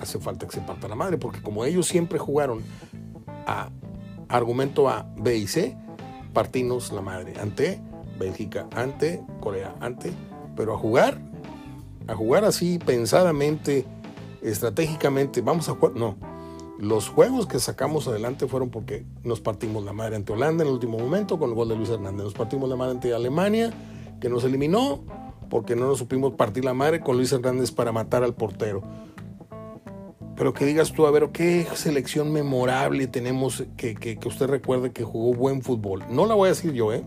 hace 0.00 0.18
falta 0.18 0.46
que 0.46 0.52
se 0.52 0.60
parta 0.60 0.88
la 0.88 0.94
madre, 0.94 1.18
porque 1.18 1.42
como 1.42 1.64
ellos 1.64 1.86
siempre 1.86 2.18
jugaron 2.18 2.62
a 3.46 3.70
argumento 4.28 4.88
A, 4.88 5.06
B 5.16 5.36
y 5.36 5.46
C, 5.46 5.76
partimos 6.32 6.92
la 6.92 7.00
madre 7.00 7.34
ante 7.40 7.80
Bélgica, 8.18 8.66
ante 8.74 9.22
Corea, 9.40 9.74
ante, 9.80 10.12
pero 10.56 10.74
a 10.74 10.78
jugar, 10.78 11.20
a 12.06 12.14
jugar 12.14 12.44
así 12.44 12.78
pensadamente, 12.78 13.86
estratégicamente, 14.42 15.40
vamos 15.40 15.68
a 15.68 15.72
jugar, 15.72 15.94
no. 15.94 16.16
Los 16.78 17.08
juegos 17.08 17.46
que 17.46 17.58
sacamos 17.58 18.06
adelante 18.06 18.46
fueron 18.46 18.70
porque 18.70 19.04
nos 19.24 19.40
partimos 19.40 19.84
la 19.84 19.92
madre 19.92 20.14
ante 20.14 20.32
Holanda 20.32 20.62
en 20.62 20.68
el 20.68 20.74
último 20.74 20.96
momento 20.96 21.38
con 21.38 21.50
el 21.50 21.56
gol 21.56 21.68
de 21.68 21.76
Luis 21.76 21.88
Hernández. 21.88 22.24
Nos 22.24 22.34
partimos 22.34 22.68
la 22.68 22.76
madre 22.76 22.92
ante 22.92 23.12
Alemania, 23.12 23.72
que 24.20 24.28
nos 24.28 24.44
eliminó 24.44 25.02
porque 25.50 25.74
no 25.74 25.86
nos 25.86 25.98
supimos 25.98 26.34
partir 26.34 26.64
la 26.64 26.74
madre 26.74 27.00
con 27.00 27.16
Luis 27.16 27.32
Hernández 27.32 27.72
para 27.72 27.90
matar 27.90 28.22
al 28.22 28.34
portero. 28.34 28.82
Pero 30.38 30.54
que 30.54 30.64
digas 30.64 30.92
tú, 30.92 31.04
a 31.04 31.10
ver, 31.10 31.30
¿qué 31.30 31.66
selección 31.74 32.32
memorable 32.32 33.08
tenemos 33.08 33.64
que, 33.76 33.96
que, 33.96 34.16
usted 34.24 34.46
recuerde 34.46 34.92
que 34.92 35.02
jugó 35.02 35.34
buen 35.34 35.62
fútbol? 35.62 36.04
No 36.08 36.26
la 36.26 36.34
voy 36.34 36.46
a 36.46 36.50
decir 36.50 36.72
yo, 36.72 36.92
¿eh? 36.92 37.02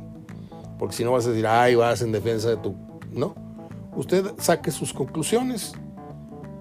Porque 0.78 0.94
si 0.94 1.06
no 1.06 1.14
vas 1.14 1.26
a 1.26 1.30
decir, 1.30 1.48
ay, 1.48 1.76
vas 1.76 2.02
en 2.02 2.12
defensa 2.12 2.50
de 2.50 2.58
tu... 2.58 2.76
No. 3.10 3.34
Usted 3.96 4.34
saque 4.38 4.70
sus 4.70 4.92
conclusiones 4.92 5.72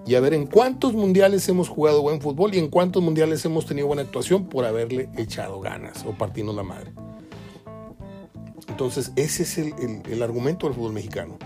y 0.05 0.15
a 0.15 0.21
ver 0.21 0.33
en 0.33 0.47
cuántos 0.47 0.93
mundiales 0.93 1.47
hemos 1.49 1.67
jugado 1.67 2.03
buen 2.03 2.21
fútbol 2.21 2.55
y 2.55 2.59
en 2.59 2.69
cuántos 2.69 3.03
mundiales 3.03 3.43
hemos 3.43 3.65
tenido 3.65 3.87
buena 3.87 4.03
actuación 4.03 4.45
por 4.45 4.63
haberle 4.63 5.09
echado 5.17 5.59
ganas 5.59 6.05
o 6.05 6.11
partirnos 6.11 6.55
la 6.55 6.63
madre. 6.63 6.93
Entonces, 8.69 9.11
ese 9.17 9.43
es 9.43 9.57
el, 9.57 9.73
el, 9.73 10.03
el 10.09 10.23
argumento 10.23 10.67
del 10.67 10.75
fútbol 10.77 10.93
mexicano. 10.93 11.37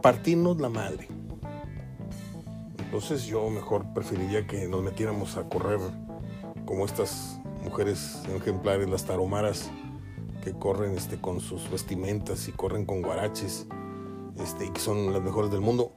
Partirnos 0.00 0.58
la 0.58 0.70
madre. 0.70 1.19
Entonces 2.90 3.24
yo 3.26 3.48
mejor 3.50 3.84
preferiría 3.94 4.48
que 4.48 4.66
nos 4.66 4.82
metiéramos 4.82 5.36
a 5.36 5.48
correr 5.48 5.78
como 6.64 6.84
estas 6.84 7.40
mujeres 7.62 8.20
ejemplares, 8.34 8.90
las 8.90 9.04
taromaras, 9.04 9.70
que 10.42 10.52
corren 10.54 10.96
este, 10.96 11.20
con 11.20 11.38
sus 11.38 11.70
vestimentas 11.70 12.48
y 12.48 12.52
corren 12.52 12.84
con 12.84 13.00
guaraches 13.00 13.68
este, 14.42 14.66
y 14.66 14.70
que 14.70 14.80
son 14.80 15.12
las 15.12 15.22
mejores 15.22 15.52
del 15.52 15.60
mundo. 15.60 15.92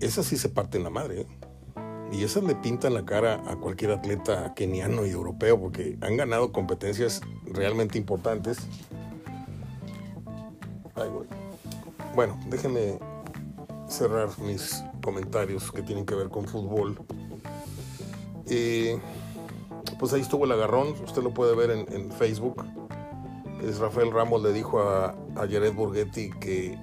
Esas 0.00 0.26
sí 0.26 0.36
se 0.36 0.48
parten 0.48 0.82
la 0.82 0.90
madre. 0.90 1.20
¿eh? 1.20 1.26
Y 2.10 2.24
esas 2.24 2.42
le 2.42 2.56
pintan 2.56 2.94
la 2.94 3.04
cara 3.04 3.40
a 3.46 3.54
cualquier 3.54 3.92
atleta 3.92 4.54
keniano 4.54 5.06
y 5.06 5.10
europeo 5.10 5.60
porque 5.60 5.98
han 6.00 6.16
ganado 6.16 6.50
competencias 6.50 7.20
realmente 7.44 7.96
importantes. 7.96 8.58
bueno, 12.16 12.36
déjenme 12.50 12.98
cerrar 13.86 14.36
mis 14.40 14.82
comentarios 15.08 15.72
que 15.72 15.80
tienen 15.80 16.04
que 16.04 16.14
ver 16.14 16.28
con 16.28 16.44
fútbol. 16.46 16.98
pues 19.98 20.12
ahí 20.12 20.20
estuvo 20.20 20.44
el 20.44 20.52
agarrón, 20.52 20.88
usted 21.02 21.22
lo 21.22 21.32
puede 21.32 21.56
ver 21.56 21.70
en, 21.70 22.12
Facebook. 22.12 22.62
Es 23.62 23.78
Rafael 23.78 24.12
Ramos 24.12 24.42
le 24.42 24.52
dijo 24.52 24.80
a, 24.80 25.16
a 25.34 25.48
Jared 25.50 25.72
Borghetti 25.72 26.30
que 26.38 26.78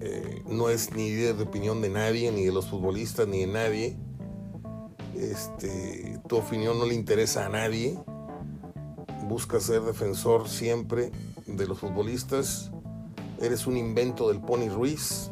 eh, 0.00 0.42
no 0.46 0.68
es 0.68 0.92
ni 0.92 1.08
de 1.10 1.30
opinión 1.42 1.80
de 1.80 1.88
nadie, 1.88 2.30
ni 2.30 2.44
de 2.44 2.52
los 2.52 2.66
futbolistas, 2.66 3.26
ni 3.26 3.40
de 3.40 3.46
nadie. 3.46 3.96
Este, 5.14 6.20
tu 6.28 6.36
opinión 6.36 6.78
no 6.78 6.84
le 6.84 6.94
interesa 6.94 7.46
a 7.46 7.48
nadie. 7.48 7.98
Busca 9.26 9.58
ser 9.58 9.80
defensor 9.80 10.50
siempre 10.50 11.12
de 11.46 11.66
los 11.66 11.78
futbolistas. 11.78 12.70
Eres 13.40 13.66
un 13.66 13.78
invento 13.78 14.28
del 14.28 14.42
Pony 14.42 14.68
Ruiz. 14.68 15.30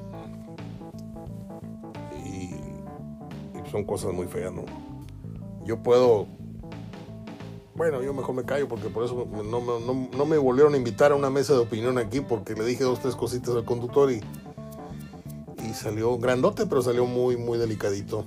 Son 3.72 3.84
cosas 3.84 4.12
muy 4.12 4.26
feas, 4.26 4.52
¿no? 4.52 4.64
Yo 5.64 5.82
puedo, 5.82 6.26
bueno, 7.74 8.02
yo 8.02 8.12
mejor 8.12 8.34
me 8.34 8.44
callo 8.44 8.68
porque 8.68 8.90
por 8.90 9.04
eso 9.04 9.26
no, 9.26 10.24
me 10.26 10.36
volvieron 10.36 10.74
a 10.74 10.76
invitar 10.76 11.12
a 11.12 11.16
una 11.16 11.30
mesa 11.30 11.54
de 11.54 11.60
opinión 11.60 11.96
aquí 11.96 12.20
porque 12.20 12.54
le 12.54 12.64
dije 12.66 12.84
dos, 12.84 13.00
tres 13.00 13.16
cositas 13.16 13.56
al 13.56 13.64
conductor 13.64 14.12
y, 14.12 14.20
y 15.66 15.72
salió 15.72 16.18
grandote, 16.18 16.66
pero 16.66 16.82
salió 16.82 17.06
muy, 17.06 17.38
muy 17.38 17.58
delicadito. 17.58 18.26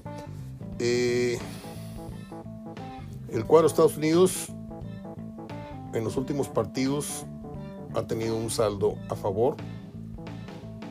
Eh, 0.79 1.37
el 3.31 3.45
cuadro 3.45 3.67
Estados 3.67 3.97
Unidos 3.97 4.47
en 5.93 6.03
los 6.03 6.17
últimos 6.17 6.49
partidos 6.49 7.25
ha 7.93 8.07
tenido 8.07 8.35
un 8.35 8.49
saldo 8.49 8.95
a 9.09 9.15
favor. 9.15 9.57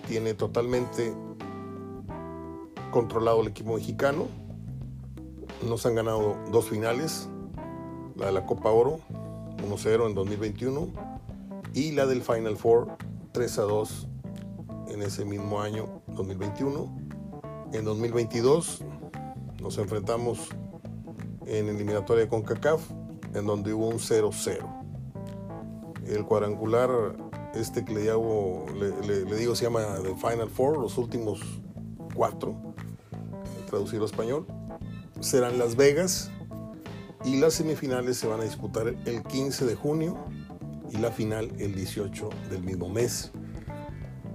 Tiene 0.07 0.35
totalmente 0.35 1.13
controlado 2.93 3.41
el 3.41 3.49
equipo 3.49 3.75
mexicano 3.75 4.44
nos 5.67 5.87
han 5.87 5.95
ganado 5.95 6.37
dos 6.51 6.69
finales, 6.69 7.29
la 8.17 8.27
de 8.27 8.33
la 8.33 8.47
Copa 8.47 8.71
Oro, 8.71 9.01
1-0 9.69 10.07
en 10.07 10.15
2021, 10.15 10.89
y 11.73 11.93
la 11.93 12.07
del 12.07 12.23
Final 12.23 12.57
Four, 12.57 12.97
3-2 13.33 14.07
en 14.89 15.03
ese 15.03 15.25
mismo 15.25 15.61
año, 15.61 16.03
2021. 16.09 16.97
En 17.73 17.85
2022 17.85 18.85
nos 19.61 19.79
enfrentamos 19.79 20.49
en 21.47 21.69
eliminatoria 21.69 22.29
con 22.29 22.43
CACAF, 22.43 22.83
en 23.35 23.47
donde 23.47 23.73
hubo 23.73 23.89
un 23.89 23.99
0-0. 23.99 24.83
El 26.07 26.25
cuadrangular, 26.25 26.91
este 27.55 27.85
que 27.85 27.95
le, 27.95 29.25
le, 29.25 29.37
digo, 29.37 29.57
se 29.57 29.65
llama 29.65 29.81
The 30.03 30.15
Final 30.15 30.51
Four, 30.51 30.79
los 30.79 30.99
últimos 30.99 31.41
cuatro, 32.15 32.55
traducido 33.69 34.03
a 34.05 34.07
español 34.07 34.47
serán 35.25 35.59
Las 35.59 35.75
Vegas 35.77 36.31
y 37.25 37.41
las 37.41 37.55
semifinales 37.55 38.18
se 38.18 38.27
van 38.27 38.41
a 38.41 38.45
disputar 38.45 38.95
el 39.07 39.22
15 39.22 39.64
de 39.64 39.75
junio 39.75 40.18
y 40.91 40.99
la 40.99 41.11
final 41.11 41.51
el 41.59 41.75
18 41.75 42.29
del 42.51 42.62
mismo 42.62 42.91
mes. 42.91 43.33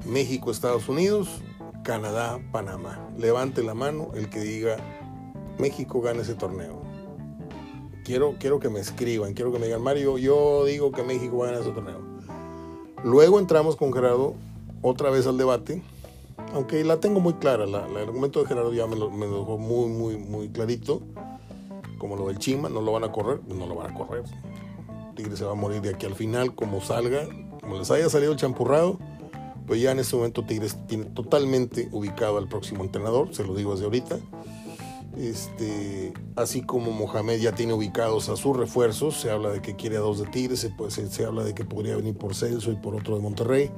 México, 0.07 0.49
Estados 0.49 0.89
Unidos, 0.89 1.41
Canadá, 1.83 2.39
Panamá. 2.51 3.07
Levante 3.17 3.61
la 3.61 3.75
mano 3.75 4.09
el 4.15 4.29
que 4.29 4.39
diga 4.39 4.77
México 5.59 6.01
gana 6.01 6.23
ese 6.23 6.33
torneo. 6.33 6.81
Quiero, 8.03 8.35
quiero 8.39 8.59
que 8.59 8.69
me 8.69 8.79
escriban, 8.79 9.35
quiero 9.35 9.51
que 9.51 9.59
me 9.59 9.67
digan, 9.67 9.83
Mario, 9.83 10.17
yo 10.17 10.65
digo 10.65 10.91
que 10.91 11.03
México 11.03 11.37
va 11.37 11.45
a 11.45 11.51
ganar 11.51 11.61
ese 11.61 11.71
torneo. 11.71 12.01
Luego 13.03 13.37
entramos 13.37 13.75
con 13.75 13.93
Gerardo 13.93 14.33
otra 14.81 15.11
vez 15.11 15.27
al 15.27 15.37
debate 15.37 15.83
aunque 16.53 16.83
la 16.83 16.99
tengo 16.99 17.19
muy 17.19 17.33
clara, 17.33 17.65
el 17.65 17.75
argumento 17.75 18.41
de 18.41 18.47
Gerardo 18.47 18.73
ya 18.73 18.87
me 18.87 18.95
lo, 18.95 19.09
dejó 19.09 19.57
muy, 19.57 19.89
muy, 19.89 20.17
muy 20.17 20.49
clarito, 20.49 21.01
como 21.97 22.15
lo 22.15 22.27
del 22.27 22.39
Chima, 22.39 22.69
no 22.69 22.81
lo 22.81 22.91
van 22.91 23.03
a 23.03 23.11
correr, 23.11 23.41
no 23.47 23.65
lo 23.65 23.75
van 23.75 23.91
a 23.91 23.93
correr. 23.93 24.23
Tigre 25.15 25.35
se 25.35 25.43
va 25.43 25.51
a 25.51 25.55
morir 25.55 25.81
de 25.81 25.89
aquí 25.89 26.05
al 26.05 26.15
final, 26.15 26.55
como 26.55 26.81
salga, 26.81 27.27
como 27.61 27.77
les 27.77 27.91
haya 27.91 28.09
salido 28.09 28.31
el 28.31 28.37
champurrado, 28.37 28.97
pues 29.67 29.81
ya 29.81 29.91
en 29.91 29.99
este 29.99 30.15
momento 30.15 30.43
Tigres 30.45 30.77
tiene 30.87 31.05
totalmente 31.05 31.89
ubicado 31.91 32.37
al 32.37 32.47
próximo 32.47 32.83
entrenador, 32.83 33.33
se 33.35 33.43
lo 33.43 33.53
digo 33.53 33.73
desde 33.73 33.85
ahorita. 33.85 34.17
Este, 35.17 36.13
así 36.35 36.61
como 36.61 36.91
Mohamed 36.91 37.39
ya 37.39 37.51
tiene 37.51 37.73
ubicados 37.73 38.29
a 38.29 38.37
sus 38.37 38.55
refuerzos, 38.55 39.19
se 39.19 39.29
habla 39.29 39.49
de 39.49 39.61
que 39.61 39.75
quiere 39.75 39.97
a 39.97 39.99
dos 39.99 40.19
de 40.19 40.25
Tigres, 40.27 40.61
se, 40.61 41.09
se, 41.09 41.25
habla 41.25 41.43
de 41.43 41.53
que 41.53 41.65
podría 41.65 41.95
venir 41.97 42.15
por 42.15 42.33
Celso 42.35 42.71
y 42.71 42.75
por 42.75 42.95
otro 42.95 43.15
de 43.15 43.21
Monterrey. 43.21 43.69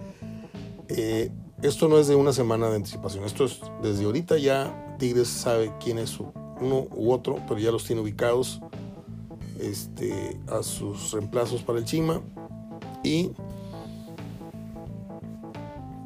Eh, 0.87 1.31
esto 1.61 1.87
no 1.87 1.99
es 1.99 2.07
de 2.07 2.15
una 2.15 2.33
semana 2.33 2.69
de 2.69 2.77
anticipación, 2.77 3.23
esto 3.23 3.45
es 3.45 3.61
desde 3.83 4.05
ahorita 4.05 4.37
ya 4.37 4.95
Tigres 4.97 5.27
sabe 5.27 5.71
quién 5.79 5.99
es 5.99 6.19
uno 6.19 6.87
u 6.95 7.11
otro, 7.11 7.39
pero 7.47 7.59
ya 7.59 7.71
los 7.71 7.83
tiene 7.85 8.01
ubicados 8.01 8.61
este, 9.59 10.39
a 10.47 10.63
sus 10.63 11.11
reemplazos 11.11 11.61
para 11.61 11.77
el 11.79 11.85
Chima 11.85 12.21
y 13.03 13.31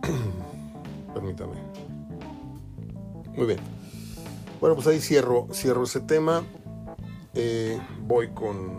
permítame. 1.14 1.56
Muy 3.36 3.48
bien. 3.48 3.60
Bueno, 4.60 4.76
pues 4.76 4.88
ahí 4.88 5.00
cierro, 5.00 5.48
cierro 5.54 5.84
ese 5.84 6.00
tema. 6.02 6.44
Eh, 7.34 7.80
voy 8.02 8.30
con, 8.30 8.78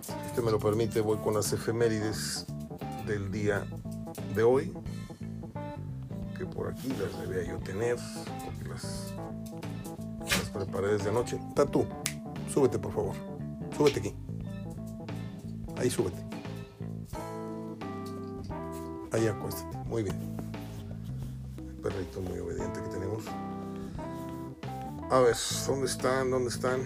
si 0.00 0.12
usted 0.28 0.42
me 0.42 0.50
lo 0.50 0.58
permite, 0.58 1.00
voy 1.00 1.18
con 1.18 1.34
las 1.34 1.52
efemérides 1.52 2.46
del 3.06 3.30
día 3.30 3.66
de 4.34 4.42
hoy 4.42 4.72
por 6.42 6.68
aquí 6.68 6.88
las 7.00 7.18
debía 7.20 7.52
yo 7.52 7.58
tener, 7.60 7.96
porque 8.44 8.68
las, 8.68 9.14
las 10.20 10.50
preparé 10.50 10.88
desde 10.88 11.10
anoche. 11.10 11.38
Tatu, 11.54 11.86
súbete 12.52 12.78
por 12.78 12.92
favor, 12.92 13.14
súbete 13.76 14.00
aquí. 14.00 14.14
Ahí 15.76 15.90
súbete. 15.90 16.24
Ahí 19.12 19.28
acuéstate. 19.28 19.76
Muy 19.86 20.02
bien. 20.02 20.16
perrito 21.82 22.20
muy 22.20 22.38
obediente 22.38 22.82
que 22.82 22.88
tenemos. 22.88 23.24
A 25.10 25.20
ver, 25.20 25.36
¿dónde 25.66 25.86
están? 25.86 26.30
¿Dónde 26.30 26.48
están? 26.48 26.80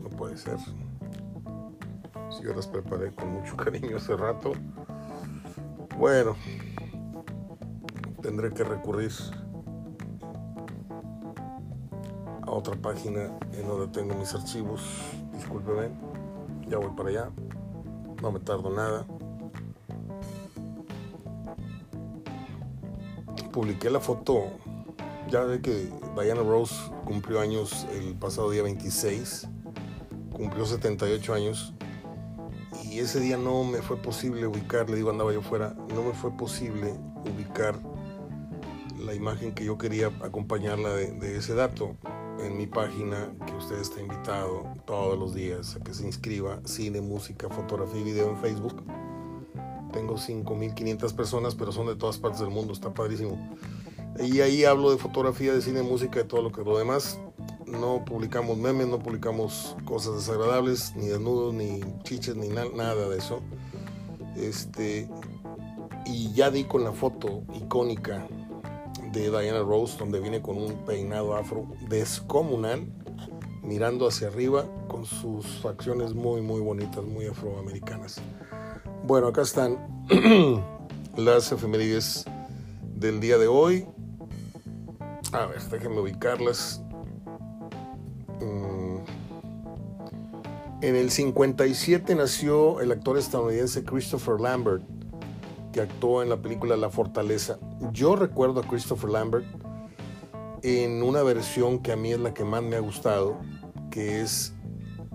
No 0.00 0.08
puede 0.10 0.36
ser. 0.36 0.58
Si 2.30 2.44
yo 2.44 2.54
las 2.54 2.66
preparé 2.66 3.10
con 3.12 3.32
mucho 3.32 3.56
cariño 3.64 3.96
hace 3.96 4.16
rato. 4.16 4.52
Bueno, 6.00 6.34
tendré 8.22 8.54
que 8.54 8.64
recurrir 8.64 9.12
a 12.40 12.50
otra 12.50 12.74
página 12.74 13.38
en 13.52 13.68
donde 13.68 13.88
tengo 13.88 14.14
mis 14.14 14.34
archivos. 14.34 14.80
Discúlpeme, 15.34 15.90
ya 16.68 16.78
voy 16.78 16.92
para 16.96 17.08
allá. 17.10 17.30
No 18.22 18.32
me 18.32 18.40
tardo 18.40 18.70
nada. 18.70 19.06
Publiqué 23.52 23.90
la 23.90 24.00
foto. 24.00 24.44
Ya 25.28 25.44
ve 25.44 25.60
que 25.60 25.92
Diana 26.18 26.42
Rose 26.42 26.76
cumplió 27.04 27.40
años 27.40 27.86
el 27.92 28.14
pasado 28.14 28.48
día 28.48 28.62
26. 28.62 29.48
Cumplió 30.32 30.64
78 30.64 31.34
años 31.34 31.74
y 32.90 32.98
ese 32.98 33.20
día 33.20 33.36
no 33.36 33.62
me 33.62 33.82
fue 33.82 33.96
posible 33.96 34.46
ubicar, 34.48 34.90
le 34.90 34.96
digo 34.96 35.10
andaba 35.10 35.32
yo 35.32 35.42
fuera, 35.42 35.74
no 35.94 36.02
me 36.02 36.12
fue 36.12 36.36
posible 36.36 36.92
ubicar 37.24 37.78
la 38.98 39.14
imagen 39.14 39.52
que 39.52 39.64
yo 39.64 39.78
quería 39.78 40.08
acompañarla 40.22 40.90
de, 40.90 41.36
ese 41.36 41.54
dato 41.54 41.96
en 42.40 42.56
mi 42.56 42.66
página 42.66 43.32
que 43.46 43.54
usted 43.54 43.78
está 43.78 44.00
invitado 44.00 44.74
todos 44.86 45.16
los 45.16 45.34
días 45.34 45.76
a 45.76 45.84
que 45.84 45.94
se 45.94 46.04
inscriba 46.04 46.60
cine, 46.64 47.00
música, 47.00 47.48
fotografía 47.48 48.00
y 48.00 48.04
video 48.04 48.30
en 48.30 48.38
Facebook. 48.38 48.82
Tengo 49.92 50.16
5.500 50.16 51.14
personas, 51.14 51.54
pero 51.54 51.70
son 51.70 51.86
de 51.86 51.96
todas 51.96 52.18
partes 52.18 52.40
del 52.40 52.50
mundo, 52.50 52.72
está 52.72 52.92
padrísimo. 52.92 53.38
Y 54.18 54.40
ahí 54.40 54.64
hablo 54.64 54.90
de 54.90 54.98
fotografía, 54.98 55.52
de 55.52 55.62
cine, 55.62 55.82
música, 55.82 56.20
de 56.20 56.24
todo 56.24 56.42
lo 56.42 56.52
que 56.52 56.62
lo 56.62 56.76
demás 56.76 57.20
no 57.70 58.04
publicamos 58.04 58.56
memes, 58.58 58.88
no 58.88 58.98
publicamos 58.98 59.76
cosas 59.84 60.14
desagradables, 60.16 60.94
ni 60.96 61.06
desnudos, 61.06 61.54
ni 61.54 61.80
chiches, 62.02 62.36
ni 62.36 62.48
nada 62.48 63.08
de 63.08 63.18
eso. 63.18 63.40
Este, 64.36 65.08
y 66.06 66.32
ya 66.32 66.50
di 66.50 66.64
con 66.64 66.84
la 66.84 66.92
foto 66.92 67.42
icónica 67.54 68.26
de 69.12 69.30
Diana 69.30 69.60
Rose, 69.60 69.98
donde 69.98 70.20
viene 70.20 70.40
con 70.40 70.56
un 70.56 70.84
peinado 70.84 71.34
afro 71.34 71.66
descomunal, 71.88 72.86
mirando 73.62 74.06
hacia 74.06 74.28
arriba, 74.28 74.64
con 74.88 75.04
sus 75.04 75.46
facciones 75.60 76.14
muy, 76.14 76.40
muy 76.40 76.60
bonitas, 76.60 77.04
muy 77.04 77.26
afroamericanas. 77.26 78.20
Bueno, 79.04 79.28
acá 79.28 79.42
están 79.42 80.06
las 81.16 81.52
efemérides 81.52 82.24
del 82.94 83.20
día 83.20 83.38
de 83.38 83.46
hoy. 83.46 83.86
A 85.32 85.46
ver, 85.46 85.62
déjenme 85.70 86.00
ubicarlas. 86.00 86.82
En 90.82 90.96
el 90.96 91.10
57 91.10 92.14
nació 92.14 92.80
el 92.80 92.90
actor 92.90 93.18
estadounidense 93.18 93.84
Christopher 93.84 94.40
Lambert, 94.40 94.82
que 95.74 95.82
actuó 95.82 96.22
en 96.22 96.30
la 96.30 96.40
película 96.40 96.74
La 96.78 96.88
Fortaleza. 96.88 97.58
Yo 97.92 98.16
recuerdo 98.16 98.60
a 98.60 98.62
Christopher 98.62 99.10
Lambert 99.10 99.44
en 100.62 101.02
una 101.02 101.22
versión 101.22 101.80
que 101.80 101.92
a 101.92 101.96
mí 101.96 102.12
es 102.12 102.20
la 102.20 102.32
que 102.32 102.44
más 102.44 102.62
me 102.62 102.76
ha 102.76 102.80
gustado, 102.80 103.36
que 103.90 104.22
es 104.22 104.54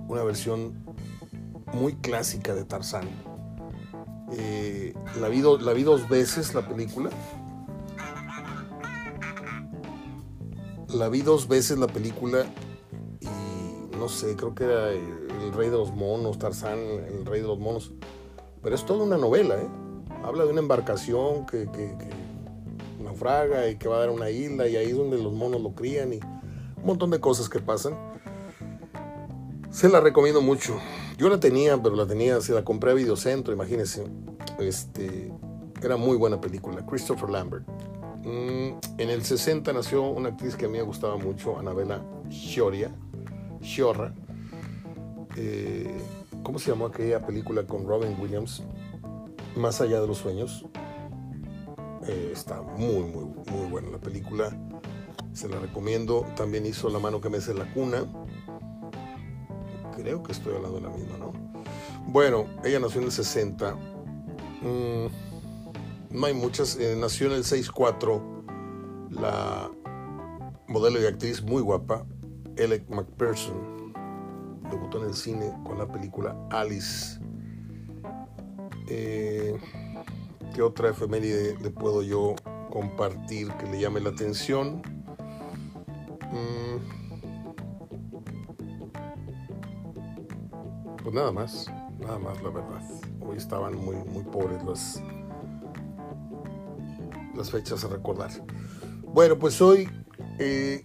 una 0.07 0.23
versión 0.23 0.85
muy 1.73 1.95
clásica 1.95 2.53
de 2.53 2.63
Tarzán. 2.63 3.09
Eh, 4.33 4.93
la, 5.19 5.29
vi 5.29 5.41
la 5.41 5.73
vi 5.73 5.81
dos 5.81 6.07
veces 6.07 6.53
la 6.53 6.67
película. 6.67 7.09
La 10.89 11.09
vi 11.09 11.21
dos 11.21 11.47
veces 11.47 11.79
la 11.79 11.87
película 11.87 12.45
no 14.05 14.09
sé, 14.09 14.35
creo 14.35 14.53
que 14.53 14.65
era 14.65 14.93
el, 15.43 15.53
rey 15.53 15.69
de 15.69 15.77
los 15.77 15.93
monos, 15.93 16.39
Tarzán, 16.39 16.79
el 16.79 17.25
rey 17.25 17.41
de 17.41 17.47
los 17.47 17.59
monos. 17.59 17.91
Pero 18.61 18.75
es 18.75 18.85
toda 18.85 19.03
una 19.03 19.17
novela, 19.17 19.55
¿eh? 19.55 19.67
Habla 20.23 20.45
de 20.45 20.51
una 20.51 20.61
embarcación 20.61 21.45
que, 21.45 21.67
naufraga 22.99 23.69
y 23.69 23.77
que 23.77 23.87
va 23.87 23.97
a 23.97 23.99
dar 23.99 24.09
una 24.09 24.29
isla 24.29 24.67
y 24.67 24.75
ahí 24.75 24.89
es 24.89 24.97
donde 24.97 25.17
los 25.17 25.33
monos 25.33 25.61
lo 25.61 25.75
crían 25.75 26.13
y 26.13 26.17
un 26.17 26.85
montón 26.85 27.11
de 27.11 27.19
cosas 27.19 27.49
que 27.49 27.59
pasan. 27.59 27.95
Se 29.69 29.89
la 29.89 29.99
recomiendo 29.99 30.41
mucho. 30.41 30.79
Yo 31.17 31.29
la 31.29 31.39
tenía, 31.39 31.81
pero 31.81 31.95
la 31.95 32.07
tenía, 32.07 32.41
se 32.41 32.53
la 32.53 32.63
compré 32.63 32.91
a 32.91 32.93
Videocentro, 32.95 33.53
imagínense. 33.53 34.05
Este, 34.59 35.31
era 35.81 35.97
muy 35.97 36.17
buena 36.17 36.41
película, 36.41 36.85
Christopher 36.85 37.29
Lambert. 37.29 37.67
Mm, 38.23 38.79
en 38.97 39.09
el 39.09 39.23
60 39.23 39.71
nació 39.71 40.01
una 40.09 40.29
actriz 40.29 40.55
que 40.55 40.65
a 40.65 40.67
mí 40.67 40.77
me 40.77 40.83
gustaba 40.83 41.15
mucho, 41.17 41.59
Anabela 41.59 42.01
Shiorra. 42.29 44.11
Eh, 45.37 45.97
¿Cómo 46.43 46.59
se 46.59 46.71
llamó 46.71 46.85
aquella 46.85 47.25
película 47.25 47.65
con 47.65 47.87
Robin 47.87 48.15
Williams? 48.19 48.63
Más 49.55 49.81
allá 49.81 49.99
de 49.99 50.07
los 50.07 50.19
sueños. 50.19 50.65
Eh, 52.07 52.31
está 52.33 52.61
muy, 52.61 53.03
muy, 53.03 53.25
muy 53.51 53.69
buena 53.69 53.89
la 53.89 53.97
película. 53.97 54.55
Se 55.33 55.49
la 55.49 55.59
recomiendo. 55.59 56.25
También 56.35 56.65
hizo 56.65 56.89
La 56.89 56.99
mano 56.99 57.19
que 57.19 57.29
me 57.29 57.37
hace 57.37 57.53
la 57.53 57.71
cuna. 57.73 58.05
Creo 59.95 60.23
que 60.23 60.31
estoy 60.31 60.55
hablando 60.55 60.77
de 60.77 60.83
la 60.83 60.89
misma, 60.89 61.17
¿no? 61.17 61.33
Bueno, 62.07 62.45
ella 62.63 62.79
nació 62.79 63.01
en 63.01 63.07
el 63.07 63.11
60. 63.11 63.73
Mm, 64.61 65.07
no 66.11 66.25
hay 66.25 66.33
muchas. 66.33 66.77
Eh, 66.77 66.95
nació 66.97 67.27
en 67.27 67.33
el 67.33 67.43
64. 67.43 68.43
La 69.09 69.71
modelo 70.67 71.01
y 71.01 71.05
actriz 71.05 71.41
muy 71.41 71.61
guapa, 71.61 72.05
Alec 72.57 72.89
McPherson 72.89 73.74
debutó 74.75 75.01
en 75.01 75.05
el 75.09 75.13
cine 75.13 75.53
con 75.63 75.77
la 75.77 75.87
película 75.87 76.35
Alice. 76.49 77.19
Eh, 78.87 79.57
¿Qué 80.53 80.61
otra 80.61 80.89
efeméride 80.89 81.57
le 81.61 81.69
puedo 81.69 82.03
yo 82.03 82.35
compartir 82.69 83.51
que 83.53 83.67
le 83.67 83.79
llame 83.79 84.01
la 84.01 84.09
atención? 84.09 84.81
Mm. 86.31 86.75
Pues 91.03 91.15
nada 91.15 91.31
más, 91.31 91.71
nada 91.99 92.19
más 92.19 92.41
la 92.43 92.49
verdad. 92.49 92.81
Hoy 93.21 93.37
estaban 93.37 93.75
muy, 93.75 93.95
muy 93.95 94.23
pobres 94.23 94.63
las, 94.63 95.01
las 97.35 97.49
fechas 97.49 97.83
a 97.85 97.87
recordar. 97.87 98.31
Bueno, 99.03 99.39
pues 99.39 99.61
hoy 99.61 99.89
eh, 100.39 100.83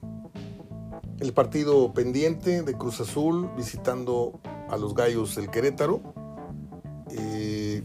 el 1.21 1.33
partido 1.35 1.93
pendiente 1.93 2.63
de 2.63 2.75
Cruz 2.75 3.01
Azul 3.01 3.51
visitando 3.57 4.41
a 4.69 4.77
los 4.77 4.95
Gallos 4.95 5.37
del 5.37 5.51
Querétaro. 5.51 6.01
Eh, 7.11 7.83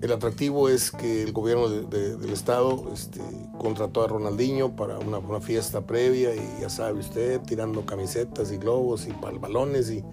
el 0.00 0.12
atractivo 0.12 0.68
es 0.68 0.90
que 0.90 1.22
el 1.22 1.32
gobierno 1.32 1.68
del 1.68 2.32
estado 2.32 2.90
este, 2.92 3.20
contrató 3.58 4.02
a 4.02 4.08
Ronaldinho 4.08 4.74
para 4.74 4.98
una, 4.98 5.40
fiesta 5.40 5.86
previa 5.86 6.34
y 6.34 6.60
ya 6.60 6.68
sabe 6.68 7.00
usted, 7.00 7.40
tirando 7.42 7.84
camisetas 7.86 8.50
y 8.52 8.56
globos 8.56 9.06
y 9.06 9.12
balones 9.38 9.90
y, 9.90 10.04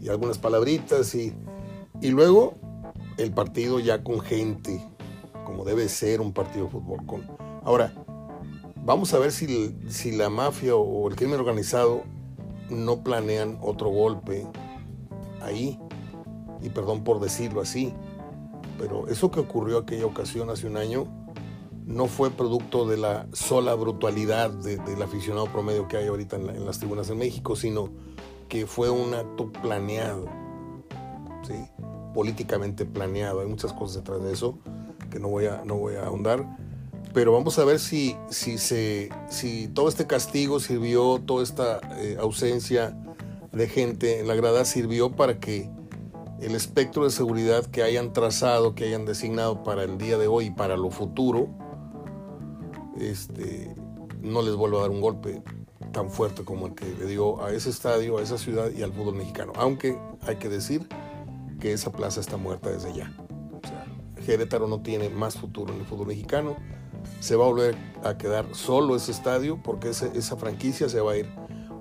y 0.00 0.08
algunas 0.08 0.38
palabritas 0.38 1.14
y, 1.14 1.32
y 2.00 2.10
luego 2.10 2.54
el 3.18 3.32
partido 3.32 3.80
ya 3.80 4.02
con 4.02 4.20
gente, 4.20 4.84
como 5.44 5.64
debe 5.64 5.88
ser 5.88 6.20
un 6.20 6.32
partido 6.32 6.66
de 6.66 6.70
fútbol. 6.70 7.04
Con... 7.06 7.22
Ahora, 7.64 7.92
Vamos 8.84 9.12
a 9.14 9.18
ver 9.18 9.30
si, 9.30 9.76
si 9.88 10.12
la 10.12 10.30
mafia 10.30 10.74
o 10.74 11.08
el 11.08 11.16
crimen 11.16 11.38
organizado 11.38 12.02
no 12.70 13.02
planean 13.02 13.58
otro 13.60 13.90
golpe 13.90 14.46
ahí. 15.42 15.78
Y 16.62 16.70
perdón 16.70 17.04
por 17.04 17.20
decirlo 17.20 17.60
así, 17.60 17.92
pero 18.78 19.08
eso 19.08 19.30
que 19.30 19.40
ocurrió 19.40 19.78
aquella 19.78 20.06
ocasión 20.06 20.50
hace 20.50 20.66
un 20.66 20.76
año 20.76 21.06
no 21.86 22.06
fue 22.06 22.30
producto 22.30 22.86
de 22.86 22.96
la 22.96 23.26
sola 23.32 23.74
brutalidad 23.74 24.50
del 24.50 25.02
aficionado 25.02 25.46
promedio 25.46 25.88
que 25.88 25.96
hay 25.96 26.06
ahorita 26.06 26.36
en, 26.36 26.64
las 26.64 26.78
tribunas 26.78 27.10
en 27.10 27.18
México, 27.18 27.56
sino 27.56 27.90
que 28.48 28.66
fue 28.66 28.90
un 28.90 29.14
acto 29.14 29.50
planeado, 29.52 30.26
¿sí? 31.42 31.54
políticamente 32.14 32.84
planeado. 32.84 33.40
Hay 33.40 33.48
muchas 33.48 33.72
cosas 33.72 33.96
detrás 33.96 34.22
de 34.22 34.32
eso 34.32 34.58
que 35.10 35.18
no 35.18 35.28
voy 35.28 35.46
a, 35.46 35.62
no 35.64 35.76
voy 35.76 35.96
a 35.96 36.06
ahondar 36.06 36.46
pero 37.12 37.32
vamos 37.32 37.58
a 37.58 37.64
ver 37.64 37.78
si, 37.78 38.16
si, 38.30 38.58
se, 38.58 39.08
si 39.28 39.68
todo 39.68 39.88
este 39.88 40.06
castigo 40.06 40.60
sirvió, 40.60 41.20
toda 41.24 41.42
esta 41.42 41.80
eh, 41.98 42.16
ausencia 42.20 42.96
de 43.52 43.68
gente 43.68 44.20
en 44.20 44.28
la 44.28 44.34
grada 44.34 44.64
sirvió 44.64 45.10
para 45.10 45.40
que 45.40 45.68
el 46.40 46.54
espectro 46.54 47.04
de 47.04 47.10
seguridad 47.10 47.66
que 47.66 47.82
hayan 47.82 48.12
trazado, 48.12 48.74
que 48.74 48.84
hayan 48.84 49.04
designado 49.04 49.62
para 49.62 49.82
el 49.82 49.98
día 49.98 50.16
de 50.18 50.26
hoy 50.26 50.46
y 50.46 50.50
para 50.50 50.76
lo 50.76 50.90
futuro, 50.90 51.48
este, 52.98 53.74
no 54.20 54.42
les 54.42 54.54
vuelva 54.54 54.78
a 54.78 54.82
dar 54.82 54.90
un 54.90 55.00
golpe 55.00 55.42
tan 55.92 56.10
fuerte 56.10 56.44
como 56.44 56.68
el 56.68 56.74
que 56.74 56.86
le 56.94 57.06
dio 57.06 57.42
a 57.42 57.52
ese 57.52 57.70
estadio, 57.70 58.18
a 58.18 58.22
esa 58.22 58.38
ciudad 58.38 58.70
y 58.70 58.82
al 58.82 58.92
fútbol 58.92 59.16
mexicano. 59.16 59.52
Aunque 59.56 59.98
hay 60.22 60.36
que 60.36 60.48
decir 60.48 60.86
que 61.58 61.72
esa 61.72 61.92
plaza 61.92 62.20
está 62.20 62.36
muerta 62.36 62.70
desde 62.70 62.92
ya. 62.94 63.12
O 63.62 63.66
sea, 63.66 64.58
no 64.60 64.80
tiene 64.80 65.08
más 65.10 65.36
futuro 65.36 65.74
en 65.74 65.80
el 65.80 65.86
fútbol 65.86 66.08
mexicano. 66.08 66.56
Se 67.20 67.36
va 67.36 67.44
a 67.44 67.48
volver 67.48 67.76
a 68.02 68.18
quedar 68.18 68.46
solo 68.52 68.96
ese 68.96 69.12
estadio 69.12 69.62
porque 69.62 69.90
esa 69.90 70.36
franquicia 70.36 70.88
se 70.88 71.00
va 71.00 71.12
a 71.12 71.16
ir 71.18 71.28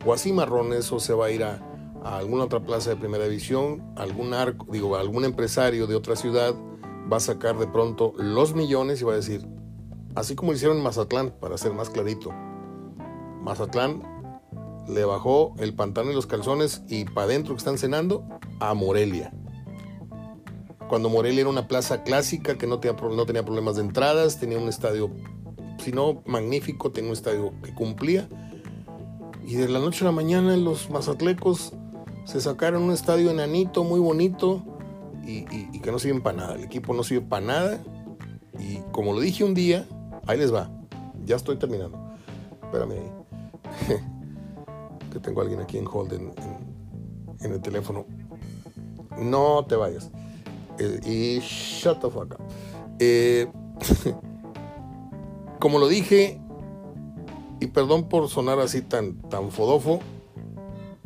o 0.05 0.13
a 0.13 0.17
Cimarrones 0.17 0.91
o 0.91 0.99
se 0.99 1.13
va 1.13 1.27
a 1.27 1.31
ir 1.31 1.43
a, 1.43 1.65
alguna 2.03 2.45
otra 2.45 2.61
plaza 2.61 2.91
de 2.91 2.95
primera 2.95 3.25
división, 3.25 3.93
algún 3.97 4.33
arco, 4.33 4.65
digo, 4.71 4.95
algún 4.95 5.25
empresario 5.25 5.85
de 5.85 5.95
otra 5.95 6.15
ciudad 6.15 6.55
va 7.11 7.17
a 7.17 7.19
sacar 7.19 7.57
de 7.57 7.67
pronto 7.67 8.13
los 8.17 8.55
millones 8.55 9.01
y 9.01 9.03
va 9.03 9.13
a 9.13 9.17
decir, 9.17 9.45
así 10.15 10.35
como 10.35 10.53
hicieron 10.53 10.77
en 10.77 10.83
Mazatlán, 10.83 11.31
para 11.39 11.57
ser 11.57 11.73
más 11.73 11.89
clarito, 11.89 12.31
Mazatlán 13.41 14.01
le 14.87 15.03
bajó 15.05 15.55
el 15.59 15.73
pantalón 15.73 16.11
y 16.11 16.15
los 16.15 16.25
calzones 16.25 16.83
y 16.87 17.05
para 17.05 17.25
adentro 17.25 17.53
que 17.53 17.59
están 17.59 17.77
cenando 17.77 18.23
a 18.59 18.73
Morelia. 18.73 19.33
Cuando 20.89 21.07
Morelia 21.09 21.41
era 21.41 21.49
una 21.49 21.67
plaza 21.67 22.03
clásica 22.03 22.57
que 22.57 22.65
no 22.67 22.79
tenía, 22.79 22.97
problemas 22.97 23.75
de 23.75 23.83
entradas, 23.83 24.39
tenía 24.39 24.57
un 24.57 24.67
estadio, 24.67 25.11
si 25.77 25.91
no 25.91 26.23
magnífico, 26.25 26.91
tenía 26.91 27.11
un 27.11 27.13
estadio 27.15 27.53
que 27.63 27.73
cumplía. 27.73 28.27
Y 29.45 29.55
de 29.55 29.69
la 29.69 29.79
noche 29.79 30.03
a 30.03 30.05
la 30.05 30.11
mañana 30.11 30.57
los 30.57 30.89
mazatlecos 30.89 31.73
se 32.25 32.41
sacaron 32.41 32.83
un 32.83 32.91
estadio 32.91 33.29
enanito, 33.29 33.83
muy 33.83 33.99
bonito, 33.99 34.63
y, 35.25 35.79
que 35.79 35.91
no 35.91 35.99
sirve 35.99 36.21
para 36.21 36.37
nada. 36.37 36.55
El 36.55 36.63
equipo 36.63 36.93
no 36.93 37.03
sirve 37.03 37.25
para 37.25 37.45
nada. 37.45 37.83
Y 38.57 38.79
como 38.91 39.13
lo 39.13 39.19
dije 39.19 39.43
un 39.43 39.53
día, 39.53 39.85
ahí 40.25 40.39
les 40.39 40.53
va. 40.53 40.71
Ya 41.23 41.35
estoy 41.35 41.57
terminando. 41.57 41.97
Espérame 42.63 42.91
ahí. 42.93 43.99
que 45.11 45.19
tengo 45.19 45.41
a 45.41 45.43
alguien 45.43 45.61
aquí 45.61 45.77
en 45.77 45.87
hold 45.87 46.13
en, 46.13 47.51
el 47.51 47.61
teléfono. 47.61 48.05
No 49.17 49.65
te 49.67 49.75
vayas. 49.75 50.11
Y 51.05 51.39
shut 51.39 51.99
the 52.01 52.09
fuck 52.09 52.35
up. 52.35 52.41
Eh, 52.99 53.47
como 55.59 55.79
lo 55.79 55.87
dije, 55.87 56.41
y 57.59 57.67
perdón 57.67 58.07
por 58.09 58.29
sonar 58.29 58.59
así 58.59 58.81
tan, 58.81 59.17
tan 59.29 59.51
fodofo, 59.51 59.99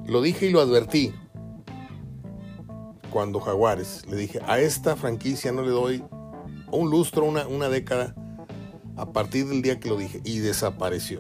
lo 0.06 0.22
dije 0.22 0.48
y 0.48 0.52
lo 0.52 0.62
advertí 0.62 1.14
cuando 3.10 3.40
Jaguares. 3.40 4.06
Le 4.08 4.18
dije, 4.18 4.40
a 4.46 4.60
esta 4.60 4.96
franquicia 4.96 5.52
no 5.52 5.62
le 5.62 5.70
doy 5.70 6.04
un 6.72 6.90
lustro, 6.90 7.26
una, 7.26 7.48
una 7.48 7.70
década, 7.70 8.16
a 8.98 9.12
partir 9.12 9.48
del 9.48 9.62
día 9.62 9.80
que 9.80 9.90
lo 9.90 9.98
dije, 9.98 10.22
y 10.24 10.40
desapareció. 10.40 11.20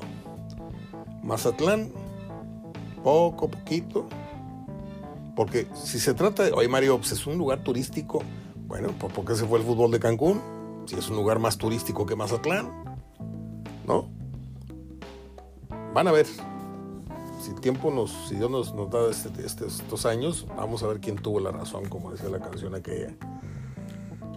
Mazatlán 1.21 1.91
poco, 3.03 3.49
poquito. 3.49 4.07
Porque 5.35 5.67
si 5.73 5.99
se 5.99 6.13
trata 6.13 6.43
de, 6.43 6.51
oye 6.51 6.67
Mario, 6.67 6.97
pues 6.97 7.11
es 7.11 7.27
un 7.27 7.37
lugar 7.37 7.63
turístico, 7.63 8.23
bueno, 8.73 8.89
¿por 8.97 9.23
qué 9.23 9.35
se 9.35 9.45
fue 9.45 9.59
el 9.59 9.65
fútbol 9.65 9.91
de 9.91 9.99
Cancún? 9.99 10.41
Si 10.87 10.95
es 10.95 11.07
un 11.07 11.15
lugar 11.17 11.37
más 11.37 11.59
turístico 11.59 12.07
que 12.07 12.15
Mazatlán, 12.15 12.71
¿no? 13.87 14.09
Van 15.93 16.07
a 16.07 16.11
ver. 16.11 16.25
Si 17.39 17.53
tiempo 17.61 17.91
nos, 17.91 18.09
si 18.27 18.33
Dios 18.33 18.49
nos, 18.49 18.73
nos 18.73 18.89
da 18.89 19.11
este, 19.11 19.29
este, 19.45 19.67
estos 19.67 20.07
años, 20.07 20.47
vamos 20.57 20.81
a 20.81 20.87
ver 20.87 20.99
quién 20.99 21.17
tuvo 21.17 21.39
la 21.39 21.51
razón, 21.51 21.85
como 21.85 22.09
decía 22.09 22.29
la 22.29 22.39
canción 22.39 22.73
aquella 22.73 23.15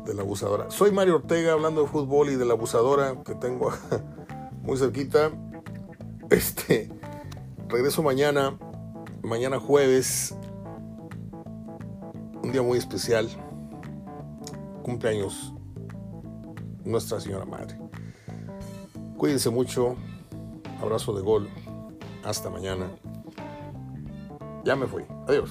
de 0.04 0.12
la 0.12 0.20
abusadora. 0.20 0.70
Soy 0.70 0.92
Mario 0.92 1.14
Ortega 1.14 1.54
hablando 1.54 1.80
de 1.80 1.88
fútbol 1.88 2.28
y 2.28 2.34
de 2.36 2.44
la 2.44 2.52
abusadora 2.52 3.22
que 3.24 3.36
tengo 3.36 3.72
muy 4.60 4.76
cerquita. 4.76 5.30
Este, 6.28 6.92
regreso 7.68 8.02
mañana, 8.02 8.58
mañana 9.22 9.58
jueves, 9.58 10.36
un 12.42 12.52
día 12.52 12.60
muy 12.60 12.76
especial, 12.76 13.30
cumpleaños 14.86 15.52
Nuestra 16.84 17.18
Señora 17.18 17.44
Madre. 17.44 17.76
Cuídense 19.16 19.50
mucho, 19.50 19.96
abrazo 20.80 21.12
de 21.12 21.22
gol, 21.22 21.48
hasta 22.22 22.50
mañana. 22.50 22.88
Ya 24.64 24.76
me 24.76 24.86
fui, 24.86 25.02
adiós. 25.26 25.50